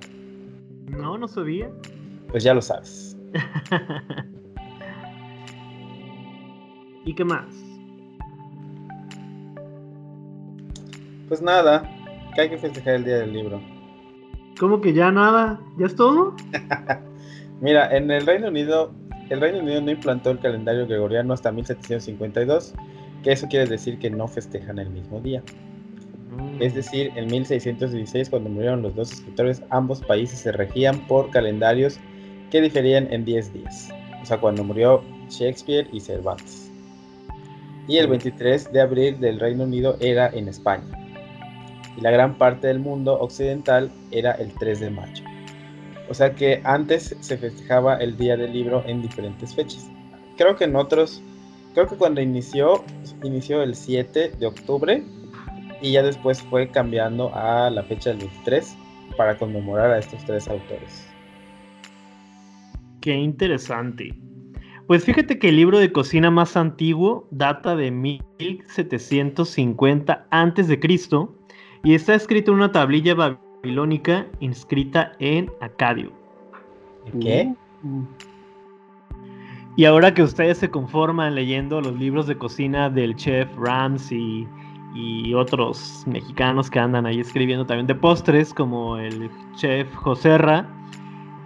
No, 0.91 1.16
no 1.16 1.26
sabía. 1.26 1.70
Pues 2.28 2.45
ya 2.45 2.53
lo 2.53 2.61
sabes. 2.61 3.16
¿Y 7.07 7.14
qué 7.14 7.24
más? 7.24 7.47
Pues 11.28 11.41
nada, 11.41 11.91
que 12.35 12.43
hay 12.43 12.51
que 12.51 12.59
festejar 12.59 12.95
el 12.95 13.05
Día 13.05 13.18
del 13.18 13.33
Libro. 13.33 13.61
¿Cómo 14.59 14.81
que 14.81 14.93
ya 14.93 15.11
nada? 15.11 15.61
¿Ya 15.78 15.87
es 15.87 15.97
todo? 15.97 16.35
Mira, 17.61 17.95
en 17.97 18.11
el 18.11 18.26
Reino 18.26 18.49
Unido, 18.49 18.93
el 19.28 19.41
Reino 19.41 19.61
Unido 19.61 19.81
no 19.81 19.91
implantó 19.91 20.31
el 20.31 20.39
calendario 20.39 20.87
gregoriano 20.87 21.33
hasta 21.33 21.53
1752, 21.53 22.74
que 23.22 23.33
eso 23.33 23.47
quiere 23.49 23.66
decir 23.66 23.99
que 23.99 24.11
no 24.11 24.28
festejan 24.28 24.78
el 24.78 24.91
mismo 24.91 25.20
día. 25.20 25.43
Mm. 26.31 26.62
Es 26.62 26.74
decir, 26.74 27.11
en 27.16 27.26
1616, 27.26 28.31
cuando 28.31 28.51
murieron 28.51 28.83
los 28.83 28.95
dos 28.95 29.12
escritores, 29.12 29.62
ambos 29.70 30.01
países 30.03 30.41
se 30.41 30.53
regían 30.53 30.99
por 31.07 31.31
calendarios 31.31 31.99
que 32.51 32.61
diferían 32.61 33.12
en 33.12 33.24
10 33.24 33.53
días. 33.53 33.91
O 34.22 34.26
sea, 34.26 34.39
cuando 34.39 34.64
murió 34.64 35.03
Shakespeare 35.28 35.89
y 35.93 36.01
Cervantes. 36.01 36.70
Y 37.89 37.97
el 37.97 38.09
23 38.09 38.72
de 38.72 38.81
abril 38.81 39.20
del 39.20 39.41
Reino 39.41 39.64
Unido 39.64 39.97
era 40.01 40.28
en 40.28 40.49
España 40.49 41.09
y 41.97 42.01
la 42.01 42.11
gran 42.11 42.34
parte 42.34 42.66
del 42.66 42.78
mundo 42.78 43.18
occidental 43.20 43.91
era 44.11 44.32
el 44.32 44.53
3 44.55 44.80
de 44.80 44.91
mayo. 44.91 45.24
O 46.09 46.14
sea 46.14 46.34
que 46.34 46.61
antes 46.64 47.16
se 47.20 47.38
festejaba 47.38 47.97
el 47.97 48.16
Día 48.16 48.36
del 48.36 48.53
Libro 48.53 48.82
en 48.86 49.01
diferentes 49.01 49.55
fechas. 49.55 49.88
Creo 50.36 50.57
que 50.57 50.64
en 50.64 50.74
otros, 50.74 51.22
creo 51.74 51.86
que 51.86 51.97
cuando 51.97 52.20
inició, 52.20 52.84
inició 53.22 53.62
el 53.62 53.74
7 53.74 54.32
de 54.38 54.47
octubre 54.47 55.05
y 55.80 55.93
ya 55.93 56.03
después 56.03 56.43
fue 56.43 56.68
cambiando 56.68 57.34
a 57.34 57.70
la 57.70 57.82
fecha 57.84 58.11
del 58.11 58.18
23 58.18 58.76
para 59.16 59.38
conmemorar 59.38 59.93
a 59.93 59.99
estos 59.99 60.24
tres 60.24 60.49
autores. 60.49 61.07
Qué 63.01 63.14
interesante. 63.14 64.12
Pues 64.86 65.05
fíjate 65.05 65.38
que 65.38 65.51
el 65.51 65.57
libro 65.57 65.78
de 65.78 65.93
cocina 65.93 66.30
más 66.30 66.57
antiguo 66.57 67.28
data 67.30 67.76
de 67.76 67.93
1750 67.93 70.26
a.C 70.30 70.80
y 71.83 71.95
está 71.95 72.14
escrito 72.14 72.53
en 72.53 72.59
una 72.59 72.72
tablilla 72.72 73.14
babilónica 73.14 74.26
inscrita 74.41 75.12
en 75.18 75.51
acadio. 75.61 76.12
¿Qué? 77.20 77.53
Y 79.76 79.85
ahora 79.85 80.12
que 80.12 80.22
ustedes 80.22 80.59
se 80.59 80.68
conforman 80.68 81.35
leyendo 81.35 81.81
los 81.81 81.99
libros 81.99 82.26
de 82.26 82.37
cocina 82.37 82.91
del 82.91 83.16
chef 83.16 83.49
Ramsey 83.57 84.47
y 84.95 85.35
otros 85.35 86.05
mexicanos 86.07 86.68
que 86.68 86.78
andan 86.78 87.07
ahí 87.07 87.20
escribiendo 87.20 87.64
también 87.64 87.87
de 87.87 87.95
postres, 87.95 88.53
como 88.53 88.99
el 88.99 89.31
chef 89.57 89.93
Joserra 89.95 90.68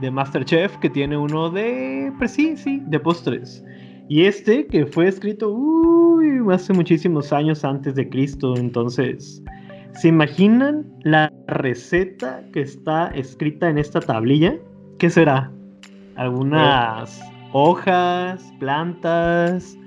de 0.00 0.10
Masterchef, 0.10 0.76
que 0.78 0.90
tiene 0.90 1.16
uno 1.16 1.50
de, 1.50 2.12
pues 2.18 2.32
sí, 2.32 2.56
sí, 2.56 2.82
de 2.86 2.98
postres. 2.98 3.64
Y 4.08 4.24
este 4.24 4.66
que 4.66 4.86
fue 4.86 5.08
escrito 5.08 5.50
uy, 5.50 6.40
hace 6.50 6.72
muchísimos 6.72 7.32
años 7.32 7.64
antes 7.64 7.94
de 7.94 8.08
Cristo, 8.08 8.56
entonces 8.56 9.42
¿Se 9.94 10.08
imaginan 10.08 10.84
la 11.02 11.32
receta 11.46 12.42
que 12.52 12.60
está 12.60 13.08
escrita 13.08 13.70
en 13.70 13.78
esta 13.78 14.00
tablilla? 14.00 14.56
¿Qué 14.98 15.08
será? 15.08 15.52
¿Algunas 16.16 17.22
hojas, 17.52 18.52
plantas? 18.58 19.78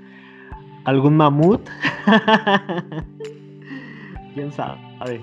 ¿Algún 0.84 1.16
mamut? 1.16 1.60
¿Quién 4.34 4.50
sabe? 4.50 5.20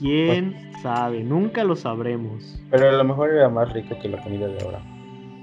¿Quién 0.00 0.56
sabe? 0.82 1.22
Nunca 1.22 1.62
lo 1.62 1.76
sabremos. 1.76 2.60
Pero 2.70 2.88
a 2.88 2.92
lo 2.92 3.04
mejor 3.04 3.30
era 3.30 3.48
más 3.48 3.72
rico 3.72 3.96
que 4.02 4.08
la 4.08 4.20
comida 4.20 4.48
de 4.48 4.60
ahora. 4.64 4.80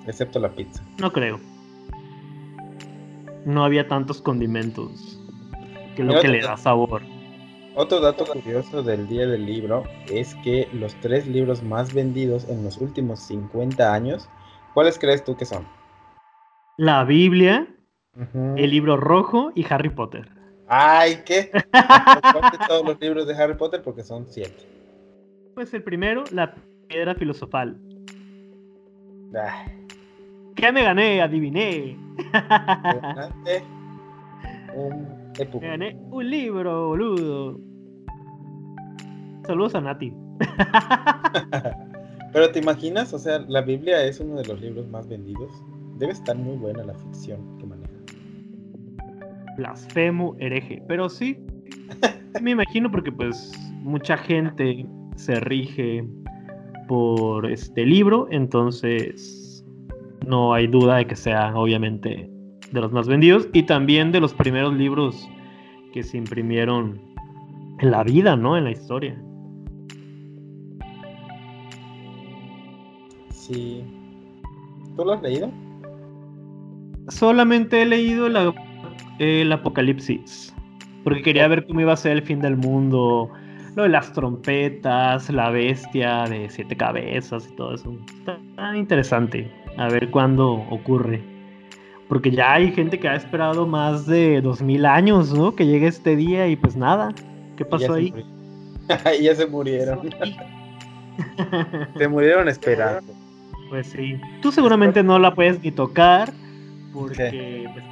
Excepto 0.08 0.39
la 0.39 0.50
pizza. 0.50 0.84
No 1.00 1.14
creo. 1.14 1.39
No 3.46 3.64
había 3.64 3.88
tantos 3.88 4.22
condimentos 4.22 5.20
que 5.96 6.04
lo 6.04 6.20
que 6.20 6.28
le 6.28 6.42
da 6.42 6.58
sabor. 6.58 7.02
Otro 7.76 8.02
dato 8.02 8.26
curioso 8.26 8.84
del 8.84 9.08
Día 9.08 9.26
del 9.28 9.46
Libro 9.46 9.86
es 10.10 10.36
que 10.44 10.68
los 10.74 10.94
tres 10.96 11.26
libros 11.26 11.64
más 11.64 11.94
vendidos 11.94 12.50
en 12.50 12.66
los 12.66 12.78
últimos 12.78 13.22
50 13.22 13.94
años, 13.94 14.28
¿cuáles 14.74 15.00
crees 15.00 15.24
tú 15.24 15.38
que 15.38 15.46
son? 15.46 15.66
La 16.78 17.06
Biblia, 17.06 17.68
el 18.58 18.70
libro 18.70 18.98
rojo 18.98 19.54
y 19.56 19.66
Harry 19.70 19.89
Potter. 19.89 20.28
¡Ay, 20.68 21.22
qué! 21.26 21.50
todos 22.68 22.86
los 22.86 23.00
libros 23.00 23.26
de 23.28 23.36
Harry 23.36 23.56
Potter 23.56 23.82
porque 23.82 24.04
son 24.04 24.26
siete. 24.28 24.68
Pues 25.54 25.74
el 25.74 25.84
primero, 25.84 26.26
la 26.32 26.54
piedra 26.88 27.16
filosofal. 27.16 27.78
¿Qué 30.56 30.72
me 30.74 30.84
gané? 30.84 31.22
Adiviné. 31.22 31.98
un 34.76 35.20
me 35.46 35.68
gané 35.68 35.98
un 36.10 36.30
libro, 36.30 36.88
boludo. 36.89 37.60
Saludos 39.46 39.76
a 39.76 39.82
Nati. 39.82 40.14
Pero 42.34 42.52
te 42.52 42.60
imaginas, 42.60 43.14
o 43.14 43.20
sea, 43.20 43.39
la 43.48 43.62
Biblia 43.62 44.04
es 44.04 44.20
uno 44.20 44.36
de 44.36 44.46
los 44.46 44.62
libros 44.62 44.88
más 44.88 45.08
vendidos. 45.08 45.52
Debe 45.98 46.14
estar 46.14 46.38
muy 46.38 46.58
buena 46.58 46.84
la 46.84 46.94
ficción 46.94 47.58
que 47.58 47.66
maneja. 47.66 47.92
Blasfemo, 49.58 50.36
hereje. 50.39 50.82
Pero 50.88 51.10
sí, 51.10 51.38
me 52.42 52.52
imagino 52.52 52.89
porque 52.89 53.12
pues 53.12 53.52
mucha 53.82 54.18
gente 54.18 54.86
se 55.16 55.39
rige 55.42 56.06
por 56.88 57.50
este 57.50 57.86
libro, 57.86 58.28
entonces 58.32 59.66
no 60.26 60.54
hay 60.54 60.68
duda 60.68 60.98
de 60.98 61.08
que 61.08 61.16
sea 61.16 61.54
obviamente 61.56 62.30
de 62.72 62.82
los 62.82 62.91
más 62.91 63.07
vendidos 63.07 63.47
y 63.53 63.63
también 63.63 64.11
de 64.11 64.19
los 64.19 64.34
primeros 64.34 64.74
libros 64.74 65.30
que 65.93 66.03
se 66.03 66.17
imprimieron 66.17 66.99
en 67.80 67.91
la 67.91 68.03
vida, 68.03 68.36
¿no? 68.36 68.57
En 68.57 68.63
la 68.63 68.72
historia. 68.72 69.17
Sí. 73.30 73.84
¿Tú 74.95 75.03
lo 75.03 75.13
has 75.13 75.22
leído? 75.22 75.51
Solamente 77.07 77.82
he 77.82 77.86
leído 77.86 78.28
el, 79.19 79.51
Apocalipsis, 79.51 80.55
porque 81.03 81.22
quería 81.22 81.47
ver 81.47 81.65
cómo 81.65 81.82
iba 81.82 81.93
a 81.93 81.97
ser 81.97 82.13
el 82.13 82.22
fin 82.22 82.39
del 82.39 82.55
mundo, 82.55 83.30
lo 83.76 83.84
de 83.84 83.89
las 83.89 84.13
trompetas, 84.13 85.30
la 85.30 85.49
bestia 85.49 86.26
de 86.26 86.49
siete 86.49 86.78
cabezas 86.78 87.49
y 87.51 87.55
todo 87.55 87.74
eso. 87.74 87.93
Está 88.17 88.78
interesante, 88.78 89.51
a 89.78 89.89
ver 89.89 90.09
cuándo 90.11 90.53
ocurre. 90.69 91.31
Porque 92.12 92.30
ya 92.30 92.55
hay 92.55 92.74
gente 92.74 92.99
que 92.99 93.07
ha 93.07 93.16
esperado 93.16 93.66
más 93.66 94.05
de 94.05 94.41
dos 94.41 94.62
mil 94.62 94.86
años, 94.86 95.32
¿no? 95.32 95.55
Que 95.55 95.66
llegue 95.66 95.88
este 95.88 96.18
día 96.18 96.45
y 96.49 96.57
pues 96.57 96.76
nada. 96.76 97.16
¿Qué 97.55 97.64
pasó 97.64 97.93
ahí? 97.93 98.14
Ahí 99.05 99.24
ya 99.24 99.34
se 99.34 99.47
murieron. 99.47 100.01
se 101.97 102.07
murieron 102.09 102.49
esperando. 102.49 103.14
Pues 103.70 103.88
sí. 103.88 104.20
Tú 104.41 104.51
seguramente 104.51 105.01
no 105.03 105.20
la 105.20 105.34
puedes 105.34 105.64
ni 105.64 105.72
tocar 105.72 106.34
porque 106.91 107.70
pues, 107.72 107.86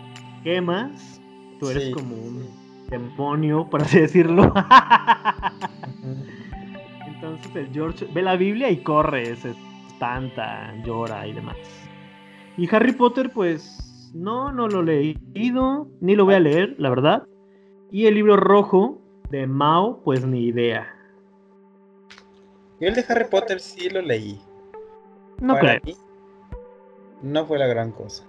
quemas. 0.44 1.22
Tú 1.62 1.70
eres 1.70 1.90
como 1.94 2.14
un 2.14 2.46
demonio, 2.90 3.70
por 3.70 3.84
así 3.84 4.02
decirlo. 4.02 4.54
Entonces 7.08 7.56
el 7.56 7.70
George 7.72 8.06
ve 8.14 8.22
la 8.22 8.36
Biblia 8.36 8.70
y 8.70 8.84
corre, 8.84 9.34
se 9.38 9.56
espanta, 9.88 10.74
llora 10.84 11.26
y 11.26 11.32
demás. 11.32 11.56
Y 12.58 12.68
Harry 12.76 12.92
Potter, 12.92 13.32
pues 13.34 13.86
no, 14.14 14.52
no 14.52 14.68
lo 14.68 14.82
he 14.82 15.16
leído, 15.34 15.88
ni 16.02 16.16
lo 16.16 16.26
voy 16.26 16.36
a 16.36 16.40
leer, 16.40 16.76
la 16.78 16.90
verdad. 16.90 17.28
Y 17.92 18.06
el 18.06 18.16
libro 18.16 18.38
rojo 18.38 19.02
de 19.30 19.48
Mao, 19.48 20.02
pues 20.04 20.26
ni 20.26 20.46
idea. 20.46 20.88
Yo 22.80 22.88
el 22.88 22.96
de 22.96 23.06
Harry 23.10 23.26
Potter 23.30 23.60
sí 23.60 23.90
lo 23.90 24.02
leí. 24.02 24.40
No 25.42 25.58
creo. 25.58 25.80
no 27.22 27.46
fue 27.46 27.58
la 27.58 27.68
gran 27.68 27.92
cosa. 27.92 28.26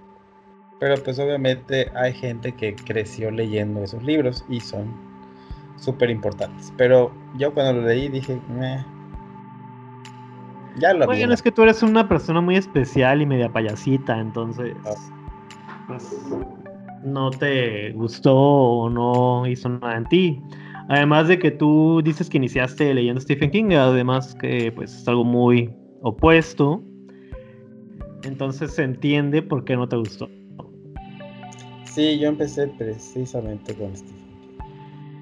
Pero 0.78 0.96
pues 1.02 1.18
obviamente 1.18 1.90
hay 1.94 2.12
gente 2.12 2.52
que 2.52 2.74
creció 2.74 3.30
leyendo 3.30 3.82
esos 3.82 4.02
libros 4.02 4.44
y 4.48 4.60
son 4.60 4.92
súper 5.76 6.10
importantes. 6.10 6.72
Pero 6.76 7.12
yo 7.36 7.52
cuando 7.52 7.80
lo 7.80 7.86
leí 7.86 8.08
dije, 8.08 8.40
ya 10.78 10.94
lo 10.94 11.06
Bueno, 11.06 11.34
es 11.34 11.42
que 11.42 11.52
tú 11.52 11.62
eres 11.62 11.82
una 11.82 12.08
persona 12.08 12.40
muy 12.40 12.56
especial 12.56 13.20
y 13.20 13.26
media 13.26 13.52
payasita, 13.52 14.18
entonces. 14.18 14.74
Pues, 15.90 16.24
no 17.02 17.30
te 17.30 17.92
gustó 17.92 18.36
o 18.36 18.90
no 18.90 19.46
hizo 19.46 19.68
nada 19.68 19.96
en 19.96 20.04
ti. 20.06 20.40
Además 20.88 21.28
de 21.28 21.38
que 21.38 21.50
tú 21.50 22.00
dices 22.04 22.28
que 22.28 22.36
iniciaste 22.36 22.94
leyendo 22.94 23.20
Stephen 23.20 23.50
King, 23.50 23.72
además 23.72 24.34
que 24.40 24.72
pues 24.72 24.94
es 24.94 25.08
algo 25.08 25.24
muy 25.24 25.70
opuesto. 26.02 26.82
Entonces 28.22 28.72
se 28.74 28.84
entiende 28.84 29.42
por 29.42 29.64
qué 29.64 29.76
no 29.76 29.88
te 29.88 29.96
gustó. 29.96 30.28
Sí, 31.84 32.18
yo 32.18 32.28
empecé 32.28 32.68
precisamente 32.68 33.74
con 33.74 33.96
Stephen 33.96 34.16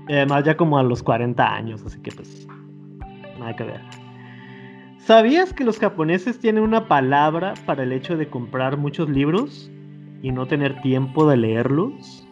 Y 0.09 0.13
además 0.13 0.45
ya 0.45 0.57
como 0.57 0.79
a 0.79 0.83
los 0.83 1.03
40 1.03 1.55
años, 1.55 1.83
así 1.85 2.01
que 2.01 2.13
pues 2.13 2.47
nada 3.39 3.57
que 3.57 3.65
ver. 3.65 3.81
¿Sabías 4.99 5.55
que 5.55 5.65
los 5.65 5.79
japoneses 5.79 6.39
tienen 6.39 6.63
una 6.63 6.89
palabra 6.89 7.55
para 7.65 7.85
el 7.85 7.93
hecho 7.93 8.19
de 8.19 8.29
comprar 8.29 8.77
muchos 8.77 9.09
libros 9.09 9.71
y 10.23 10.33
no 10.33 10.47
tener 10.47 10.81
tiempo 10.83 11.29
de 11.29 11.37
leerlos? 11.37 12.27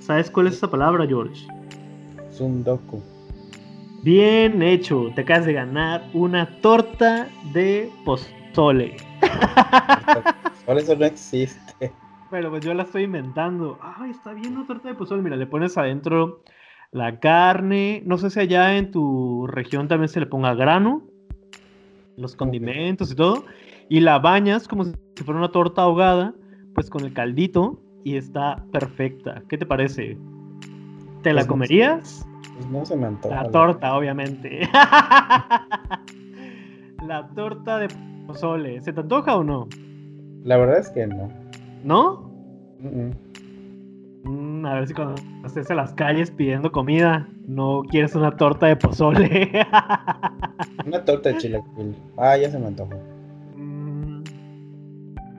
¿Sabes 0.00 0.30
cuál 0.30 0.46
es 0.46 0.54
esa 0.54 0.70
palabra, 0.70 1.06
George? 1.06 1.46
Sundoku. 2.30 3.02
Bien 4.02 4.62
hecho, 4.62 5.10
te 5.14 5.22
acabas 5.22 5.46
de 5.46 5.52
ganar 5.52 6.08
una 6.12 6.60
torta 6.60 7.28
de 7.52 7.90
pozole. 8.04 8.96
Por 10.66 10.78
eso 10.78 10.94
no 10.94 11.04
existe. 11.06 11.92
Pero 12.30 12.50
pues 12.50 12.64
yo 12.64 12.74
la 12.74 12.84
estoy 12.84 13.04
inventando. 13.04 13.78
Ay, 13.80 14.10
está 14.10 14.32
bien 14.32 14.56
una 14.56 14.66
torta 14.66 14.88
de 14.88 14.94
pozole. 14.94 15.22
Mira, 15.22 15.36
le 15.36 15.46
pones 15.46 15.76
adentro 15.76 16.42
la 16.92 17.18
carne. 17.18 18.02
No 18.06 18.18
sé 18.18 18.30
si 18.30 18.40
allá 18.40 18.76
en 18.76 18.90
tu 18.90 19.46
región 19.48 19.88
también 19.88 20.08
se 20.08 20.20
le 20.20 20.26
ponga 20.26 20.54
grano. 20.54 21.02
Los 22.16 22.36
condimentos 22.36 23.10
y 23.10 23.16
todo. 23.16 23.44
Y 23.88 24.00
la 24.00 24.18
bañas 24.18 24.68
como 24.68 24.84
si 24.84 24.94
fuera 25.24 25.38
una 25.38 25.50
torta 25.50 25.82
ahogada. 25.82 26.34
Pues 26.76 26.88
con 26.88 27.04
el 27.04 27.12
caldito. 27.12 27.80
Y 28.04 28.16
está 28.16 28.64
perfecta. 28.70 29.42
¿Qué 29.48 29.58
te 29.58 29.66
parece? 29.66 30.16
¿Te 31.22 31.32
la 31.32 31.40
pues 31.40 31.48
comerías? 31.48 32.24
pues 32.56 32.70
no 32.70 32.86
se 32.86 32.94
me 32.96 33.06
antoja. 33.06 33.42
La 33.42 33.50
torta, 33.50 33.96
obviamente. 33.96 34.60
la 37.06 37.26
torta 37.34 37.78
de 37.78 37.88
pozole. 38.26 38.80
¿Se 38.82 38.92
te 38.92 39.00
antoja 39.00 39.36
o 39.36 39.42
no? 39.42 39.68
La 40.44 40.56
verdad 40.56 40.78
es 40.78 40.90
que 40.90 41.06
no. 41.06 41.28
¿No? 41.82 42.30
Mm, 44.24 44.64
a 44.66 44.74
ver 44.74 44.88
si 44.88 44.94
cuando 44.94 45.14
estés 45.44 45.68
en 45.70 45.76
las 45.76 45.92
calles 45.94 46.30
pidiendo 46.30 46.70
comida, 46.72 47.28
no 47.46 47.82
quieres 47.90 48.14
una 48.14 48.36
torta 48.36 48.66
de 48.66 48.76
pozole. 48.76 49.50
una 50.86 51.04
torta 51.04 51.30
de 51.30 51.38
chilaquil. 51.38 51.96
Ah, 52.16 52.36
ya 52.36 52.50
se 52.50 52.58
me 52.58 52.66
antojó. 52.66 53.15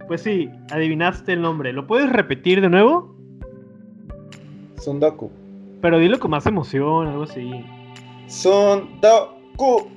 Pues 0.08 0.22
sí, 0.22 0.49
adivinaste 0.72 1.34
el 1.34 1.41
nombre. 1.41 1.74
¿Lo 1.74 1.86
puedes 1.88 2.10
repetir 2.12 2.62
de 2.62 2.70
nuevo? 2.70 3.16
Sundoku. 4.78 5.32
Pero 5.82 5.99
dilo 5.99 6.20
con 6.20 6.32
más 6.32 6.45
emoción, 6.45 7.08
algo 7.08 7.24
así. 7.24 7.66
Sundoku. 8.28 9.88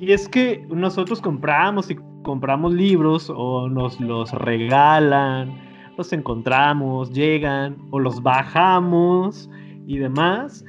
Y 0.00 0.12
es 0.12 0.28
que 0.28 0.66
nosotros 0.68 1.20
compramos 1.20 1.90
y 1.90 1.96
compramos 2.22 2.74
libros 2.74 3.30
o 3.34 3.68
nos 3.68 4.00
los 4.00 4.32
regalan 4.32 5.64
los 5.96 6.12
encontramos, 6.12 7.12
llegan 7.12 7.76
o 7.90 7.98
los 7.98 8.22
bajamos 8.22 9.50
y 9.86 9.98
demás. 9.98 10.64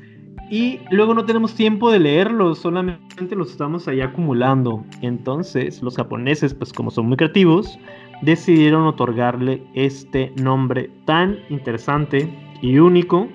Y 0.50 0.80
luego 0.92 1.14
no 1.14 1.26
tenemos 1.26 1.56
tiempo 1.56 1.90
de 1.90 2.00
leerlos, 2.00 2.60
solamente 2.60 3.36
los 3.36 3.52
estamos 3.52 3.88
ahí 3.88 4.02
acumulando. 4.02 4.84
Entonces 5.02 5.82
los 5.82 5.96
japoneses, 5.96 6.54
pues 6.54 6.72
como 6.72 6.92
son 6.92 7.08
muy 7.08 7.18
creativos, 7.18 7.80
decidieron 8.22 8.86
otorgarle 8.88 9.64
este 9.74 10.32
nombre 10.42 10.90
tan 11.06 11.40
interesante 11.50 12.30
y 12.62 12.80
único. 12.80 13.28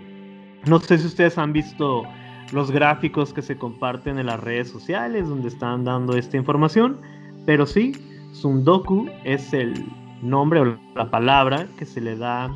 No 0.67 0.81
sé 0.81 0.99
si 0.99 1.07
ustedes 1.07 1.39
han 1.39 1.53
visto 1.53 2.05
los 2.53 2.71
gráficos 2.71 3.33
que 3.33 3.43
se 3.43 3.57
comparten 3.57 4.19
en 4.19 4.27
las 4.27 4.41
redes 4.41 4.69
sociales 4.69 5.29
donde 5.29 5.49
están 5.49 5.85
dando 5.85 6.17
esta 6.17 6.37
información, 6.37 7.01
pero 7.47 7.67
sí, 7.67 7.93
Sundoku 8.33 9.09
es 9.25 9.53
el 9.53 9.85
nombre 10.23 10.61
o 10.61 10.79
la 10.95 11.11
palabra 11.11 11.67
que 11.79 11.87
se 11.87 12.01
le 12.01 12.17
da 12.17 12.55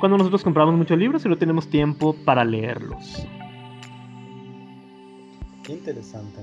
cuando 0.00 0.16
nosotros 0.16 0.42
compramos 0.42 0.74
muchos 0.74 0.98
libros 0.98 1.24
y 1.24 1.28
no 1.28 1.36
tenemos 1.36 1.68
tiempo 1.68 2.16
para 2.24 2.44
leerlos. 2.44 3.26
Qué 5.62 5.74
interesante. 5.74 6.40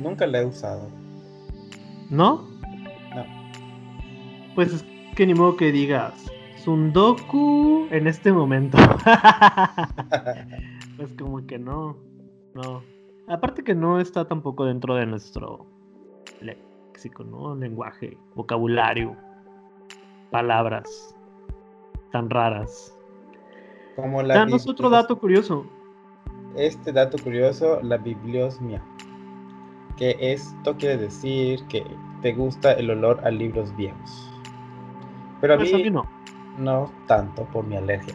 Nunca 0.00 0.26
la 0.26 0.42
he 0.42 0.44
usado. 0.44 0.88
¿No? 2.10 2.42
No. 2.42 2.53
Pues 4.54 4.72
es 4.72 4.84
que 5.14 5.26
ni 5.26 5.34
modo 5.34 5.56
que 5.56 5.72
digas 5.72 6.14
Sundoku 6.56 7.86
en 7.90 8.06
este 8.06 8.32
momento. 8.32 8.78
pues 10.96 11.12
como 11.18 11.46
que 11.46 11.58
no. 11.58 11.98
No. 12.54 12.82
Aparte 13.28 13.64
que 13.64 13.74
no 13.74 14.00
está 14.00 14.26
tampoco 14.26 14.64
dentro 14.64 14.94
de 14.94 15.06
nuestro 15.06 15.66
léxico, 16.40 17.24
¿no? 17.24 17.54
Lenguaje, 17.54 18.16
vocabulario 18.34 19.16
palabras 20.34 21.14
tan 22.10 22.28
raras. 22.28 22.92
Como 23.94 24.20
la 24.20 24.34
Danos 24.34 24.68
otro 24.68 24.90
dato 24.90 25.16
curioso. 25.16 25.64
Este 26.56 26.90
dato 26.90 27.16
curioso, 27.22 27.80
la 27.82 27.98
bibliosmia. 27.98 28.82
Que 29.96 30.16
esto 30.20 30.76
quiere 30.76 30.96
decir 30.96 31.64
que 31.68 31.84
te 32.20 32.32
gusta 32.32 32.72
el 32.72 32.90
olor 32.90 33.24
a 33.24 33.30
libros 33.30 33.72
viejos. 33.76 34.28
Pero 35.44 35.54
a 35.54 35.58
mí, 35.58 35.90
no. 35.90 36.06
no 36.58 36.90
tanto 37.06 37.44
por 37.52 37.66
mi 37.66 37.76
alergia. 37.76 38.14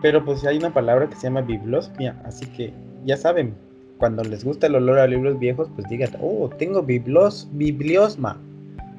Pero 0.00 0.24
pues 0.24 0.46
hay 0.46 0.58
una 0.58 0.72
palabra 0.72 1.08
que 1.08 1.16
se 1.16 1.22
llama 1.22 1.40
bibliosmia, 1.40 2.14
así 2.24 2.46
que 2.46 2.72
ya 3.04 3.16
saben, 3.16 3.52
cuando 3.98 4.22
les 4.22 4.44
gusta 4.44 4.68
el 4.68 4.76
olor 4.76 5.00
a 5.00 5.08
libros 5.08 5.36
viejos, 5.40 5.68
pues 5.74 5.88
digan, 5.88 6.10
oh, 6.20 6.48
tengo 6.56 6.84
biblos, 6.84 7.48
bibliosma. 7.54 8.38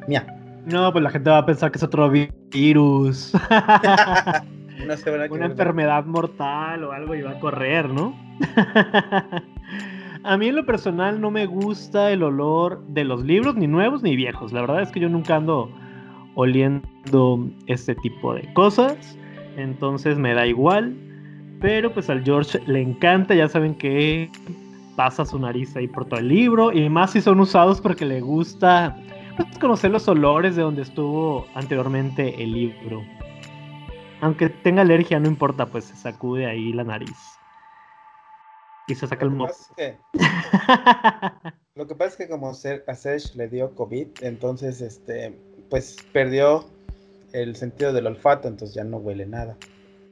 Mia. 0.09 0.27
No, 0.65 0.91
pues 0.91 1.05
la 1.05 1.09
gente 1.09 1.29
va 1.29 1.37
a 1.37 1.45
pensar 1.45 1.71
que 1.71 1.77
es 1.77 1.83
otro 1.83 2.11
virus. 2.51 3.31
Una 5.31 5.45
enfermedad 5.45 6.03
mortal 6.03 6.83
o 6.83 6.91
algo 6.91 7.15
y 7.15 7.21
va 7.21 7.31
a 7.31 7.39
correr, 7.39 7.87
¿no? 7.87 8.13
a 10.25 10.35
mí 10.35 10.49
en 10.49 10.55
lo 10.57 10.65
personal 10.65 11.21
no 11.21 11.31
me 11.31 11.45
gusta 11.45 12.11
el 12.11 12.23
olor 12.23 12.85
de 12.87 13.05
los 13.05 13.23
libros, 13.23 13.55
ni 13.55 13.67
nuevos 13.67 14.03
ni 14.03 14.17
viejos. 14.17 14.51
La 14.51 14.59
verdad 14.59 14.81
es 14.81 14.91
que 14.91 14.99
yo 14.99 15.07
nunca 15.07 15.37
ando 15.37 15.71
oliendo 16.35 17.49
este 17.67 17.95
tipo 17.95 18.33
de 18.33 18.53
cosas. 18.53 19.17
Entonces 19.57 20.17
me 20.17 20.33
da 20.33 20.45
igual. 20.45 20.95
Pero 21.61 21.91
pues 21.93 22.09
al 22.09 22.23
George 22.23 22.61
le 22.67 22.81
encanta, 22.81 23.33
ya 23.33 23.47
saben 23.47 23.75
que 23.75 24.29
pasa 24.95 25.25
su 25.25 25.39
nariz 25.39 25.75
ahí 25.75 25.87
por 25.87 26.05
todo 26.05 26.19
el 26.19 26.27
libro. 26.27 26.71
Y 26.71 26.89
más 26.89 27.11
si 27.11 27.21
son 27.21 27.39
usados 27.39 27.81
porque 27.81 28.05
le 28.05 28.21
gusta 28.21 28.95
pues, 29.35 29.57
conocer 29.59 29.91
los 29.91 30.07
olores 30.07 30.55
de 30.55 30.61
donde 30.61 30.83
estuvo 30.83 31.47
anteriormente 31.55 32.41
el 32.41 32.53
libro. 32.53 33.03
Aunque 34.21 34.49
tenga 34.49 34.81
alergia, 34.81 35.19
no 35.19 35.27
importa, 35.27 35.65
pues 35.65 35.85
se 35.85 35.95
sacude 35.95 36.45
ahí 36.45 36.71
la 36.73 36.83
nariz. 36.83 37.17
Y 38.87 38.95
se 38.95 39.07
saca 39.07 39.25
el 39.25 39.31
moco. 39.31 39.53
Lo 41.75 41.87
que 41.87 41.95
pasa 41.95 42.11
es 42.11 42.15
que 42.17 42.29
como 42.29 42.49
a 42.49 42.53
Serge 42.53 43.35
le 43.35 43.49
dio 43.49 43.75
COVID, 43.75 44.07
entonces 44.21 44.79
este, 44.81 45.37
pues 45.69 45.97
perdió 46.11 46.65
el 47.33 47.55
sentido 47.55 47.93
del 47.93 48.07
olfato, 48.07 48.47
entonces 48.47 48.75
ya 48.75 48.83
no 48.83 48.97
huele 48.97 49.25
nada. 49.25 49.57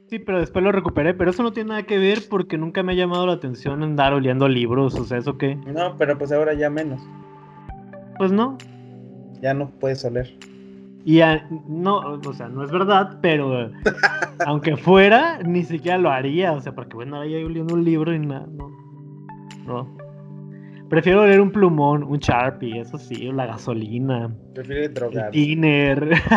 Sí, 0.08 0.18
pero 0.18 0.38
después 0.38 0.62
lo 0.62 0.70
recuperé, 0.70 1.14
pero 1.14 1.30
eso 1.30 1.42
no 1.42 1.52
tiene 1.52 1.70
nada 1.70 1.82
que 1.84 1.98
ver 1.98 2.22
porque 2.28 2.58
nunca 2.58 2.82
me 2.82 2.92
ha 2.92 2.96
llamado 2.96 3.26
la 3.26 3.32
atención 3.32 3.82
andar 3.82 4.12
oliendo 4.12 4.48
libros, 4.48 4.94
o 4.94 5.04
sea, 5.04 5.18
¿eso 5.18 5.38
qué? 5.38 5.56
No, 5.56 5.96
pero 5.96 6.18
pues 6.18 6.30
ahora 6.30 6.54
ya 6.54 6.68
menos. 6.68 7.00
Pues 8.18 8.30
no. 8.30 8.58
Ya 9.40 9.54
no 9.54 9.70
puedes 9.70 10.04
oler. 10.04 10.36
Y 11.06 11.20
no, 11.68 11.98
o 11.98 12.32
sea, 12.32 12.48
no 12.48 12.64
es 12.64 12.70
verdad, 12.70 13.18
pero 13.20 13.70
aunque 14.46 14.76
fuera, 14.76 15.38
ni 15.42 15.62
siquiera 15.64 15.98
lo 15.98 16.10
haría, 16.10 16.52
o 16.52 16.60
sea, 16.60 16.74
porque 16.74 16.94
bueno, 16.94 17.20
ahí 17.20 17.42
oliendo 17.42 17.74
un 17.74 17.84
libro 17.84 18.14
y 18.14 18.18
nada, 18.18 18.46
no. 18.50 18.70
No. 19.66 20.03
Prefiero 20.94 21.26
leer 21.26 21.40
un 21.40 21.50
plumón, 21.50 22.04
un 22.04 22.20
Sharpie, 22.20 22.78
eso 22.78 22.98
sí, 22.98 23.26
o 23.26 23.32
la 23.32 23.46
gasolina. 23.46 24.32
Prefiero 24.54 24.88
drogar. 24.90 25.24
El 25.26 25.30
tiner. 25.32 26.08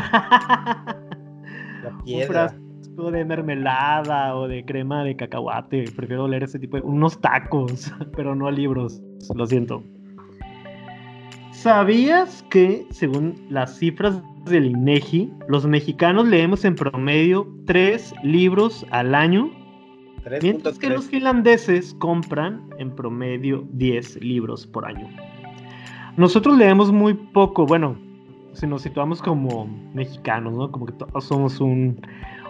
La 1.83 1.95
piedra. 2.03 2.55
Un 2.97 3.11
de 3.11 3.23
mermelada 3.23 4.35
o 4.35 4.47
de 4.47 4.65
crema 4.65 5.03
de 5.03 5.15
cacahuate. 5.15 5.85
Prefiero 5.95 6.27
leer 6.27 6.41
ese 6.45 6.57
tipo 6.57 6.75
de. 6.75 6.81
unos 6.81 7.21
tacos, 7.21 7.93
pero 8.15 8.33
no 8.33 8.49
libros. 8.49 8.99
Lo 9.35 9.45
siento. 9.45 9.83
¿Sabías 11.51 12.43
que, 12.49 12.87
según 12.89 13.35
las 13.51 13.77
cifras 13.77 14.19
del 14.45 14.65
INEGI, 14.65 15.31
los 15.47 15.67
mexicanos 15.67 16.27
leemos 16.27 16.65
en 16.65 16.73
promedio 16.73 17.47
tres 17.67 18.11
libros 18.23 18.87
al 18.89 19.13
año? 19.13 19.51
Mientras 20.41 20.77
que 20.79 20.89
los 20.89 21.05
finlandeses 21.05 21.93
compran 21.95 22.69
en 22.79 22.95
promedio 22.95 23.65
10 23.71 24.21
libros 24.21 24.65
por 24.67 24.85
año. 24.85 25.07
Nosotros 26.17 26.57
leemos 26.57 26.91
muy 26.91 27.13
poco, 27.13 27.65
bueno, 27.65 27.97
si 28.53 28.65
nos 28.65 28.81
situamos 28.81 29.21
como 29.21 29.67
mexicanos, 29.93 30.53
¿no? 30.53 30.71
Como 30.71 30.87
que 30.87 30.93
todos 30.93 31.23
somos 31.23 31.59
un, 31.59 32.01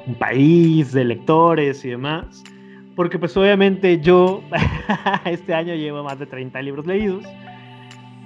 un 0.05 0.15
país 0.15 0.93
de 0.93 1.03
lectores 1.03 1.83
y 1.83 1.89
demás. 1.89 2.43
Porque 2.95 3.19
pues 3.19 3.35
obviamente 3.37 3.99
yo 3.99 4.41
este 5.25 5.53
año 5.53 5.75
llevo 5.75 6.03
más 6.03 6.17
de 6.17 6.25
30 6.25 6.61
libros 6.61 6.87
leídos 6.87 7.25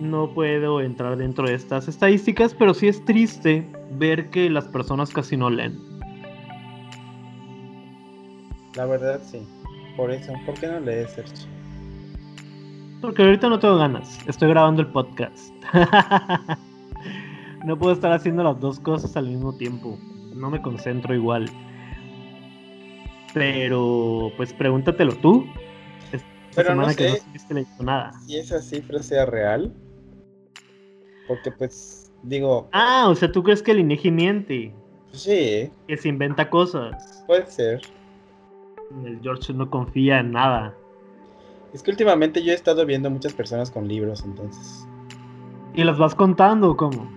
no 0.02 0.34
puedo 0.34 0.82
entrar 0.82 1.16
dentro 1.18 1.48
de 1.48 1.54
estas 1.54 1.88
estadísticas, 1.88 2.54
pero 2.54 2.74
sí 2.74 2.88
es 2.88 3.04
triste 3.06 3.66
ver 3.92 4.30
que 4.30 4.50
las 4.50 4.66
personas 4.68 5.12
casi 5.12 5.38
no 5.38 5.50
leen. 5.50 5.91
La 8.76 8.86
verdad 8.86 9.20
sí. 9.24 9.42
Por 9.98 10.12
eso, 10.12 10.34
¿por 10.46 10.56
qué 10.56 10.68
no 10.68 10.80
lees, 10.80 11.12
Sergio? 11.12 11.48
Porque 13.02 13.24
ahorita 13.24 13.50
no 13.50 13.60
tengo 13.60 13.78
ganas. 13.78 14.20
Estoy 14.28 14.50
grabando 14.50 14.82
el 14.82 14.88
podcast. 14.88 15.54
no 17.66 17.78
puedo 17.78 17.94
estar 17.94 18.14
haciendo 18.14 18.44
las 18.44 18.60
dos 18.60 18.80
cosas 18.80 19.18
al 19.18 19.28
mismo 19.28 19.56
tiempo. 19.58 19.98
No 20.34 20.50
me 20.50 20.62
concentro 20.62 21.14
igual. 21.14 21.50
Pero, 23.34 24.32
pues 24.38 24.54
pregúntatelo 24.54 25.16
tú. 25.16 25.46
Pero 26.56 26.76
no 26.76 26.90
sé 26.90 27.22
nada. 27.80 28.12
si 28.26 28.38
esa 28.38 28.62
cifra 28.62 29.02
sea 29.02 29.26
real. 29.26 29.74
Porque 31.28 31.52
pues, 31.52 32.12
digo... 32.24 32.70
Ah, 32.72 33.08
o 33.10 33.16
sea, 33.16 33.32
¿tú 33.32 33.42
crees 33.42 33.64
que 33.64 33.72
el 33.72 33.80
INEGI 33.80 34.12
miente? 34.12 34.76
Sí. 35.12 35.72
Que 35.88 35.98
se 35.98 36.10
inventa 36.10 36.50
cosas. 36.50 37.24
Puede 37.26 37.46
ser. 37.48 37.82
El 39.06 39.20
George 39.22 39.54
no 39.54 39.70
confía 39.70 40.20
en 40.20 40.32
nada. 40.32 40.76
Es 41.74 41.84
que 41.84 41.92
últimamente 41.92 42.44
yo 42.44 42.52
he 42.52 42.56
estado 42.56 42.86
viendo 42.86 43.10
muchas 43.10 43.34
personas 43.34 43.72
con 43.72 43.88
libros, 43.88 44.24
entonces. 44.26 44.88
¿Y 45.74 45.84
las 45.84 45.98
vas 45.98 46.14
contando 46.16 46.72
o 46.72 46.78
cómo? 46.78 47.10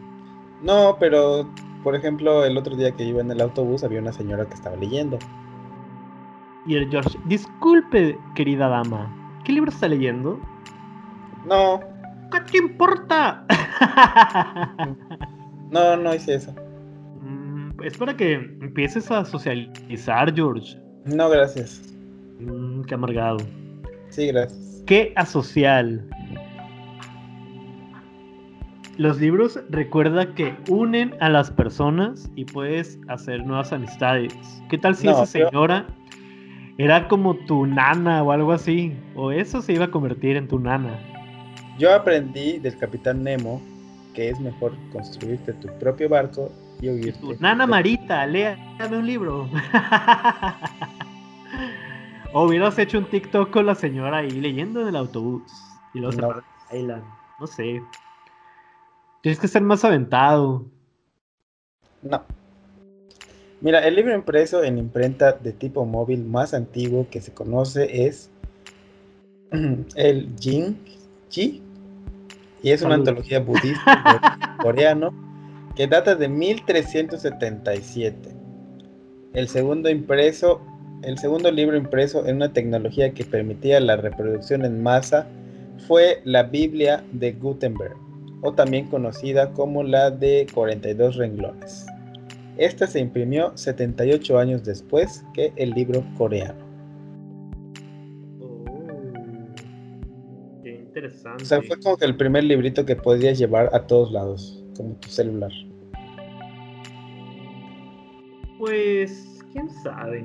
No, 0.63 0.97
pero 0.99 1.49
por 1.85 1.95
ejemplo, 1.95 2.47
el 2.47 2.57
otro 2.57 2.75
día 2.75 2.93
que 2.93 3.05
iba 3.05 3.21
en 3.21 3.31
el 3.31 3.43
autobús 3.43 3.85
había 3.85 4.01
una 4.01 4.13
señora 4.13 4.47
que 4.47 4.55
estaba 4.55 4.75
leyendo. 4.75 5.19
Y 6.67 6.77
el 6.77 6.89
George, 6.89 7.19
disculpe, 7.27 8.19
querida 8.35 8.69
dama, 8.69 9.15
¿qué 9.45 9.53
libro 9.53 9.71
está 9.71 9.87
leyendo? 9.87 10.41
No. 11.47 11.81
¿Qué 12.33 12.41
te 12.41 12.57
importa? 12.57 13.45
no, 15.71 15.97
no 15.99 16.15
hice 16.15 16.37
eso. 16.37 16.55
Mm, 17.21 17.83
es 17.83 17.99
para 17.99 18.17
que 18.17 18.33
empieces 18.33 19.11
a 19.11 19.27
socializar, 19.27 20.35
George. 20.35 20.81
No, 21.05 21.29
gracias. 21.29 21.83
Mm, 22.41 22.83
qué 22.83 22.95
amargado. 22.95 23.39
Sí, 24.11 24.29
gracias. 24.29 24.83
Qué 24.87 25.13
asocial. 25.17 26.03
Los 28.97 29.21
libros 29.21 29.59
recuerda 29.71 30.35
que 30.35 30.55
unen 30.69 31.15
a 31.21 31.29
las 31.29 31.51
personas 31.51 32.31
y 32.37 32.45
puedes 32.45 32.99
hacer 33.09 33.45
nuevas 33.45 33.73
amistades. 33.73 34.33
¿Qué 34.69 34.79
tal 34.79 34.95
si 34.95 35.09
esa 35.09 35.27
señora 35.27 35.87
era 36.79 37.09
como 37.09 37.35
tu 37.47 37.67
nana 37.67 38.23
o 38.23 38.31
algo 38.31 38.53
así? 38.53 38.97
O 39.17 39.33
eso 39.33 39.63
se 39.63 39.73
iba 39.73 39.87
a 39.87 39.91
convertir 39.91 40.37
en 40.37 40.47
tu 40.47 40.61
nana. 40.61 40.99
Yo 41.79 41.93
aprendí 41.93 42.59
del 42.59 42.79
capitán 42.79 43.25
Nemo 43.25 43.61
que 44.15 44.31
es 44.31 44.41
mejor 44.41 44.73
construirte 44.93 45.53
tu 45.55 45.69
propio 45.79 46.09
barco 46.09 46.51
y 46.81 46.89
huir. 46.89 47.17
Nana 47.41 47.67
Marita, 47.67 48.27
léame 48.27 48.97
un 48.97 49.07
libro. 49.07 49.49
o 52.33 52.45
hubieras 52.45 52.79
hecho 52.79 52.99
un 52.99 53.07
TikTok 53.07 53.51
con 53.51 53.67
la 53.67 53.75
señora 53.75 54.19
ahí 54.19 54.31
leyendo 54.31 54.83
en 54.83 54.89
el 54.89 54.97
autobús. 54.97 55.43
Y 55.95 56.01
luego 56.01 56.21
no. 56.21 56.43
No 57.41 57.47
sé. 57.47 57.83
Tienes 59.23 59.39
que 59.39 59.49
ser 59.49 59.63
más 59.63 59.85
aventado. 59.85 60.65
No. 62.03 62.23
Mira, 63.61 63.87
el 63.87 63.97
libro 63.97 64.15
impreso 64.15 64.63
en 64.63 64.79
imprenta 64.79 65.33
de 65.33 65.53
tipo 65.53 65.87
móvil 65.87 66.25
más 66.25 66.53
antiguo 66.53 67.07
que 67.11 67.21
se 67.21 67.33
conoce 67.33 68.07
es 68.07 68.31
el 69.95 70.35
Jing 70.39 70.77
Chi 71.31 71.63
y 72.63 72.71
es 72.71 72.83
una 72.83 72.97
antología 72.97 73.41
budista 73.41 74.57
coreano 74.61 75.24
que 75.77 75.87
data 75.87 76.15
de 76.15 76.29
1377. 76.29 78.31
El 79.33 79.49
segundo 79.49 79.91
impreso, 79.91 80.61
el 81.03 81.19
segundo 81.19 81.51
libro 81.51 81.77
impreso 81.77 82.27
en 82.27 82.37
una 82.37 82.53
tecnología 82.53 83.13
que 83.13 83.25
permitía 83.25 83.81
la 83.81 83.97
reproducción 83.97 84.65
en 84.65 84.81
masa 84.83 85.27
fue 85.89 86.21
la 86.25 86.45
Biblia 86.45 87.03
de 87.13 87.33
Gutenberg, 87.33 87.97
o 88.43 88.53
también 88.53 88.87
conocida 88.87 89.53
como 89.53 89.83
la 89.83 90.11
de 90.11 90.47
42 90.55 91.17
renglones. 91.17 91.87
Esta 92.57 92.87
se 92.87 93.01
imprimió 93.01 93.53
78 93.57 94.39
años 94.39 94.65
después 94.65 95.25
que 95.35 95.53
el 95.57 95.71
libro 95.71 96.05
coreano. 96.17 96.63
interesante. 100.95 101.43
O 101.43 101.47
sea, 101.47 101.61
fue 101.63 101.81
como 101.81 101.97
que 101.97 102.05
el 102.05 102.17
primer 102.17 102.45
librito 102.45 102.87
que 102.87 102.95
podías 102.95 103.37
llevar 103.37 103.69
a 103.73 103.87
todos 103.87 104.13
lados, 104.13 104.64
como 104.77 104.95
tu 104.95 105.09
celular. 105.09 105.51
Pues, 108.59 109.45
quién 109.53 109.69
sabe. 109.69 110.25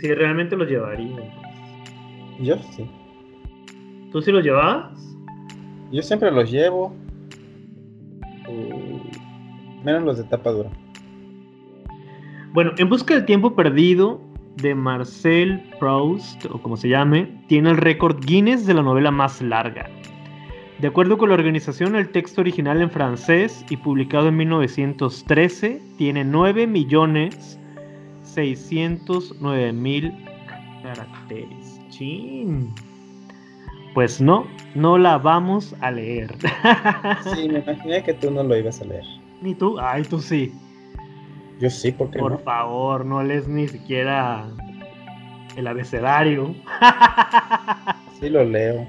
Si 0.00 0.12
realmente 0.14 0.56
lo 0.56 0.64
llevaría. 0.64 1.32
Yo 2.40 2.56
sí. 2.58 2.88
¿Tú 4.12 4.22
sí 4.22 4.30
lo 4.30 4.40
llevabas? 4.40 4.98
Yo 5.90 6.02
siempre 6.02 6.30
los 6.30 6.50
llevo. 6.50 6.94
Uh. 8.48 9.84
Menos 9.84 10.02
los 10.04 10.18
de 10.18 10.24
tapa 10.24 10.50
dura. 10.50 10.70
Bueno, 12.52 12.72
En 12.78 12.88
Busca 12.88 13.14
del 13.14 13.24
Tiempo 13.24 13.54
Perdido 13.54 14.20
de 14.56 14.74
Marcel 14.74 15.62
Proust, 15.78 16.44
o 16.46 16.60
como 16.60 16.76
se 16.76 16.88
llame, 16.88 17.42
tiene 17.46 17.70
el 17.70 17.76
récord 17.76 18.18
Guinness 18.24 18.66
de 18.66 18.74
la 18.74 18.82
novela 18.82 19.10
más 19.10 19.40
larga. 19.40 19.88
De 20.78 20.86
acuerdo 20.86 21.18
con 21.18 21.28
la 21.30 21.34
organización, 21.34 21.96
el 21.96 22.10
texto 22.10 22.40
original 22.40 22.80
en 22.80 22.90
francés 22.90 23.64
y 23.68 23.76
publicado 23.78 24.28
en 24.28 24.36
1913 24.36 25.82
tiene 25.96 26.24
9 26.24 26.66
millones 26.68 27.58
609 28.22 29.72
mil 29.72 30.14
caracteres. 30.82 31.80
Chin. 31.88 32.72
pues 33.92 34.20
no, 34.20 34.46
no 34.76 34.98
la 34.98 35.18
vamos 35.18 35.74
a 35.80 35.90
leer. 35.90 36.32
Sí, 37.34 37.48
me 37.48 37.58
imaginé 37.58 38.04
que 38.04 38.14
tú 38.14 38.30
no 38.30 38.44
lo 38.44 38.56
ibas 38.56 38.80
a 38.80 38.84
leer. 38.84 39.04
Ni 39.42 39.54
tú, 39.56 39.80
ay, 39.80 40.04
tú 40.04 40.20
sí. 40.20 40.52
Yo 41.60 41.68
sí, 41.70 41.90
porque 41.90 42.20
Por 42.20 42.32
no? 42.32 42.38
favor, 42.38 43.04
no 43.04 43.20
lees 43.24 43.48
ni 43.48 43.66
siquiera 43.66 44.46
el 45.56 45.66
abecedario. 45.66 46.54
Sí 48.20 48.28
lo 48.28 48.42
leo. 48.44 48.84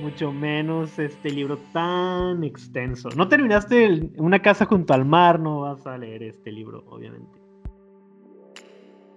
Mucho 0.00 0.32
menos 0.32 0.98
este 0.98 1.30
libro 1.30 1.58
tan 1.72 2.42
extenso. 2.44 3.08
No 3.16 3.28
terminaste 3.28 3.84
el- 3.84 4.12
una 4.16 4.40
casa 4.40 4.64
junto 4.64 4.94
al 4.94 5.04
mar, 5.04 5.38
no 5.38 5.60
vas 5.60 5.86
a 5.86 5.98
leer 5.98 6.22
este 6.22 6.50
libro, 6.50 6.84
obviamente. 6.88 7.38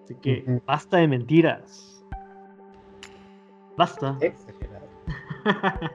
Así 0.04 0.16
que 0.16 0.62
basta 0.68 0.98
de 0.98 1.08
mentiras. 1.08 2.06
Basta. 3.78 4.18
Exagerado. 4.22 4.88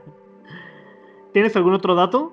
¿Tienes 1.33 1.55
algún 1.57 1.75
otro 1.75 1.95
dato? 1.95 2.33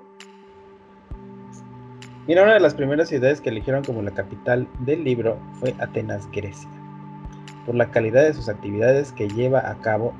Mira, 2.27 2.43
una 2.43 2.55
de 2.55 2.59
las 2.59 2.73
primeras 2.73 3.07
ciudades 3.09 3.39
que 3.39 3.49
eligieron 3.49 3.83
como 3.83 4.01
la 4.01 4.11
capital 4.11 4.67
del 4.79 5.03
libro 5.03 5.37
fue 5.53 5.73
Atenas, 5.79 6.29
Grecia, 6.31 6.69
por 7.65 7.75
la 7.75 7.89
calidad 7.91 8.23
de 8.23 8.33
sus 8.33 8.49
actividades 8.49 9.13
que 9.13 9.29
lleva 9.29 9.69
a 9.69 9.75
cabo, 9.79 10.13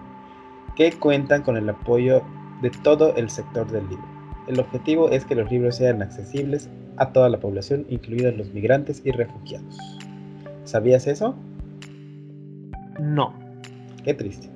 que 0.78 0.92
cuentan 0.94 1.42
con 1.42 1.58
el 1.58 1.68
apoyo 1.68 2.22
de 2.62 2.70
todo 2.70 3.16
el 3.16 3.30
sector 3.30 3.70
del 3.72 3.90
libro. 3.90 4.06
El 4.48 4.60
objetivo 4.60 5.10
es 5.10 5.26
que 5.26 5.36
los 5.36 5.52
libros 5.52 5.76
sean 5.76 6.02
accesibles 6.02 6.70
a 6.98 7.12
toda 7.12 7.30
la 7.30 7.40
población, 7.40 7.86
incluidos 7.90 8.38
los 8.38 8.54
migrantes 8.54 9.02
y 9.04 9.12
refugiados. 9.12 9.78
¿Sabías 10.64 11.08
eso? 11.08 11.36
No. 13.00 13.34
Qué 14.04 14.14
triste. 14.14 14.50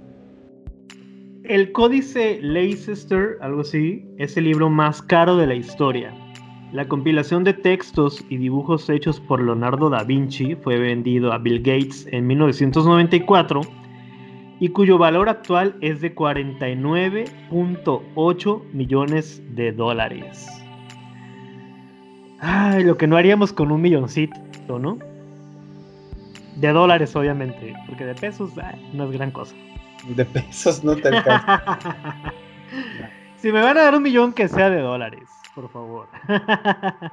El 1.44 1.72
Códice 1.72 2.40
Leicester, 2.42 3.38
algo 3.42 3.62
así, 3.62 4.06
es 4.18 4.38
el 4.38 4.46
libro 4.46 4.70
más 4.70 5.02
caro 5.02 5.36
de 5.38 5.48
la 5.48 5.56
historia. 5.56 6.14
La 6.72 6.88
compilación 6.88 7.44
de 7.44 7.54
textos 7.54 8.24
y 8.30 8.38
dibujos 8.38 8.90
hechos 8.90 9.20
por 9.20 9.42
Leonardo 9.42 9.90
da 9.90 10.04
Vinci 10.04 10.56
fue 10.56 10.80
vendido 10.80 11.34
a 11.34 11.40
Bill 11.40 11.60
Gates 11.60 12.08
en 12.12 12.28
1994 12.28 13.62
y 14.62 14.70
cuyo 14.70 14.97
valor 14.99 15.28
actual 15.28 15.76
es 15.82 15.99
de 16.01 16.14
49.8 16.14 18.64
millones 18.74 19.41
de 19.55 19.72
dólares. 19.72 20.47
Ay, 22.39 22.84
lo 22.84 22.95
que 22.95 23.07
no 23.07 23.18
haríamos 23.18 23.51
con 23.53 23.72
un 23.72 23.82
milloncito, 23.82 24.78
¿no? 24.78 24.99
De 26.57 26.72
dólares, 26.72 27.16
obviamente, 27.16 27.74
porque 27.88 28.05
de 28.05 28.14
pesos 28.14 28.51
ay, 28.64 28.88
no 28.93 29.05
es 29.05 29.12
gran 29.12 29.32
cosa. 29.32 29.55
De 30.07 30.26
pesos 30.26 30.84
no 30.84 30.95
te 30.95 31.07
alcanza. 31.07 31.64
si 33.38 33.51
me 33.51 33.64
van 33.64 33.80
a 33.80 33.82
dar 33.82 33.95
un 33.95 34.03
millón, 34.03 34.32
que 34.32 34.47
sea 34.47 34.70
de 34.70 34.82
dólares, 34.82 35.28
por 35.55 35.72
favor. 35.72 36.07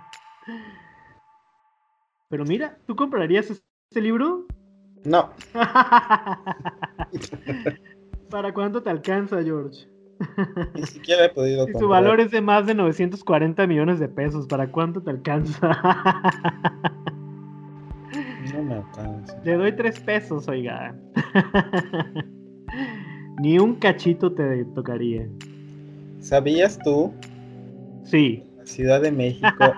Pero 2.29 2.45
mira, 2.45 2.77
¿tú 2.87 2.95
comprarías 2.95 3.49
este 3.49 4.03
libro? 4.03 4.45
No, 5.05 5.31
¿Para 8.31 8.53
cuánto 8.53 8.83
te 8.83 8.91
alcanza, 8.91 9.43
George? 9.43 9.87
ni 10.75 10.83
siquiera 10.83 11.27
he 11.27 11.29
podido 11.29 11.65
Si 11.67 11.75
su 11.75 11.87
valor 11.87 12.19
es 12.21 12.33
de 12.33 12.41
más 12.41 12.67
de 12.67 12.75
940 12.75 13.67
millones 13.69 14.01
de 14.01 14.09
pesos, 14.09 14.47
¿para 14.47 14.71
cuánto 14.71 15.03
te 15.03 15.11
alcanza? 15.11 15.71
No 18.55 18.63
me 18.63 18.75
alcanza. 18.77 19.39
Le 19.45 19.55
doy 19.55 19.73
tres 19.73 20.01
pesos, 20.01 20.49
oiga. 20.49 20.95
Ni 23.41 23.59
un 23.59 23.75
cachito 23.75 24.33
te 24.33 24.65
tocaría. 24.75 25.29
¿Sabías 26.21 26.79
tú 26.79 27.13
Sí. 28.05 28.43
La 28.57 28.65
Ciudad 28.65 29.03
de 29.03 29.13
México 29.13 29.75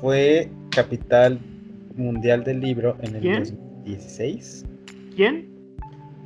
fue 0.00 0.50
capital 0.70 1.38
mundial 1.94 2.44
del 2.44 2.60
libro 2.60 2.96
en 3.02 3.16
el 3.16 3.20
¿Quién? 3.20 3.38
2016. 3.40 4.66
¿Quién? 5.16 5.48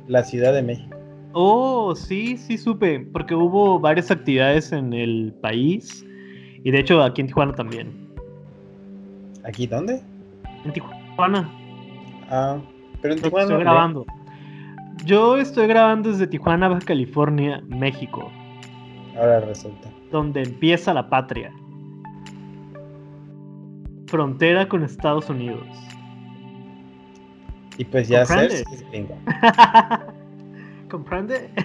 La 0.07 0.23
Ciudad 0.23 0.53
de 0.53 0.61
México. 0.63 0.95
Oh, 1.33 1.93
sí, 1.95 2.37
sí 2.37 2.57
supe, 2.57 2.99
porque 3.13 3.35
hubo 3.35 3.79
varias 3.79 4.09
actividades 4.09 4.71
en 4.71 4.93
el 4.93 5.33
país 5.41 6.03
y 6.63 6.71
de 6.71 6.79
hecho 6.79 7.03
aquí 7.03 7.21
en 7.21 7.27
Tijuana 7.27 7.53
también. 7.53 8.09
¿Aquí 9.43 9.67
dónde? 9.67 10.01
En 10.65 10.73
Tijuana, 10.73 11.49
Ah, 12.31 12.57
pero 13.01 13.13
en 13.13 13.21
Tijuana. 13.21 13.43
estoy 13.43 13.57
no, 13.57 13.59
grabando. 13.63 14.05
Yo 15.05 15.37
estoy 15.37 15.67
grabando 15.67 16.11
desde 16.11 16.27
Tijuana, 16.27 16.67
Baja 16.67 16.81
California, 16.85 17.61
México, 17.67 18.29
Ahora 19.15 19.39
resulta. 19.41 19.89
donde 20.11 20.41
empieza 20.43 20.93
la 20.93 21.09
patria. 21.09 21.51
Frontera 24.09 24.67
con 24.67 24.83
Estados 24.83 25.29
Unidos. 25.29 25.67
Y 27.77 27.85
pues 27.85 28.07
ya 28.07 28.25
¿Comprende? 28.25 28.63
¿Comprende? 30.89 31.49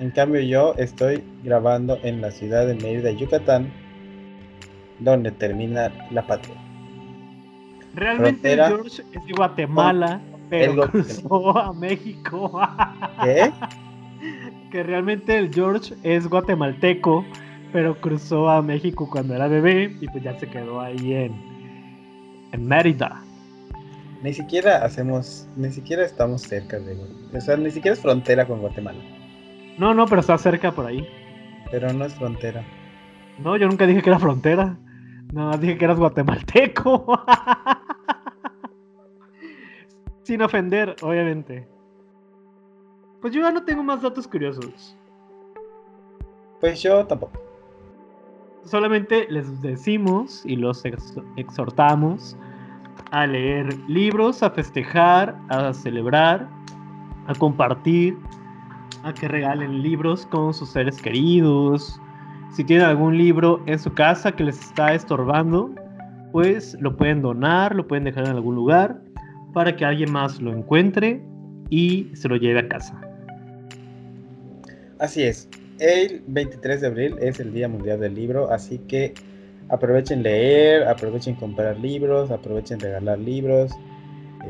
En 0.00 0.12
cambio, 0.12 0.40
yo 0.40 0.74
estoy 0.78 1.24
grabando 1.42 1.98
en 2.04 2.20
la 2.20 2.30
ciudad 2.30 2.68
de 2.68 2.76
Mérida, 2.76 3.10
Yucatán, 3.10 3.68
donde 5.00 5.32
termina 5.32 5.92
la 6.12 6.24
patria. 6.24 6.54
Realmente 7.96 8.54
Frontera 8.54 8.68
George 8.68 9.02
es 9.12 9.26
de 9.26 9.32
Guatemala, 9.32 10.20
pero 10.48 10.88
cruzó 10.88 11.58
a 11.58 11.72
México. 11.72 12.60
¿Qué? 13.24 13.50
que 14.70 14.82
realmente 14.82 15.36
el 15.36 15.52
George 15.52 15.94
es 16.02 16.28
guatemalteco, 16.28 17.24
pero 17.72 17.94
cruzó 18.00 18.48
a 18.48 18.62
México 18.62 19.08
cuando 19.10 19.34
era 19.34 19.48
bebé 19.48 19.96
y 20.00 20.06
pues 20.08 20.22
ya 20.24 20.38
se 20.38 20.48
quedó 20.48 20.80
ahí 20.80 21.12
en, 21.14 21.34
en 22.52 22.66
Mérida. 22.66 23.22
Ni 24.22 24.32
siquiera 24.32 24.84
hacemos, 24.84 25.46
ni 25.56 25.70
siquiera 25.70 26.04
estamos 26.04 26.42
cerca 26.42 26.78
de, 26.78 26.96
o 27.36 27.40
sea, 27.40 27.56
ni 27.56 27.70
siquiera 27.70 27.94
es 27.94 28.00
frontera 28.00 28.46
con 28.46 28.60
Guatemala, 28.60 28.98
No, 29.78 29.94
no, 29.94 30.06
pero 30.06 30.20
está 30.20 30.36
cerca 30.38 30.72
por 30.72 30.86
ahí. 30.86 31.06
pero 31.70 31.92
no 31.92 32.04
es 32.04 32.14
frontera. 32.14 32.64
No, 33.38 33.56
yo 33.56 33.68
nunca 33.68 33.86
dije 33.86 34.02
que 34.02 34.10
era 34.10 34.18
frontera. 34.18 34.76
Nada 35.32 35.50
más 35.50 35.60
dije 35.60 35.78
que 35.78 35.84
eras 35.84 35.98
guatemalteco. 35.98 37.22
Sin 40.22 40.42
ofender, 40.42 40.96
obviamente. 41.02 41.68
Pues 43.20 43.32
yo 43.32 43.40
ya 43.42 43.52
no 43.52 43.62
tengo 43.64 43.82
más 43.82 44.02
datos 44.02 44.26
curiosos. 44.26 44.96
Pues 46.60 46.82
yo 46.82 47.06
tampoco. 47.06 47.40
Solamente 48.68 49.26
les 49.30 49.62
decimos 49.62 50.42
y 50.44 50.56
los 50.56 50.84
ex- 50.84 51.14
exhortamos 51.36 52.36
a 53.10 53.26
leer 53.26 53.74
libros, 53.88 54.42
a 54.42 54.50
festejar, 54.50 55.34
a 55.48 55.72
celebrar, 55.72 56.46
a 57.26 57.34
compartir, 57.34 58.16
a 59.04 59.12
que 59.14 59.28
regalen 59.28 59.82
libros 59.82 60.26
con 60.26 60.52
sus 60.52 60.70
seres 60.70 61.00
queridos. 61.00 62.00
Si 62.52 62.64
tienen 62.64 62.86
algún 62.86 63.16
libro 63.16 63.62
en 63.66 63.78
su 63.78 63.92
casa 63.92 64.32
que 64.32 64.44
les 64.44 64.60
está 64.60 64.92
estorbando, 64.92 65.70
pues 66.32 66.76
lo 66.80 66.94
pueden 66.96 67.22
donar, 67.22 67.74
lo 67.74 67.86
pueden 67.86 68.04
dejar 68.04 68.24
en 68.24 68.32
algún 68.32 68.54
lugar 68.54 69.00
para 69.54 69.74
que 69.74 69.84
alguien 69.84 70.12
más 70.12 70.40
lo 70.40 70.52
encuentre 70.52 71.22
y 71.70 72.10
se 72.14 72.28
lo 72.28 72.36
lleve 72.36 72.60
a 72.60 72.68
casa. 72.68 73.00
Así 74.98 75.22
es. 75.22 75.48
El 75.78 76.22
23 76.26 76.80
de 76.80 76.86
abril 76.86 77.16
es 77.20 77.38
el 77.40 77.52
Día 77.52 77.68
Mundial 77.68 78.00
del 78.00 78.14
Libro, 78.14 78.50
así 78.50 78.78
que 78.88 79.14
aprovechen 79.68 80.22
leer, 80.22 80.84
aprovechen 80.88 81.34
comprar 81.36 81.78
libros, 81.78 82.30
aprovechen 82.30 82.80
regalar 82.80 83.18
libros 83.18 83.72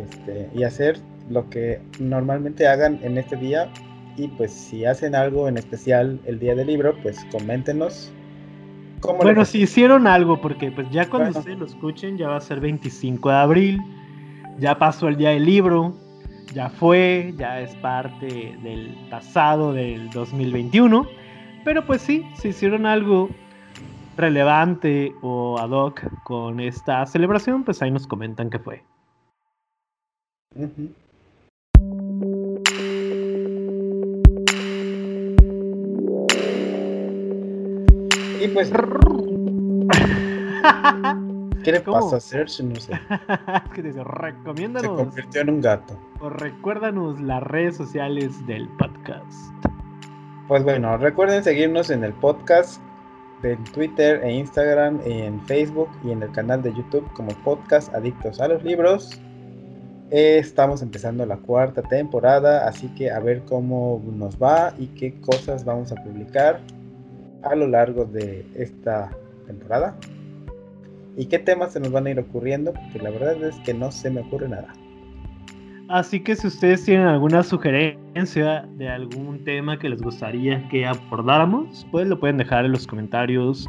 este, 0.01 0.49
y 0.55 0.63
hacer 0.63 0.99
lo 1.29 1.49
que 1.51 1.81
normalmente 1.99 2.67
hagan 2.67 2.99
en 3.03 3.19
este 3.19 3.37
día. 3.37 3.69
Y 4.17 4.29
pues 4.29 4.51
si 4.53 4.85
hacen 4.85 5.15
algo 5.15 5.49
en 5.49 5.59
especial 5.59 6.19
el 6.25 6.39
día 6.39 6.55
del 6.55 6.67
libro, 6.67 6.95
pues 7.03 7.25
coméntenos. 7.31 8.11
cómo 9.01 9.19
Bueno, 9.19 9.41
les- 9.41 9.51
si 9.51 9.61
hicieron 9.63 10.09
algo, 10.09 10.41
porque 10.41 10.73
pues 10.73 10.89
ya 10.91 11.09
cuando 11.09 11.27
Bueno. 11.27 11.39
ustedes 11.39 11.59
lo 11.59 11.67
escuchen 11.67 12.17
ya 12.19 12.29
va 12.31 12.37
a 12.37 12.41
ser 12.41 12.59
25 12.59 13.29
de 13.31 13.37
abril, 13.37 13.79
ya 14.59 14.77
pasó 14.77 15.07
el 15.07 15.17
día 15.17 15.31
del 15.31 15.45
libro, 15.45 15.95
ya 16.53 16.69
fue, 16.69 17.33
ya 17.39 17.61
es 17.61 17.73
parte 17.77 18.57
del 18.61 18.97
pasado 19.09 19.73
del 19.73 20.11
2021, 20.11 21.07
pero 21.69 21.85
pues 21.85 22.01
sí, 22.01 22.25
si 22.41 22.49
hicieron 22.49 22.87
algo 22.87 23.29
relevante 24.17 25.13
o 25.21 25.59
ad 25.59 25.69
hoc 25.69 26.01
con 26.25 26.61
esta 26.61 27.05
celebración, 27.05 27.63
pues 27.63 27.83
ahí 27.83 27.91
nos 27.91 28.07
comentan 28.07 28.49
qué 28.49 28.59
fue. 28.59 28.83
Y 38.41 38.49
pues, 38.49 38.71
¿qué 41.65 41.73
le 41.73 41.83
¿Cómo? 41.83 42.01
pasó 42.01 42.17
a 42.17 42.21
Serge? 42.21 42.63
No 42.63 42.77
sé. 42.77 42.93
¿Qué 43.75 43.83
te 43.83 43.89
dice? 43.89 43.99
Se 43.99 44.05
Recomiéndanos. 44.05 44.97
convirtió 44.97 45.41
en 45.43 45.51
un 45.51 45.61
gato. 45.61 45.99
recuérdanos 46.31 47.21
las 47.21 47.43
redes 47.43 47.77
sociales 47.77 48.47
del 48.47 48.69
podcast. 48.79 49.58
Pues 50.49 50.65
bueno, 50.65 50.97
recuerden 50.97 51.45
seguirnos 51.45 51.91
en 51.91 52.03
el 52.05 52.15
podcast 52.15 52.81
en 53.43 53.63
Twitter 53.65 54.23
e 54.25 54.33
Instagram, 54.33 54.99
en 55.05 55.43
Facebook 55.43 55.91
y 56.03 56.11
en 56.11 56.23
el 56.23 56.33
canal 56.33 56.63
de 56.63 56.73
YouTube 56.73 57.07
como 57.13 57.29
Podcast 57.45 57.95
Adictos 57.95 58.41
a 58.41 58.49
los 58.49 58.65
Libros. 58.65 59.21
estamos 60.09 60.81
empezando 60.81 61.27
la 61.27 61.37
cuarta 61.37 61.83
temporada, 61.83 62.67
así 62.67 62.89
que 62.95 63.11
a 63.11 63.19
ver 63.21 63.43
cómo 63.43 64.03
nos 64.11 64.43
va 64.43 64.73
y 64.79 64.87
qué 64.87 65.21
cosas 65.21 65.67
vamos 65.67 65.93
a 65.93 65.97
publicar 65.97 66.61
a 67.43 67.55
lo 67.55 67.67
largo 67.67 68.07
de 68.07 68.47
esta 68.55 69.11
temporada. 69.47 69.97
Y 71.19 71.27
qué 71.27 71.39
temas 71.39 71.75
se 71.75 71.81
nos 71.81 71.93
van 71.93 72.07
a 72.07 72.11
ir 72.11 72.21
ocurriendo, 72.21 72.73
porque 72.73 73.01
la 73.01 73.11
verdad 73.11 73.43
es 73.43 73.57
que 73.67 73.75
no 73.75 73.93
se 73.93 74.09
me 74.09 74.23
ocurre 74.23 74.49
nada. 74.49 74.73
Así 75.89 76.21
que 76.21 76.37
si 76.37 76.47
ustedes 76.47 76.85
tienen 76.85 77.07
alguna 77.07 77.43
sugerencia 77.43 78.67
de 78.77 78.89
algún 78.89 79.43
tema 79.45 79.79
que 79.79 79.89
les 79.89 80.03
gustaría 80.03 80.69
que 80.69 80.85
abordáramos, 80.85 81.87
pues 81.91 82.07
lo 82.07 82.21
pueden 82.21 82.37
dejar 82.37 82.67
en 82.67 82.73
los 82.73 82.87
comentarios 82.87 83.67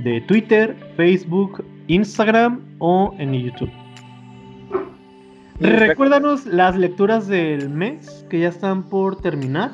de 0.00 0.20
Twitter, 0.22 0.76
Facebook, 0.96 1.64
Instagram 1.86 2.60
o 2.80 3.14
en 3.18 3.32
YouTube. 3.32 3.70
Recuérdanos 5.58 6.44
las 6.44 6.76
lecturas 6.76 7.28
del 7.28 7.70
mes 7.70 8.26
que 8.28 8.40
ya 8.40 8.48
están 8.48 8.82
por 8.82 9.22
terminar. 9.22 9.70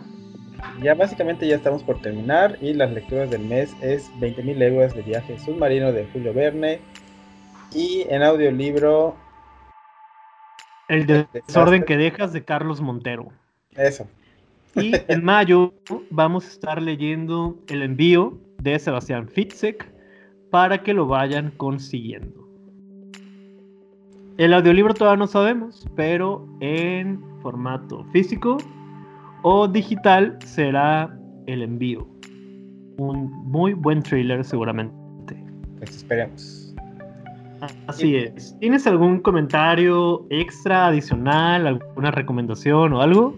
Ya 0.83 0.95
básicamente 0.95 1.49
ya 1.49 1.57
estamos 1.57 1.83
por 1.83 2.01
terminar 2.03 2.57
y 2.61 2.73
las 2.75 2.93
lecturas 2.93 3.31
del 3.31 3.43
mes 3.43 3.75
es 3.81 4.13
20.000 4.21 4.57
leguas 4.57 4.95
de 4.95 5.03
viaje 5.03 5.39
submarino 5.41 5.91
de 5.91 6.07
Julio 6.13 6.33
Verne 6.35 6.79
y 7.75 8.05
en 8.11 8.23
audiolibro 8.23 9.17
el 10.91 11.07
desorden 11.07 11.85
que 11.85 11.97
dejas 11.97 12.33
de 12.33 12.45
Carlos 12.45 12.81
Montero. 12.81 13.29
Eso. 13.77 14.09
Y 14.75 14.93
en 15.09 15.25
mayo 15.25 15.73
vamos 16.11 16.45
a 16.47 16.49
estar 16.49 16.83
leyendo 16.83 17.57
el 17.69 17.83
envío 17.83 18.37
de 18.59 18.77
Sebastián 18.79 19.29
Fitzek 19.29 19.89
para 20.51 20.83
que 20.83 20.93
lo 20.93 21.07
vayan 21.07 21.53
consiguiendo. 21.57 22.49
El 24.37 24.53
audiolibro 24.53 24.93
todavía 24.93 25.19
no 25.19 25.27
sabemos, 25.29 25.87
pero 25.95 26.49
en 26.61 27.23
formato 27.41 28.05
físico 28.13 28.59
o 29.43 29.69
digital 29.69 30.39
será 30.45 31.17
el 31.47 31.63
envío. 31.63 32.07
Un 32.97 33.31
muy 33.45 33.75
buen 33.75 34.03
trailer 34.03 34.45
seguramente. 34.45 35.37
Pues 35.79 35.97
esperemos. 35.97 36.60
Así 37.87 38.17
es. 38.17 38.57
¿Tienes 38.59 38.87
algún 38.87 39.21
comentario 39.21 40.27
extra, 40.31 40.87
adicional, 40.87 41.67
alguna 41.67 42.11
recomendación 42.11 42.93
o 42.93 43.03
algo? 43.03 43.37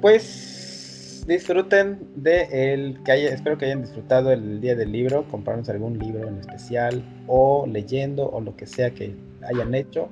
Pues 0.00 1.24
disfruten 1.26 1.98
de 2.16 2.72
el 2.72 3.02
que 3.04 3.12
haya, 3.12 3.28
espero 3.30 3.58
que 3.58 3.66
hayan 3.66 3.82
disfrutado 3.82 4.32
el 4.32 4.60
día 4.60 4.74
del 4.74 4.92
libro, 4.92 5.24
comprarnos 5.30 5.68
algún 5.68 5.98
libro 5.98 6.26
en 6.26 6.38
especial 6.38 7.02
o 7.26 7.66
leyendo 7.66 8.30
o 8.30 8.40
lo 8.40 8.56
que 8.56 8.66
sea 8.66 8.90
que 8.90 9.14
hayan 9.48 9.74
hecho. 9.74 10.08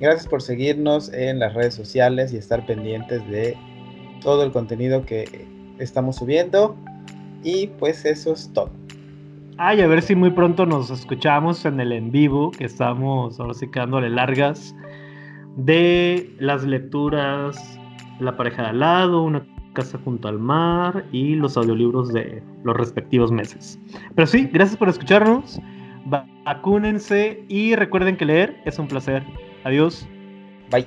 Gracias 0.00 0.26
por 0.26 0.42
seguirnos 0.42 1.12
en 1.12 1.38
las 1.38 1.54
redes 1.54 1.74
sociales 1.74 2.32
y 2.32 2.36
estar 2.36 2.66
pendientes 2.66 3.26
de 3.28 3.56
todo 4.22 4.44
el 4.44 4.52
contenido 4.52 5.04
que 5.04 5.46
estamos 5.78 6.16
subiendo. 6.16 6.76
Y 7.42 7.66
pues 7.66 8.04
eso 8.04 8.32
es 8.32 8.50
todo. 8.52 8.70
Ay, 9.56 9.80
a 9.80 9.86
ver 9.86 10.02
si 10.02 10.16
muy 10.16 10.30
pronto 10.30 10.66
nos 10.66 10.90
escuchamos 10.90 11.64
en 11.64 11.78
el 11.78 11.92
en 11.92 12.10
vivo, 12.10 12.50
que 12.50 12.64
estamos 12.64 13.38
ahora 13.38 13.54
sí 13.54 13.70
quedándole 13.70 14.10
largas, 14.10 14.74
de 15.56 16.34
las 16.40 16.64
lecturas 16.64 17.78
La 18.18 18.36
pareja 18.36 18.62
de 18.62 18.68
al 18.70 18.80
lado, 18.80 19.22
Una 19.22 19.46
casa 19.74 19.98
junto 20.04 20.28
al 20.28 20.38
mar 20.38 21.04
y 21.12 21.34
los 21.34 21.56
audiolibros 21.56 22.12
de 22.12 22.42
los 22.62 22.76
respectivos 22.76 23.30
meses. 23.30 23.78
Pero 24.14 24.26
sí, 24.26 24.48
gracias 24.52 24.76
por 24.76 24.88
escucharnos, 24.88 25.60
vacúnense 26.44 27.44
y 27.48 27.74
recuerden 27.74 28.16
que 28.16 28.24
leer 28.24 28.60
es 28.64 28.78
un 28.78 28.88
placer. 28.88 29.24
Adiós. 29.64 30.06
Bye. 30.70 30.86